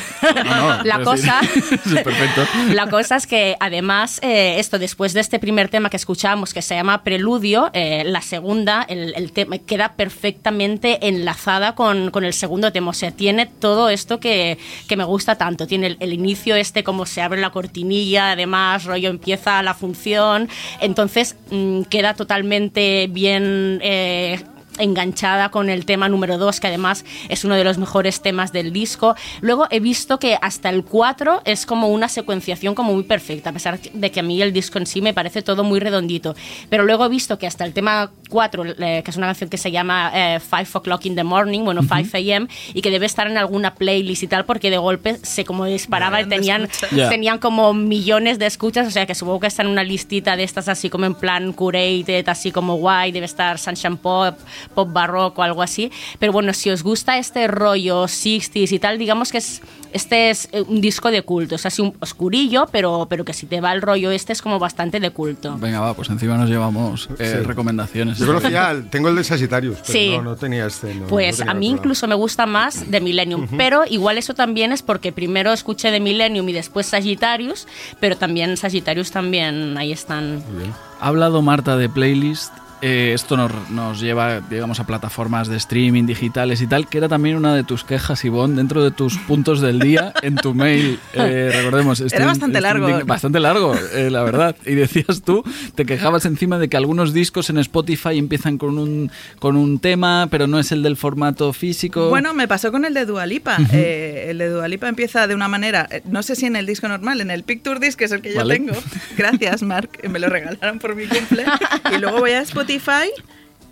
no, 0.43 0.83
la 0.83 0.97
sí. 0.97 1.03
cosa. 1.05 1.39
Sí, 1.85 1.95
perfecto. 2.03 2.41
La 2.73 2.89
cosa 2.89 3.15
es 3.15 3.25
que 3.27 3.55
además, 3.61 4.19
eh, 4.21 4.59
esto 4.59 4.77
después 4.77 5.13
de 5.13 5.21
este 5.21 5.39
primer 5.39 5.69
tema 5.69 5.89
que 5.89 5.95
escuchamos, 5.95 6.53
que 6.53 6.61
se 6.61 6.75
llama 6.75 7.03
Preludio, 7.03 7.69
eh, 7.73 8.03
la 8.05 8.21
segunda, 8.21 8.85
el, 8.89 9.13
el 9.15 9.31
tema 9.31 9.57
queda 9.59 9.93
perfectamente 9.93 11.07
enlazada 11.07 11.75
con, 11.75 12.11
con 12.11 12.25
el 12.25 12.33
segundo 12.33 12.73
tema. 12.73 12.89
O 12.89 12.93
sea, 12.93 13.11
tiene 13.11 13.45
todo 13.45 13.87
esto 13.87 14.19
que, 14.19 14.57
que 14.89 14.97
me 14.97 15.05
gusta 15.05 15.35
tanto. 15.37 15.65
Tiene 15.65 15.87
el, 15.87 15.97
el 16.01 16.11
inicio 16.11 16.55
este, 16.57 16.83
como 16.83 17.05
se 17.05 17.21
abre 17.21 17.39
la 17.39 17.51
cortinilla, 17.51 18.31
además, 18.31 18.83
rollo 18.83 19.09
empieza 19.09 19.63
la 19.63 19.73
función. 19.75 20.49
Entonces, 20.81 21.37
mm, 21.51 21.83
queda 21.83 22.15
totalmente 22.15 23.07
bien. 23.09 23.79
eh, 23.81 24.43
enganchada 24.79 25.49
con 25.49 25.69
el 25.69 25.85
tema 25.85 26.09
número 26.09 26.37
2, 26.37 26.59
que 26.59 26.67
además 26.67 27.05
es 27.29 27.43
uno 27.43 27.55
de 27.55 27.63
los 27.63 27.77
mejores 27.77 28.21
temas 28.21 28.51
del 28.51 28.73
disco. 28.73 29.15
Luego 29.41 29.67
he 29.69 29.79
visto 29.79 30.19
que 30.19 30.37
hasta 30.41 30.69
el 30.69 30.83
4 30.83 31.41
es 31.45 31.65
como 31.65 31.89
una 31.89 32.09
secuenciación 32.09 32.75
como 32.75 32.93
muy 32.93 33.03
perfecta, 33.03 33.51
a 33.51 33.53
pesar 33.53 33.79
de 33.79 34.11
que 34.11 34.19
a 34.19 34.23
mí 34.23 34.41
el 34.41 34.53
disco 34.53 34.77
en 34.77 34.85
sí 34.85 35.01
me 35.01 35.13
parece 35.13 35.41
todo 35.41 35.63
muy 35.63 35.79
redondito. 35.79 36.35
Pero 36.69 36.83
luego 36.83 37.05
he 37.05 37.09
visto 37.09 37.37
que 37.37 37.47
hasta 37.47 37.65
el 37.65 37.73
tema 37.73 38.11
4, 38.29 38.65
eh, 38.65 39.01
que 39.03 39.11
es 39.11 39.17
una 39.17 39.27
canción 39.27 39.49
que 39.49 39.57
se 39.57 39.71
llama 39.71 40.11
eh, 40.13 40.39
Five 40.39 40.67
O'Clock 40.73 41.05
in 41.05 41.15
the 41.15 41.23
Morning, 41.23 41.63
bueno, 41.63 41.81
5 41.81 42.17
a.m., 42.17 42.47
y 42.73 42.81
que 42.81 42.89
debe 42.89 43.05
estar 43.05 43.27
en 43.27 43.37
alguna 43.37 43.75
playlist 43.75 44.23
y 44.23 44.27
tal, 44.27 44.45
porque 44.45 44.69
de 44.69 44.77
golpe 44.77 45.17
se 45.21 45.45
como 45.45 45.65
disparaba 45.65 46.21
y 46.21 46.25
tenían, 46.25 46.67
tenían 46.89 47.39
como 47.39 47.73
millones 47.73 48.39
de 48.39 48.45
escuchas, 48.45 48.87
o 48.87 48.91
sea 48.91 49.05
que 49.05 49.15
supongo 49.15 49.41
que 49.41 49.47
está 49.47 49.61
en 49.63 49.69
una 49.69 49.83
listita 49.83 50.35
de 50.35 50.43
estas 50.43 50.67
así 50.67 50.89
como 50.89 51.05
en 51.05 51.15
plan 51.15 51.53
curated, 51.53 52.27
así 52.27 52.51
como 52.51 52.75
guay, 52.75 53.11
debe 53.11 53.25
estar 53.25 53.57
Sunshine 53.59 53.97
Pop, 53.97 54.37
Pop 54.73 54.91
Barroco, 54.91 55.43
algo 55.43 55.61
así. 55.61 55.91
Pero 56.19 56.31
bueno, 56.31 56.53
si 56.53 56.69
os 56.69 56.83
gusta 56.83 57.17
este 57.17 57.47
rollo 57.47 58.03
60s 58.05 58.71
y 58.71 58.79
tal, 58.79 58.97
digamos 58.97 59.31
que 59.31 59.37
es, 59.39 59.61
este 59.91 60.29
es 60.29 60.49
eh, 60.51 60.61
un 60.67 60.81
disco 60.81 61.11
de 61.11 61.21
culto, 61.21 61.55
es 61.55 61.65
así 61.65 61.81
un 61.81 61.95
oscurillo, 61.99 62.67
pero, 62.71 63.07
pero 63.09 63.25
que 63.25 63.33
si 63.33 63.45
te 63.45 63.61
va 63.61 63.73
el 63.73 63.81
rollo 63.81 64.11
este 64.11 64.33
es 64.33 64.41
como 64.41 64.59
bastante 64.59 64.99
de 64.99 65.09
culto. 65.11 65.57
Venga, 65.57 65.79
va, 65.79 65.93
pues 65.93 66.09
encima 66.09 66.37
nos 66.37 66.49
llevamos 66.49 67.09
eh, 67.19 67.37
Sí. 67.39 67.45
recomendaciones. 67.47 68.17
Yo 68.17 68.27
conocía, 68.27 68.75
tengo 68.89 69.09
el 69.09 69.15
de 69.15 69.23
Sagittarius, 69.23 69.77
pero 69.85 69.93
Sí. 69.93 70.09
no, 70.17 70.21
no 70.23 70.35
tenía 70.35 70.65
este. 70.65 70.93
no- 70.95 71.07
Pues 71.07 71.39
no 71.39 71.45
tenía 71.45 71.51
a 71.51 71.55
mí 71.55 71.67
incluso 71.69 72.07
me 72.07 72.15
gusta 72.15 72.45
más 72.45 72.89
de 72.89 73.01
Millennium, 73.01 73.47
pero 73.57 73.83
igual 73.89 74.17
eso 74.17 74.33
también 74.33 74.71
es 74.71 74.81
porque 74.81 75.11
primero 75.11 75.51
escuché 75.53 75.91
de 75.91 75.99
Millennium 75.99 76.47
y 76.49 76.53
después 76.53 76.87
Sagittarius, 76.87 77.67
pero 77.99 78.17
también 78.17 78.57
Sagittarius 78.57 79.11
también 79.11 79.77
ahí 79.77 79.91
están. 79.91 80.43
Muy 80.51 80.61
bien. 80.63 80.73
Ha 80.99 81.07
hablado 81.07 81.41
Marta 81.41 81.75
de 81.77 81.89
playlist. 81.89 82.51
Eh, 82.83 83.13
esto 83.13 83.37
nos, 83.37 83.51
nos 83.69 83.99
lleva, 84.01 84.41
digamos, 84.41 84.79
a 84.79 84.85
plataformas 84.85 85.47
de 85.47 85.55
streaming 85.57 86.05
digitales 86.05 86.61
y 86.61 86.67
tal, 86.67 86.87
que 86.87 86.97
era 86.97 87.07
también 87.07 87.37
una 87.37 87.55
de 87.55 87.63
tus 87.63 87.83
quejas, 87.85 88.23
Ivonne, 88.25 88.55
dentro 88.57 88.83
de 88.83 88.91
tus 88.91 89.17
puntos 89.19 89.61
del 89.61 89.79
día 89.79 90.13
en 90.21 90.35
tu 90.35 90.53
mail. 90.53 90.99
eh, 91.13 91.51
recordemos, 91.55 92.01
Era 92.01 92.25
bastante 92.25 92.59
largo. 92.61 92.89
indign- 92.89 93.05
Bastante 93.05 93.39
largo, 93.39 93.73
eh, 93.95 94.09
la 94.11 94.23
verdad. 94.23 94.55
Y 94.65 94.75
decías 94.75 95.21
tú, 95.23 95.43
te 95.75 95.85
quejabas 95.85 96.25
encima 96.25 96.59
de 96.59 96.67
que 96.67 96.75
algunos 96.77 97.13
discos 97.13 97.49
en 97.49 97.57
Spotify 97.59 98.17
empiezan 98.17 98.57
con 98.57 98.77
un, 98.77 99.09
con 99.39 99.55
un 99.55 99.79
tema, 99.79 100.27
pero 100.29 100.45
no 100.47 100.59
es 100.59 100.71
el 100.73 100.83
del 100.83 100.97
formato 100.97 101.53
físico. 101.53 102.09
Bueno, 102.09 102.33
me 102.33 102.47
pasó 102.49 102.71
con 102.71 102.83
el 102.83 102.93
de 102.93 103.05
Dualipa. 103.05 103.55
el 103.71 104.37
de 104.37 104.49
Dualipa 104.49 104.89
empieza 104.89 105.25
de 105.27 105.35
una 105.35 105.47
manera, 105.47 105.87
eh, 105.89 106.01
no 106.05 106.21
sé 106.21 106.35
si 106.35 106.47
en 106.47 106.57
el 106.57 106.65
disco 106.65 106.87
normal, 106.89 107.21
en 107.21 107.31
el 107.31 107.43
Picture 107.43 107.79
Disc, 107.79 107.97
que 107.97 108.05
es 108.05 108.11
el 108.11 108.21
que 108.21 108.31
yo 108.31 108.37
Vale. 108.39 108.55
tengo. 108.55 108.73
Gracias, 109.17 109.63
Mark, 109.63 109.89
me 110.09 110.19
lo 110.19 110.27
regalaron 110.27 110.79
por 110.79 110.95
mi 110.95 111.05
cumple. 111.05 111.45
Y 111.95 111.97
luego 111.99 112.19
voy 112.19 112.31
a 112.31 112.41
Spotify 112.41 112.72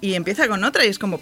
y 0.02 0.16
empieza 0.16 0.48
con 0.48 0.64
otra 0.64 0.86
y 0.86 0.90
es 0.90 1.00
como, 1.00 1.20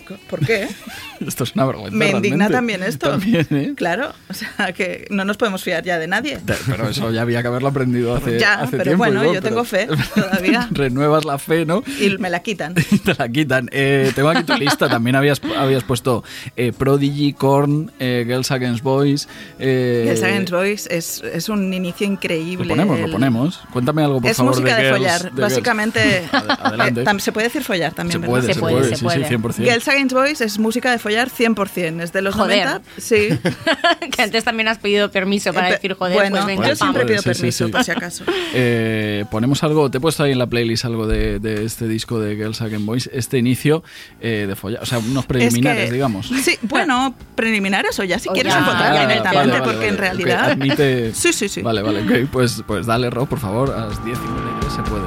"¿Por- 0.00 0.18
¿por 0.18 0.46
qué? 0.46 0.68
Esto 1.26 1.44
es 1.44 1.54
una 1.54 1.66
vergüenza. 1.66 1.96
Me 1.96 2.10
indigna 2.10 2.48
realmente. 2.48 2.54
también 2.54 2.82
esto. 2.84 3.10
También, 3.10 3.46
¿eh? 3.50 3.72
Claro, 3.76 4.12
o 4.30 4.34
sea, 4.34 4.72
que 4.72 5.06
no 5.10 5.24
nos 5.24 5.36
podemos 5.36 5.64
fiar 5.64 5.82
ya 5.82 5.98
de 5.98 6.06
nadie. 6.06 6.38
Pero 6.66 6.88
eso 6.88 7.10
ya 7.10 7.22
había 7.22 7.42
que 7.42 7.48
haberlo 7.48 7.68
aprendido 7.68 8.14
hace, 8.14 8.38
Ya, 8.38 8.60
hace 8.60 8.70
pero 8.72 8.82
tiempo. 8.84 8.98
bueno, 8.98 9.32
yo 9.34 9.42
tengo 9.42 9.64
fe 9.64 9.88
todavía. 10.14 10.68
Renuevas 10.70 11.24
la 11.24 11.38
fe, 11.38 11.66
¿no? 11.66 11.82
Y 12.00 12.16
me 12.18 12.30
la 12.30 12.40
quitan. 12.40 12.74
Y 12.92 12.98
te 12.98 13.14
la 13.18 13.28
quitan. 13.28 13.68
Eh, 13.72 14.12
tengo 14.14 14.28
aquí 14.30 14.44
tu 14.44 14.54
lista. 14.54 14.88
También 14.88 15.16
habías, 15.16 15.40
habías 15.56 15.82
puesto 15.82 16.22
eh, 16.56 16.72
Prodigy, 16.72 17.32
Korn, 17.32 17.90
eh, 17.98 18.22
Girls 18.26 18.50
Against 18.52 18.82
Boys. 18.84 19.28
Eh, 19.58 20.06
El 20.10 20.16
Science 20.16 20.54
Voice 20.54 20.88
es, 20.96 21.20
es 21.22 21.48
un 21.48 21.74
inicio 21.74 22.06
increíble. 22.06 22.64
Lo 22.64 22.70
ponemos, 22.70 23.00
lo 23.00 23.10
ponemos. 23.10 23.60
Cuéntame 23.72 24.04
algo, 24.04 24.20
por 24.20 24.30
es 24.30 24.36
favor, 24.36 24.52
música 24.54 24.76
de, 24.76 24.82
Girls, 24.82 24.96
follar, 24.98 25.22
de 25.22 25.28
Girls. 25.30 25.40
básicamente. 25.40 26.28
Ad- 26.30 26.50
Adelante. 26.66 27.02
eh, 27.02 27.20
se 27.20 27.32
puede 27.32 27.48
decir 27.48 27.64
follar 27.64 27.92
también, 27.92 28.12
se 28.12 28.18
¿verdad? 28.18 28.30
puede, 28.32 28.46
Se 28.46 28.54
se, 28.54 28.60
puede, 28.60 28.74
puede, 28.76 28.88
se 28.90 28.96
sí, 28.96 29.04
puede. 29.04 29.28
sí, 29.28 29.34
100%. 29.34 29.54
Girls 29.64 29.87
Against 29.88 30.14
Boys 30.14 30.40
es 30.40 30.58
música 30.58 30.90
de 30.90 30.98
follar 30.98 31.28
100%, 31.30 32.00
es 32.02 32.12
de 32.12 32.22
los 32.22 32.34
Joder. 32.34 32.64
90. 32.66 32.82
Sí. 32.98 33.28
que 34.12 34.22
antes 34.22 34.44
también 34.44 34.68
has 34.68 34.78
pedido 34.78 35.10
permiso 35.10 35.52
para 35.52 35.68
Eh, 35.68 35.72
decir 35.72 35.94
joder, 35.94 36.14
bueno, 36.14 36.36
pues 36.36 36.46
venga, 36.46 36.68
yo 36.68 36.76
siempre 36.76 37.02
Joder, 37.02 37.06
pido 37.06 37.22
sí, 37.22 37.28
sí, 37.34 37.40
permiso, 37.40 37.66
sí. 37.66 37.72
por 37.72 37.84
si 37.84 37.90
acaso. 37.90 38.24
Eh, 38.54 39.24
ponemos 39.30 39.62
algo, 39.62 39.90
te 39.90 39.98
he 39.98 40.00
puesto 40.00 40.22
ahí 40.22 40.32
en 40.32 40.38
la 40.38 40.46
playlist 40.46 40.84
algo 40.84 41.06
de, 41.06 41.38
de 41.38 41.64
este 41.64 41.86
disco 41.86 42.18
de 42.18 42.34
Girls 42.36 42.60
Against 42.62 42.86
Boys, 42.86 43.10
este 43.12 43.38
inicio 43.38 43.82
eh, 44.20 44.46
de 44.48 44.56
follar, 44.56 44.82
o 44.82 44.86
sea, 44.86 44.98
unos 44.98 45.26
preliminares, 45.26 45.84
Es 45.84 45.88
que- 45.90 45.94
digamos. 45.94 46.28
Sí, 46.42 46.58
bueno, 46.62 47.14
preliminares 47.34 47.98
o 48.00 48.04
ya 48.04 48.18
si 48.18 48.28
O 48.28 48.32
quieres 48.32 48.52
ya. 48.54 48.60
encontrar 48.60 48.96
Ah, 48.96 49.00
directamente, 49.06 49.36
vale, 49.36 49.52
vale, 49.60 49.64
porque 49.64 49.88
en 49.88 49.96
vale, 49.96 50.08
ok, 50.08 50.16
realidad. 50.18 50.50
admite- 50.52 51.12
Sí, 51.14 51.32
sí, 51.32 51.48
sí. 51.48 51.62
Vale, 51.62 51.82
vale, 51.82 52.02
ok, 52.02 52.28
pues, 52.30 52.62
pues 52.66 52.86
dale, 52.86 53.10
Rob, 53.10 53.28
por 53.28 53.38
favor, 53.38 53.70
a 53.72 53.86
las 53.86 53.98
10.53 54.02 54.76
se 54.76 54.82
puede. 54.90 55.04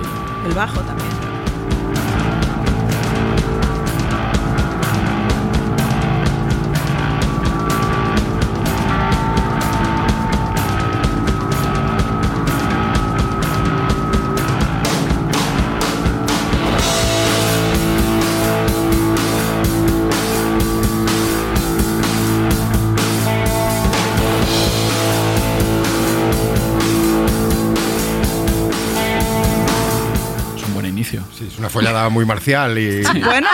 El 0.48 0.54
bajo 0.54 0.80
también. 0.82 1.21
Muy 32.10 32.26
marcial 32.26 32.78
y 32.78 33.02
Bueno, 33.24 33.48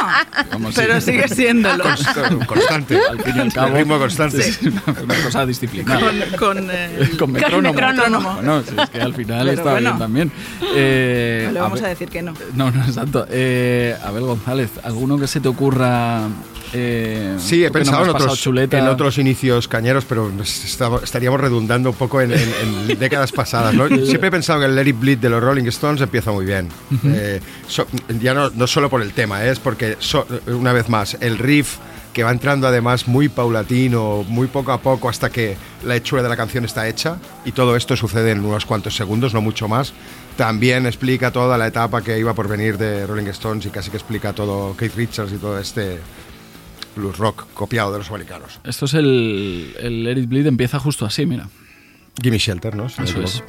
Vamos, 0.52 0.74
pero 0.76 1.00
sí. 1.02 1.12
sigue 1.12 1.28
siéndolo. 1.28 1.84
const- 1.84 2.46
constante. 2.46 3.00
Al 3.10 3.22
fin 3.22 3.34
y 3.36 3.40
al 3.40 3.54
cabo. 3.54 3.68
El 3.68 3.74
ritmo 3.74 3.98
constante. 4.00 4.42
Sí, 4.52 4.68
una 5.04 5.16
cosa 5.24 5.46
disciplinada. 5.46 6.00
Con, 6.00 6.20
con, 6.38 6.72
el- 6.72 7.18
Con 7.18 7.32
metrónomo. 7.32 7.74
metrónomo. 7.74 8.34
Bueno, 8.36 8.64
si 8.64 8.80
es 8.80 8.90
que 8.90 9.02
al 9.02 9.14
final 9.14 9.40
Pero 9.48 9.52
está 9.52 9.72
bueno. 9.72 9.90
bien 9.90 10.00
también. 10.00 10.32
Eh, 10.76 11.44
No 11.48 11.54
le 11.54 11.60
vamos 11.60 11.80
ver- 11.80 11.86
a 11.88 11.90
decir 11.90 12.10
que 12.10 12.22
no. 12.22 12.34
No, 12.54 12.72
no, 12.72 12.84
exacto. 12.86 13.26
Eh, 13.30 13.96
Abel 14.04 14.24
González, 14.24 14.70
¿alguno 14.84 15.18
que 15.20 15.28
se 15.28 15.40
te 15.40 15.48
ocurra? 15.48 16.22
Eh, 16.74 17.36
Sí, 17.40 17.64
he 17.64 17.68
no 17.68 17.72
pensado 17.74 18.00
me 18.06 18.10
en 18.12 18.16
otros, 18.16 18.48
en 18.48 18.88
otros 18.88 19.18
inicios 19.18 19.68
cañeros, 19.68 20.06
pero 20.06 20.32
estaríamos 21.04 21.40
redundando 21.40 21.90
un 21.92 21.96
poco 21.96 22.22
en, 22.22 22.32
en- 22.34 22.88
en 22.90 23.00
décadas 23.00 23.32
pasadas. 23.32 23.74
¿no? 23.74 23.88
Siempre 23.88 24.28
he 24.28 24.32
pensado 24.32 24.60
que 24.60 24.66
el 24.66 24.76
Let 24.76 24.88
It 24.88 25.00
Bleed 25.00 25.18
de 25.20 25.30
los 25.30 25.42
Rolling 25.44 25.66
Stones 25.68 26.02
empieza 26.02 26.32
muy 26.32 26.46
bien. 26.46 26.70
Eh, 27.06 27.40
so- 27.68 27.88
ya 28.20 28.34
no, 28.34 28.50
no 28.52 28.68
solo 28.68 28.90
por 28.90 29.02
el 29.02 29.14
tema, 29.14 29.44
¿eh? 29.46 29.52
es 29.52 29.60
porque, 29.60 29.96
so- 30.00 30.28
una 30.48 30.74
vez 30.74 30.90
más, 30.90 31.18
el 31.22 31.38
riff 31.38 31.78
que 32.14 32.24
va 32.24 32.32
entrando 32.32 32.68
además 32.68 33.08
muy 33.08 33.30
paulatino, 33.30 34.26
muy 34.28 34.48
poco 34.48 34.72
a 34.72 34.82
poco 34.82 35.08
hasta 35.08 35.30
que 35.30 35.56
la 35.86 35.96
hechura 35.96 36.24
de 36.24 36.30
la 36.30 36.36
canción 36.36 36.66
está 36.66 36.88
hecha 36.88 37.18
y 37.46 37.52
todo 37.52 37.76
esto 37.76 37.96
sucede 37.96 38.32
en 38.32 38.44
unos 38.44 38.66
cuantos 38.66 38.96
segundos, 38.96 39.36
no 39.36 39.42
mucho 39.42 39.68
más. 39.68 39.94
También 40.36 40.88
explica 40.88 41.32
toda 41.32 41.60
la 41.60 41.68
etapa 41.68 42.02
que 42.02 42.18
iba 42.18 42.34
por 42.34 42.48
venir 42.48 42.78
de 42.80 43.06
Rolling 43.06 43.28
Stones 43.28 43.66
y 43.68 43.70
casi 43.70 43.92
que 43.92 43.98
explica 43.98 44.34
todo 44.34 44.76
Keith 44.76 44.96
Richards 44.96 45.32
y 45.32 45.38
todo 45.38 45.60
este 45.60 46.00
blues 46.98 47.18
rock 47.18 47.46
copiado 47.54 47.92
de 47.94 48.00
los 48.00 48.10
americanos. 48.10 48.60
Esto 48.64 48.86
es 48.86 48.94
el, 48.96 49.74
el 49.80 50.18
It 50.18 50.28
Bleed, 50.30 50.48
empieza 50.48 50.80
justo 50.80 51.06
así, 51.06 51.26
mira. 51.26 51.48
Gimme 52.22 52.38
Shelter, 52.40 52.76
¿no? 52.76 52.90
Si 52.90 53.00
no 53.02 53.06
Eso 53.06 53.22
es. 53.22 53.44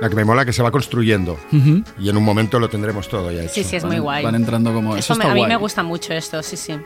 La 0.00 0.08
que 0.10 0.16
me 0.16 0.24
mola 0.24 0.44
que 0.44 0.52
se 0.52 0.62
va 0.64 0.72
construyendo 0.72 1.38
y 1.98 2.08
en 2.08 2.16
un 2.16 2.24
momento 2.24 2.58
lo 2.58 2.68
tendremos 2.68 3.08
todo 3.08 3.30
ya 3.30 3.42
hecho. 3.44 3.54
Sí, 3.54 3.62
sí, 3.62 3.76
es 3.76 3.84
muy 3.84 3.96
Van- 3.96 4.02
guay. 4.02 4.24
Van 4.24 4.34
entrando 4.34 4.72
como... 4.72 4.96
Eso, 4.96 5.12
Eso 5.12 5.14
me- 5.14 5.18
está 5.24 5.30
a 5.30 5.34
mí 5.34 5.40
guay. 5.42 5.48
me 5.50 5.56
gusta 5.56 5.82
mucho 5.84 6.12
esto, 6.12 6.42
sí, 6.42 6.56
sí. 6.56 6.76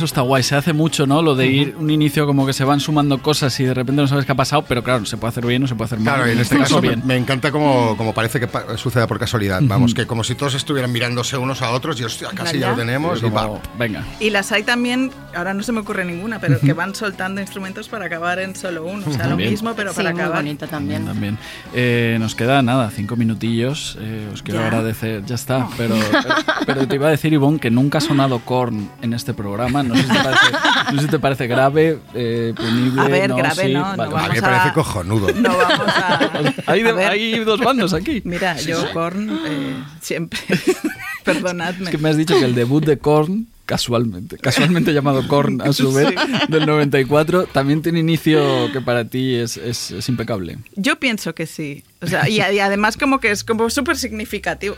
Eso 0.00 0.04
está 0.06 0.22
guay. 0.22 0.42
Se 0.42 0.56
hace 0.56 0.72
mucho, 0.72 1.06
¿no? 1.06 1.20
Lo 1.22 1.34
de 1.34 1.46
ir 1.46 1.76
un 1.78 1.90
inicio 1.90 2.26
como 2.26 2.46
que 2.46 2.52
se 2.52 2.64
van 2.64 2.80
sumando 2.80 3.18
cosas 3.22 3.58
y 3.60 3.64
de 3.64 3.74
repente 3.74 4.00
no 4.02 4.08
sabes 4.08 4.24
qué 4.24 4.32
ha 4.32 4.34
pasado, 4.34 4.64
pero 4.66 4.82
claro, 4.82 5.04
se 5.04 5.16
puede 5.16 5.30
hacer 5.30 5.44
bien 5.46 5.62
o 5.64 5.66
se 5.66 5.74
puede 5.74 5.86
hacer 5.86 5.98
mal. 6.00 6.14
Claro, 6.14 6.28
y 6.28 6.32
en 6.32 6.38
este 6.40 6.56
caso 6.58 6.80
me, 6.80 6.88
bien. 6.88 7.02
me 7.04 7.16
encanta 7.16 7.50
como, 7.52 7.96
como 7.96 8.14
parece 8.14 8.40
que 8.40 8.46
pa- 8.46 8.76
suceda 8.76 9.06
por 9.06 9.18
casualidad. 9.18 9.60
Vamos, 9.62 9.92
que 9.94 10.06
como 10.06 10.24
si 10.24 10.34
todos 10.34 10.54
estuvieran 10.54 10.90
mirándose 10.92 11.36
unos 11.36 11.62
a 11.62 11.70
otros 11.72 12.00
y 12.00 12.04
hostia, 12.04 12.28
casi 12.34 12.58
ya 12.58 12.70
lo 12.70 12.76
tenemos. 12.76 13.18
y 13.18 13.22
Como, 13.22 13.34
va. 13.36 13.60
venga. 13.78 14.04
Y 14.20 14.30
las 14.30 14.50
hay 14.52 14.62
también, 14.62 15.10
ahora 15.34 15.52
no 15.54 15.62
se 15.62 15.72
me 15.72 15.80
ocurre 15.80 16.04
ninguna, 16.04 16.38
pero 16.40 16.58
que 16.60 16.72
van 16.72 16.94
soltando 16.94 17.40
instrumentos 17.40 17.88
para 17.88 18.06
acabar 18.06 18.38
en 18.38 18.56
solo 18.56 18.84
uno. 18.84 19.04
O 19.06 19.12
sea, 19.12 19.26
lo 19.28 19.36
mismo, 19.36 19.74
pero 19.74 19.90
Sí, 19.90 19.96
para 19.96 20.12
muy 20.12 20.20
acabar. 20.20 20.38
bonito 20.42 20.66
también. 20.66 21.04
También. 21.04 21.38
Eh, 21.74 22.16
nos 22.20 22.34
queda 22.34 22.62
nada, 22.62 22.90
cinco 22.90 23.16
minutillos. 23.16 23.98
Eh, 24.00 24.28
os 24.32 24.42
quiero 24.42 24.60
¿Ya? 24.60 24.66
agradecer. 24.66 25.24
Ya 25.26 25.34
está. 25.34 25.68
Pero, 25.76 25.94
pero, 26.10 26.34
pero 26.66 26.88
te 26.88 26.94
iba 26.94 27.08
a 27.08 27.10
decir, 27.10 27.32
Ivonne, 27.32 27.58
que 27.58 27.70
nunca 27.70 27.98
ha 27.98 28.00
sonado 28.00 28.38
Korn 28.40 28.88
en 29.02 29.12
este 29.12 29.34
programa. 29.34 29.82
No 29.90 29.96
sé 29.96 30.02
si 30.02 30.08
te 30.08 30.18
parece, 30.22 30.46
no 30.92 30.98
sé 31.00 31.04
si 31.06 31.10
te 31.10 31.18
parece 31.18 31.46
grave, 31.46 31.98
eh, 32.14 32.52
punible. 32.56 33.00
A 33.02 33.08
ver, 33.08 33.28
no, 33.30 33.36
grave 33.36 33.66
sí. 33.66 33.72
no, 33.72 33.80
no 33.80 33.96
Vale, 33.96 34.02
A 34.02 34.06
mí 34.06 34.12
vamos 34.14 34.34
me 34.34 34.40
parece 34.42 34.68
a- 34.68 34.72
cojonudo. 34.72 35.28
No 35.34 35.56
vamos 35.56 35.88
a. 35.88 36.30
Hay, 36.66 36.82
de- 36.82 37.04
a 37.04 37.10
hay 37.10 37.38
dos 37.44 37.60
bandos 37.60 37.92
aquí. 37.94 38.22
Mira, 38.24 38.56
yo 38.58 38.90
Korn 38.92 39.30
eh, 39.46 39.84
siempre. 40.00 40.38
Perdonadme. 41.24 41.84
Es 41.84 41.90
que 41.90 41.98
me 41.98 42.08
has 42.08 42.16
dicho 42.16 42.38
que 42.38 42.44
el 42.44 42.54
debut 42.54 42.84
de 42.84 42.98
Korn, 42.98 43.46
casualmente, 43.66 44.38
casualmente 44.38 44.92
llamado 44.92 45.26
Korn 45.28 45.60
a 45.60 45.72
su 45.72 45.92
vez, 45.92 46.14
del 46.48 46.66
94, 46.66 47.44
también 47.44 47.82
tiene 47.82 48.00
inicio 48.00 48.72
que 48.72 48.80
para 48.80 49.04
ti 49.04 49.34
es, 49.34 49.56
es- 49.56 49.90
es 49.90 50.08
impecable. 50.08 50.58
Yo 50.76 50.98
pienso 50.98 51.34
que 51.34 51.46
sí. 51.46 51.84
O 52.00 52.06
sea, 52.06 52.28
y, 52.28 52.36
y 52.40 52.58
además 52.60 52.96
como 52.96 53.20
que 53.20 53.30
es 53.30 53.44
como 53.44 53.68
súper 53.70 53.96
significativo 53.96 54.76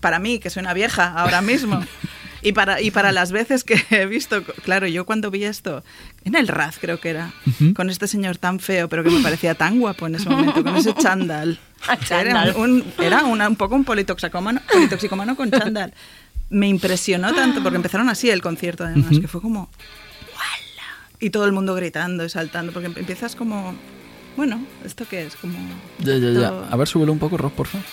para 0.00 0.18
mí, 0.18 0.38
que 0.38 0.50
soy 0.50 0.62
una 0.62 0.74
vieja 0.74 1.12
ahora 1.12 1.40
mismo. 1.40 1.80
Y 2.42 2.52
para, 2.52 2.80
y 2.80 2.90
para 2.90 3.12
las 3.12 3.32
veces 3.32 3.64
que 3.64 3.84
he 3.90 4.06
visto, 4.06 4.42
claro, 4.64 4.86
yo 4.86 5.04
cuando 5.04 5.30
vi 5.30 5.44
esto, 5.44 5.84
en 6.24 6.34
el 6.34 6.48
Raz 6.48 6.78
creo 6.80 6.98
que 6.98 7.10
era, 7.10 7.32
con 7.74 7.90
este 7.90 8.06
señor 8.08 8.38
tan 8.38 8.60
feo, 8.60 8.88
pero 8.88 9.04
que 9.04 9.10
me 9.10 9.20
parecía 9.20 9.54
tan 9.54 9.78
guapo 9.78 10.06
en 10.06 10.14
ese 10.14 10.28
momento, 10.30 10.62
con 10.62 10.74
ese 10.76 10.94
chándal. 10.94 11.58
Chándal. 12.06 12.48
Era, 12.48 12.58
un, 12.58 12.84
era 12.98 13.24
una- 13.24 13.48
un 13.48 13.56
poco 13.56 13.74
un 13.74 13.84
politoxicómano, 13.84 14.60
politoxicómano 14.72 15.36
con 15.36 15.50
chándal. 15.50 15.92
Me 16.50 16.66
impresionó 16.68 17.32
tanto, 17.34 17.62
porque 17.62 17.76
empezaron 17.76 18.08
así 18.08 18.28
el 18.30 18.42
concierto 18.42 18.84
además, 18.84 19.18
que 19.20 19.28
fue 19.28 19.40
como, 19.40 19.70
¡Wala! 20.34 21.08
Y 21.20 21.30
todo 21.30 21.44
el 21.44 21.52
mundo 21.52 21.74
gritando 21.74 22.24
y 22.24 22.28
saltando, 22.30 22.72
porque 22.72 22.86
empiezas 22.98 23.36
como, 23.36 23.74
bueno, 24.36 24.64
¿esto 24.84 25.04
qué 25.08 25.26
es? 25.26 25.36
Como... 25.36 25.56
Ya, 25.98 26.16
ya, 26.16 26.30
ya. 26.30 26.48
todo- 26.48 26.66
A 26.70 26.76
ver, 26.76 26.88
súbelo 26.88 27.12
un 27.12 27.18
poco, 27.18 27.36
Rob, 27.36 27.52
por 27.52 27.66
favor. 27.66 27.86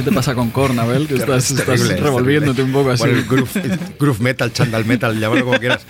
¿Qué 0.00 0.08
te 0.08 0.12
pasa 0.14 0.34
con 0.34 0.48
Korn, 0.50 0.78
Abel? 0.78 1.06
Que 1.06 1.14
estás, 1.16 1.44
Es 1.44 1.50
estás 1.50 1.66
terrible, 1.66 1.94
es 1.94 2.00
revolviéndote 2.00 2.56
terrible. 2.56 2.78
un 2.78 2.84
poco 2.84 2.90
así. 2.94 3.02
Bueno, 3.02 3.18
el 3.18 3.24
groove, 3.26 3.78
groove 3.98 4.20
metal, 4.20 4.50
chandal 4.50 4.84
metal, 4.86 5.18
llámalo 5.20 5.44
como 5.44 5.58
quieras. 5.58 5.84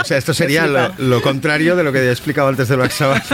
O 0.00 0.04
sea, 0.04 0.16
esto 0.16 0.32
sería 0.32 0.66
lo, 0.66 0.90
lo 0.96 1.20
contrario 1.20 1.76
de 1.76 1.84
lo 1.84 1.92
que 1.92 1.98
he 1.98 2.10
explicado 2.10 2.48
antes 2.48 2.68
de 2.68 2.76
Black 2.76 2.90
Sabbath. 2.92 3.24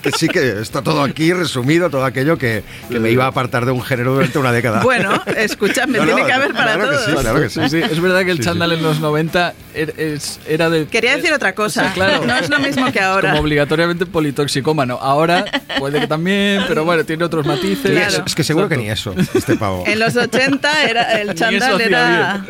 Que 0.10 0.10
sí 0.12 0.28
que 0.28 0.60
está 0.60 0.82
todo 0.82 1.02
aquí 1.02 1.32
resumido, 1.32 1.90
todo 1.90 2.04
aquello 2.04 2.38
que, 2.38 2.62
que 2.90 2.98
me 3.00 3.10
iba 3.10 3.24
a 3.24 3.28
apartar 3.28 3.66
de 3.66 3.72
un 3.72 3.82
género 3.82 4.14
durante 4.14 4.38
una 4.38 4.50
década. 4.52 4.82
Bueno, 4.82 5.22
escúchame, 5.36 5.98
No, 5.98 6.04
no, 6.06 6.14
tiene 6.14 6.26
que 6.26 6.32
haber 6.32 6.52
para 6.52 6.74
claro 6.74 6.90
que 6.90 6.96
todos. 6.96 7.04
sí, 7.06 7.12
claro 7.20 7.40
que 7.40 7.48
sí. 7.50 7.60
Sí, 7.64 7.68
sí, 7.70 7.76
es 7.90 8.00
verdad 8.00 8.24
que 8.24 8.30
el 8.30 8.36
Sí, 8.38 8.42
sí. 8.42 8.48
chándal 8.48 8.72
en 8.72 8.82
los 8.82 9.00
90 9.00 9.54
er- 9.74 9.94
es- 9.98 10.40
era 10.48 10.70
de... 10.70 10.86
Quería 10.86 11.16
decir 11.16 11.32
otra 11.32 11.54
cosa. 11.54 11.80
O 11.80 11.84
sea, 11.84 11.92
claro. 11.92 12.24
No 12.26 12.34
es 12.36 12.48
lo 12.48 12.58
mismo 12.60 12.90
que 12.92 13.00
ahora. 13.00 13.30
Como 13.30 13.42
obligatoriamente 13.42 14.06
politoxicómano. 14.06 14.94
Ahora 15.00 15.44
puede 15.78 16.00
que 16.00 16.06
también, 16.06 16.62
pero 16.66 16.84
bueno, 16.84 17.04
tiene 17.04 17.24
otros 17.24 17.44
matices. 17.46 17.90
Claro. 17.90 18.24
es 18.26 18.34
que 18.34 18.42
seguro 18.44 18.68
que 18.68 18.76
Exacto. 18.76 19.14
ni 19.16 19.22
eso, 19.22 19.38
este 19.38 19.56
pavo. 19.56 19.84
En 19.86 19.98
los 19.98 20.16
80 20.16 20.84
era, 20.84 21.20
el 21.20 21.34
chándal 21.34 21.80
era 21.80 22.34
hacía 22.34 22.44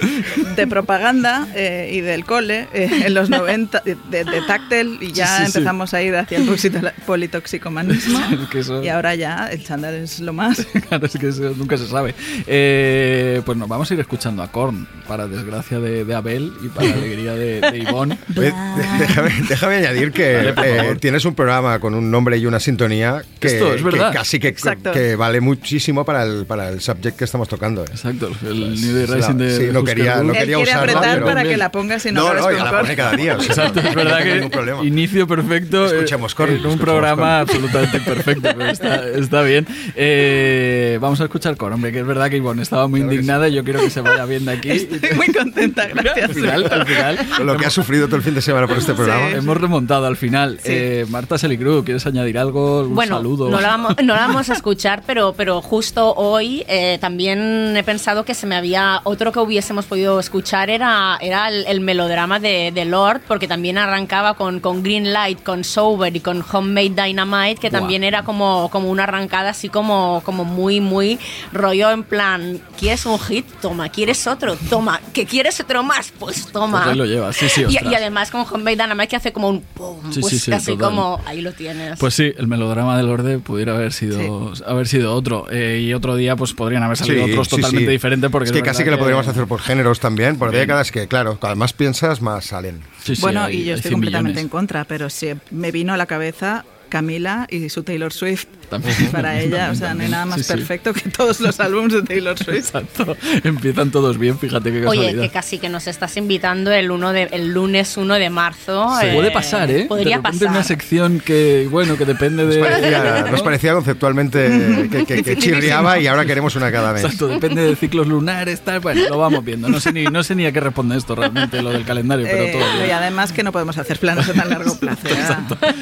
de 0.57 0.66
propaganda 0.66 1.48
eh, 1.55 1.90
y 1.92 2.01
del 2.01 2.24
cole. 2.24 2.68
eh, 2.72 2.88
en 3.07 3.14
los 3.14 3.28
90 3.30 3.80
de, 3.84 3.96
de- 4.11 4.24
de 4.24 4.42
táctil 4.42 4.98
y 5.01 5.12
ya 5.12 5.26
Sí, 5.26 5.32
sí, 5.46 5.53
sí. 5.53 5.59
empezamos 5.59 5.94
a 5.94 6.03
ir 6.03 6.14
hacia 6.16 6.38
el 6.38 6.46
politoxi- 6.48 7.39
politoxicomanismo. 7.45 8.18
Es 8.43 8.49
que 8.49 8.59
eso- 8.61 8.82
Y 8.82 8.88
ahora 8.88 9.14
ya 9.14 9.49
el 9.51 9.64
chándal 9.64 9.95
es 9.95 10.20
lo 10.20 10.32
más. 10.32 10.66
Claro, 10.88 11.07
es 11.07 11.16
que 11.18 11.28
eso 11.28 11.53
nunca 11.57 11.76
se 11.76 11.86
sabe. 11.86 12.14
Eh, 12.47 13.43
pues 13.45 13.57
nos 13.57 13.68
vamos 13.68 13.91
a 13.91 13.95
ir 13.95 14.01
escuchando 14.01 14.43
a 14.43 14.51
Korn, 14.51 14.86
para 15.07 15.26
desgracia 15.26 15.78
de, 15.78 16.05
de 16.05 16.14
Abel 16.14 16.53
y 16.62 16.68
para 16.68 16.93
alegría 16.93 17.34
de, 17.34 17.61
de 17.61 17.78
Ivonne. 17.78 18.18
De- 18.28 18.53
déjame, 18.99 19.30
déjame 19.49 19.74
añadir 19.76 20.12
que 20.12 20.53
Vale, 20.53 20.91
eh, 20.93 20.97
tienes 20.97 21.24
un 21.24 21.34
programa 21.34 21.78
con 21.78 21.95
un 21.95 22.11
nombre 22.11 22.36
y 22.38 22.47
una 22.47 22.59
sintonía 22.61 23.22
que, 23.38 23.49
Esto 23.49 23.74
es 23.74 23.82
verdad. 23.82 24.11
que 24.12 24.18
casi 24.18 24.38
que, 24.41 24.55
que 24.93 25.16
vale 25.16 25.41
muchísimo 25.41 26.05
para 26.05 26.24
el, 26.24 26.45
para 26.47 26.68
el 26.70 26.80
subject 26.80 27.16
que 27.16 27.24
estamos 27.24 27.49
tocando. 27.49 27.82
¿eh? 27.82 27.88
Exacto, 27.91 28.30
el 28.47 28.80
New 28.80 28.95
Day 28.97 29.07
Rising 29.07 29.34
de 29.36 29.57
sí, 29.57 29.68
no 29.72 29.84
quería- 29.84 30.22
no 30.22 30.32
quería 30.32 30.59
usarla, 30.59 30.80
apretar 30.93 31.14
pero- 31.14 31.26
para 31.26 31.43
que 31.45 31.57
la 31.57 31.70
pongas 31.72 32.05
y 32.07 32.12
no, 32.12 32.22
No, 32.34 32.34
no, 32.34 32.51
la 32.51 32.70
pone 32.80 32.97
cada 32.97 33.12
día. 33.16 33.36
o 33.36 33.41
sea, 33.41 33.51
Exacto, 33.66 33.82
no- 33.82 33.88
es 33.88 33.95
verdad 33.95 34.22
que 34.22 34.86
inicio 34.86 35.26
perfecto 35.26 35.86
eh, 35.86 35.97
Escuchemos 35.97 36.34
Korn, 36.34 36.51
un 36.51 36.57
escuchemos 36.57 36.80
programa 36.80 37.29
Absolutamente 37.38 38.00
perfecto, 38.00 38.48
pero 38.56 38.66
está, 38.70 39.08
está 39.08 39.42
bien. 39.42 39.66
Eh, 39.94 40.98
vamos 41.00 41.20
a 41.20 41.24
escuchar 41.24 41.56
Korn, 41.56 41.74
hombre, 41.74 41.92
que 41.92 42.00
es 42.00 42.06
verdad 42.06 42.28
que 42.30 42.36
Ivonne 42.36 42.62
estaba 42.62 42.88
muy 42.88 43.00
Claro 43.00 43.12
indignada 43.14 43.48
y 43.48 43.52
yo 43.54 43.64
quiero 43.64 43.80
que 43.80 43.90
se 43.90 44.00
vaya 44.00 44.24
bien 44.24 44.44
de 44.44 44.52
aquí. 44.52 44.70
Estoy 44.70 45.00
muy 45.16 45.32
contenta, 45.32 45.86
gracias. 45.86 46.30
al 46.30 46.34
final, 46.34 46.64
al 46.72 46.86
final. 46.86 47.18
Con 47.36 47.46
lo 47.46 47.56
que 47.56 47.66
has 47.66 47.72
sufrido 47.72 48.06
todo 48.06 48.16
el 48.16 48.22
fin 48.22 48.34
de 48.34 48.42
semana 48.42 48.66
por 48.66 48.78
este 48.78 48.94
programa. 48.94 49.30
Hemos 49.30 49.56
remontado 49.56 50.06
al 50.06 50.16
final. 50.16 50.58
Sí. 50.62 50.68
Eh, 50.72 51.06
Marta 51.08 51.38
Selicruz, 51.38 51.84
¿quieres 51.84 52.06
añadir 52.06 52.38
algo? 52.38 52.82
Un 52.82 52.94
Bueno, 52.94 53.16
saludo. 53.16 53.48
no 53.50 53.60
la, 53.60 53.68
vamos, 53.68 53.94
no 54.02 54.14
la 54.14 54.26
vamos 54.26 54.50
a 54.50 54.54
escuchar, 54.54 55.02
pero, 55.06 55.34
pero 55.36 55.60
justo 55.62 56.14
hoy 56.14 56.64
eh, 56.68 56.98
también 57.00 57.76
he 57.76 57.82
pensado 57.84 58.24
que 58.24 58.34
se 58.34 58.46
me 58.46 58.56
había. 58.56 59.00
Otro 59.04 59.32
que 59.32 59.38
hubiésemos 59.38 59.86
podido 59.86 60.18
escuchar 60.20 60.70
era, 60.70 61.18
era 61.20 61.48
el, 61.48 61.64
el 61.66 61.80
melodrama 61.80 62.38
de, 62.40 62.72
de 62.74 62.84
Lord, 62.84 63.20
porque 63.28 63.46
también 63.48 63.78
arrancaba 63.78 64.34
con, 64.34 64.60
con 64.60 64.82
Green 64.82 65.12
Light, 65.12 65.42
con 65.42 65.64
Sober 65.64 66.14
y 66.14 66.20
con 66.20 66.44
Homemade 66.52 66.90
Dynamite, 66.90 67.19
que 67.58 67.70
Buah. 67.70 67.80
también 67.80 68.04
era 68.04 68.22
como, 68.22 68.68
como 68.70 68.90
una 68.90 69.04
arrancada 69.04 69.50
así 69.50 69.68
como, 69.68 70.22
como 70.24 70.44
muy, 70.44 70.80
muy 70.80 71.18
rollo 71.52 71.90
en 71.90 72.02
plan: 72.04 72.60
¿quieres 72.78 73.06
un 73.06 73.18
hit? 73.18 73.46
Toma, 73.60 73.88
¿quieres 73.88 74.26
otro? 74.26 74.56
Toma, 74.68 75.00
¿que 75.12 75.26
quieres 75.26 75.60
otro 75.60 75.82
más? 75.82 76.12
Pues 76.18 76.46
toma. 76.52 76.78
Pues 76.82 76.90
ahí 76.92 76.96
lo 76.98 77.04
llevas, 77.06 77.36
sí, 77.36 77.48
sí, 77.48 77.64
y, 77.68 77.72
y 77.88 77.94
además 77.94 78.30
con 78.30 78.42
Homemade 78.50 78.76
Dynamite 78.76 79.08
que 79.08 79.16
hace 79.16 79.32
como 79.32 79.48
un 79.48 79.60
pum, 79.62 80.12
Sí, 80.12 80.20
pues 80.20 80.32
sí, 80.32 80.38
sí, 80.38 80.52
así 80.52 80.72
total. 80.72 80.88
como 80.90 81.20
ahí 81.26 81.40
lo 81.40 81.52
tienes. 81.52 81.98
Pues 81.98 82.14
sí, 82.14 82.32
el 82.36 82.46
melodrama 82.46 82.96
del 82.96 83.08
Orde 83.08 83.38
pudiera 83.38 83.74
haber 83.74 83.92
sido, 83.92 84.52
haber 84.66 84.86
sido 84.88 85.14
otro. 85.14 85.46
Eh, 85.50 85.80
y 85.84 85.94
otro 85.94 86.16
día 86.16 86.36
pues 86.36 86.52
podrían 86.52 86.82
haber 86.82 86.96
salido 86.96 87.24
Sí, 87.26 87.32
otros 87.32 87.48
sí, 87.48 87.56
totalmente 87.56 87.86
sí. 87.86 87.92
diferentes. 87.92 88.30
Porque 88.30 88.46
es 88.46 88.52
que 88.52 88.58
es 88.58 88.64
casi 88.64 88.84
que 88.84 88.90
lo 88.90 88.98
podríamos 88.98 89.26
hacer 89.28 89.46
por 89.46 89.60
géneros 89.60 90.00
también, 90.00 90.36
por 90.38 90.50
Bien. 90.50 90.62
décadas 90.62 90.90
que, 90.92 91.08
claro, 91.08 91.38
cuando 91.40 91.56
más 91.56 91.72
piensas, 91.72 92.20
más 92.22 92.44
salen. 92.46 92.80
Sí, 93.02 93.16
sí, 93.16 93.22
Bueno, 93.22 93.42
hay- 93.44 93.60
y 93.62 93.64
yo 93.64 93.74
estoy 93.74 93.88
100 93.90 93.92
completamente 93.94 94.28
millones. 94.30 94.44
en 94.44 94.48
contra, 94.48 94.84
pero 94.84 95.10
sí, 95.10 95.30
me 95.50 95.70
vino 95.72 95.92
a 95.92 95.96
la 95.96 96.06
cabeza 96.06 96.64
Camila 96.91 97.47
y 97.49 97.70
su 97.70 97.82
Taylor 97.82 98.12
Swift. 98.12 98.45
También. 98.68 98.95
Para 99.11 99.41
ella, 99.41 99.66
También, 99.66 99.70
o 99.70 99.74
sea, 99.74 99.95
no 99.95 100.03
hay 100.05 100.09
nada 100.11 100.26
más 100.26 100.36
Sí, 100.38 100.45
sí. 100.45 100.53
perfecto 100.53 100.93
que 100.93 101.09
todos 101.09 101.41
los 101.41 101.59
álbumes 101.59 101.93
de 101.95 102.03
Taylor 102.03 102.38
Swift. 102.38 102.57
Exacto. 102.57 103.16
Empiezan 103.43 103.91
todos 103.91 104.18
bien, 104.18 104.38
fíjate 104.38 104.70
qué 104.70 104.86
Oye, 104.86 104.99
casualidad. 105.01 105.22
que 105.22 105.28
casi 105.30 105.59
que 105.59 105.68
nos 105.68 105.86
estás 105.86 106.16
invitando 106.18 106.70
el, 106.72 106.91
uno 106.91 107.12
de, 107.12 107.22
el 107.32 107.49
lunes 107.53 107.97
1 107.97 108.14
de 108.14 108.30
marzo. 108.30 108.88
Se 109.01 109.11
eh, 109.11 109.14
puede 109.14 109.30
pasar, 109.30 109.70
¿eh? 109.70 109.86
Podría 109.88 110.16
de 110.18 110.22
pasar. 110.22 110.49
una 110.49 110.62
sección 110.62 111.20
que, 111.20 111.66
bueno, 111.70 111.97
que 111.97 112.05
depende 112.05 112.47
de... 112.47 112.61
Parecía- 112.61 113.24
nos 113.30 113.43
parecía 113.43 113.72
conceptualmente 113.72 114.88
que, 114.91 115.05
que- 115.07 115.22
que 115.24 115.36
chirriaba 115.36 115.99
y 115.99 116.07
ahora 116.07 116.24
queremos 116.24 116.55
una 116.57 116.70
cada 116.70 116.93
mes. 116.93 117.05
Exacto, 117.05 117.28
depende 117.28 117.62
de 117.62 117.74
ciclos 117.76 118.07
lunares, 118.07 118.61
tal. 118.61 118.80
Bueno, 118.80 119.09
lo 119.09 119.18
vamos 119.18 119.45
viendo. 119.45 119.68
No 119.68 119.80
sé 119.80 119.93
ni, 119.93 120.05
no 120.05 120.22
sé 120.22 120.34
ni 120.34 120.47
a 120.47 120.53
qué 120.53 120.61
responde 120.61 120.97
esto 120.97 121.14
realmente, 121.14 121.62
lo 121.62 121.70
del 121.70 121.84
calendario, 121.84 122.26
pero 122.30 122.45
Eh, 122.45 122.53
todo 122.53 122.72
bien. 122.74 122.88
y 122.88 122.91
además 122.93 123.32
que 123.32 123.43
no 123.43 123.53
podemos 123.53 123.78
hacer 123.78 123.99
planes 123.99 124.28
a 124.28 124.32
tan 124.34 124.49
largo 124.49 124.76
plazo. 124.78 125.01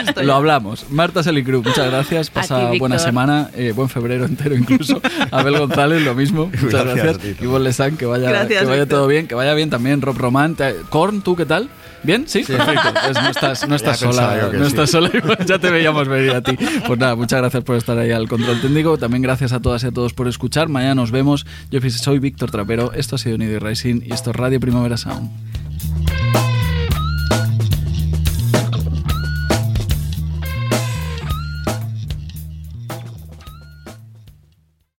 Estoy- 0.06 0.24
Lo 0.26 0.34
hablamos. 0.34 0.86
Marta 0.98 1.22
Selicruz, 1.22 1.64
muchas 1.64 1.86
gracias. 1.86 2.28
Pasa 2.28 2.72
ti, 2.72 2.78
buena 2.80 2.98
semana, 2.98 3.50
eh, 3.54 3.70
buen 3.70 3.88
febrero 3.88 4.24
entero 4.24 4.56
incluso. 4.56 5.00
Abel 5.30 5.56
González, 5.56 6.02
lo 6.02 6.12
mismo. 6.16 6.46
Muchas 6.46 6.84
Gracias 6.84 7.18
gracias. 7.18 7.40
Ivonne 7.40 7.66
Lesan, 7.66 7.96
que 7.96 8.04
vaya, 8.04 8.28
Gracias, 8.30 8.62
que 8.62 8.68
vaya 8.68 8.84
todo 8.84 9.06
bien, 9.06 9.28
que 9.28 9.36
vaya 9.36 9.54
bien 9.54 9.70
también. 9.70 10.02
Rob 10.02 10.18
Román. 10.18 10.56
Korn, 10.90 11.22
¿tú 11.22 11.36
qué 11.36 11.46
tal? 11.46 11.68
¿Bien? 12.02 12.24
¿Sí? 12.26 12.42
Perfecto. 12.42 12.88
Pues 13.04 13.14
no 13.22 13.28
estás, 13.30 13.68
no 13.68 13.78
sola. 13.78 14.40
yo 14.40 14.50
que 14.50 14.56
No 14.56 14.64
sí. 14.64 14.70
estás 14.70 14.90
sola. 14.90 15.08
ya 15.46 15.60
te 15.60 15.70
veíamos 15.70 16.08
venir 16.08 16.32
a 16.32 16.42
ti. 16.42 16.56
Pues 16.84 16.98
nada, 16.98 17.14
muchas 17.14 17.38
gracias 17.38 17.62
por 17.62 17.76
estar 17.76 17.96
ahí 17.96 18.10
al 18.10 18.28
control 18.28 18.60
técnico. 18.60 18.98
También 18.98 19.22
gracias 19.22 19.52
a 19.52 19.60
todas 19.60 19.84
y 19.84 19.86
a 19.86 19.92
todos 19.92 20.14
por 20.14 20.26
escuchar. 20.26 20.68
Mañana 20.68 20.96
nos 20.96 21.12
vemos. 21.12 21.46
Yo 21.70 21.78
soy 21.90 22.18
Víctor 22.18 22.50
Trapero. 22.50 22.92
Esto 22.92 23.14
ha 23.14 23.18
sido 23.18 23.38
Nido 23.38 23.60
Rising 23.60 24.00
y 24.04 24.12
esto 24.12 24.30
es 24.30 24.36
Radio 24.36 24.58
Primavera 24.58 24.96
Sound. 24.96 25.30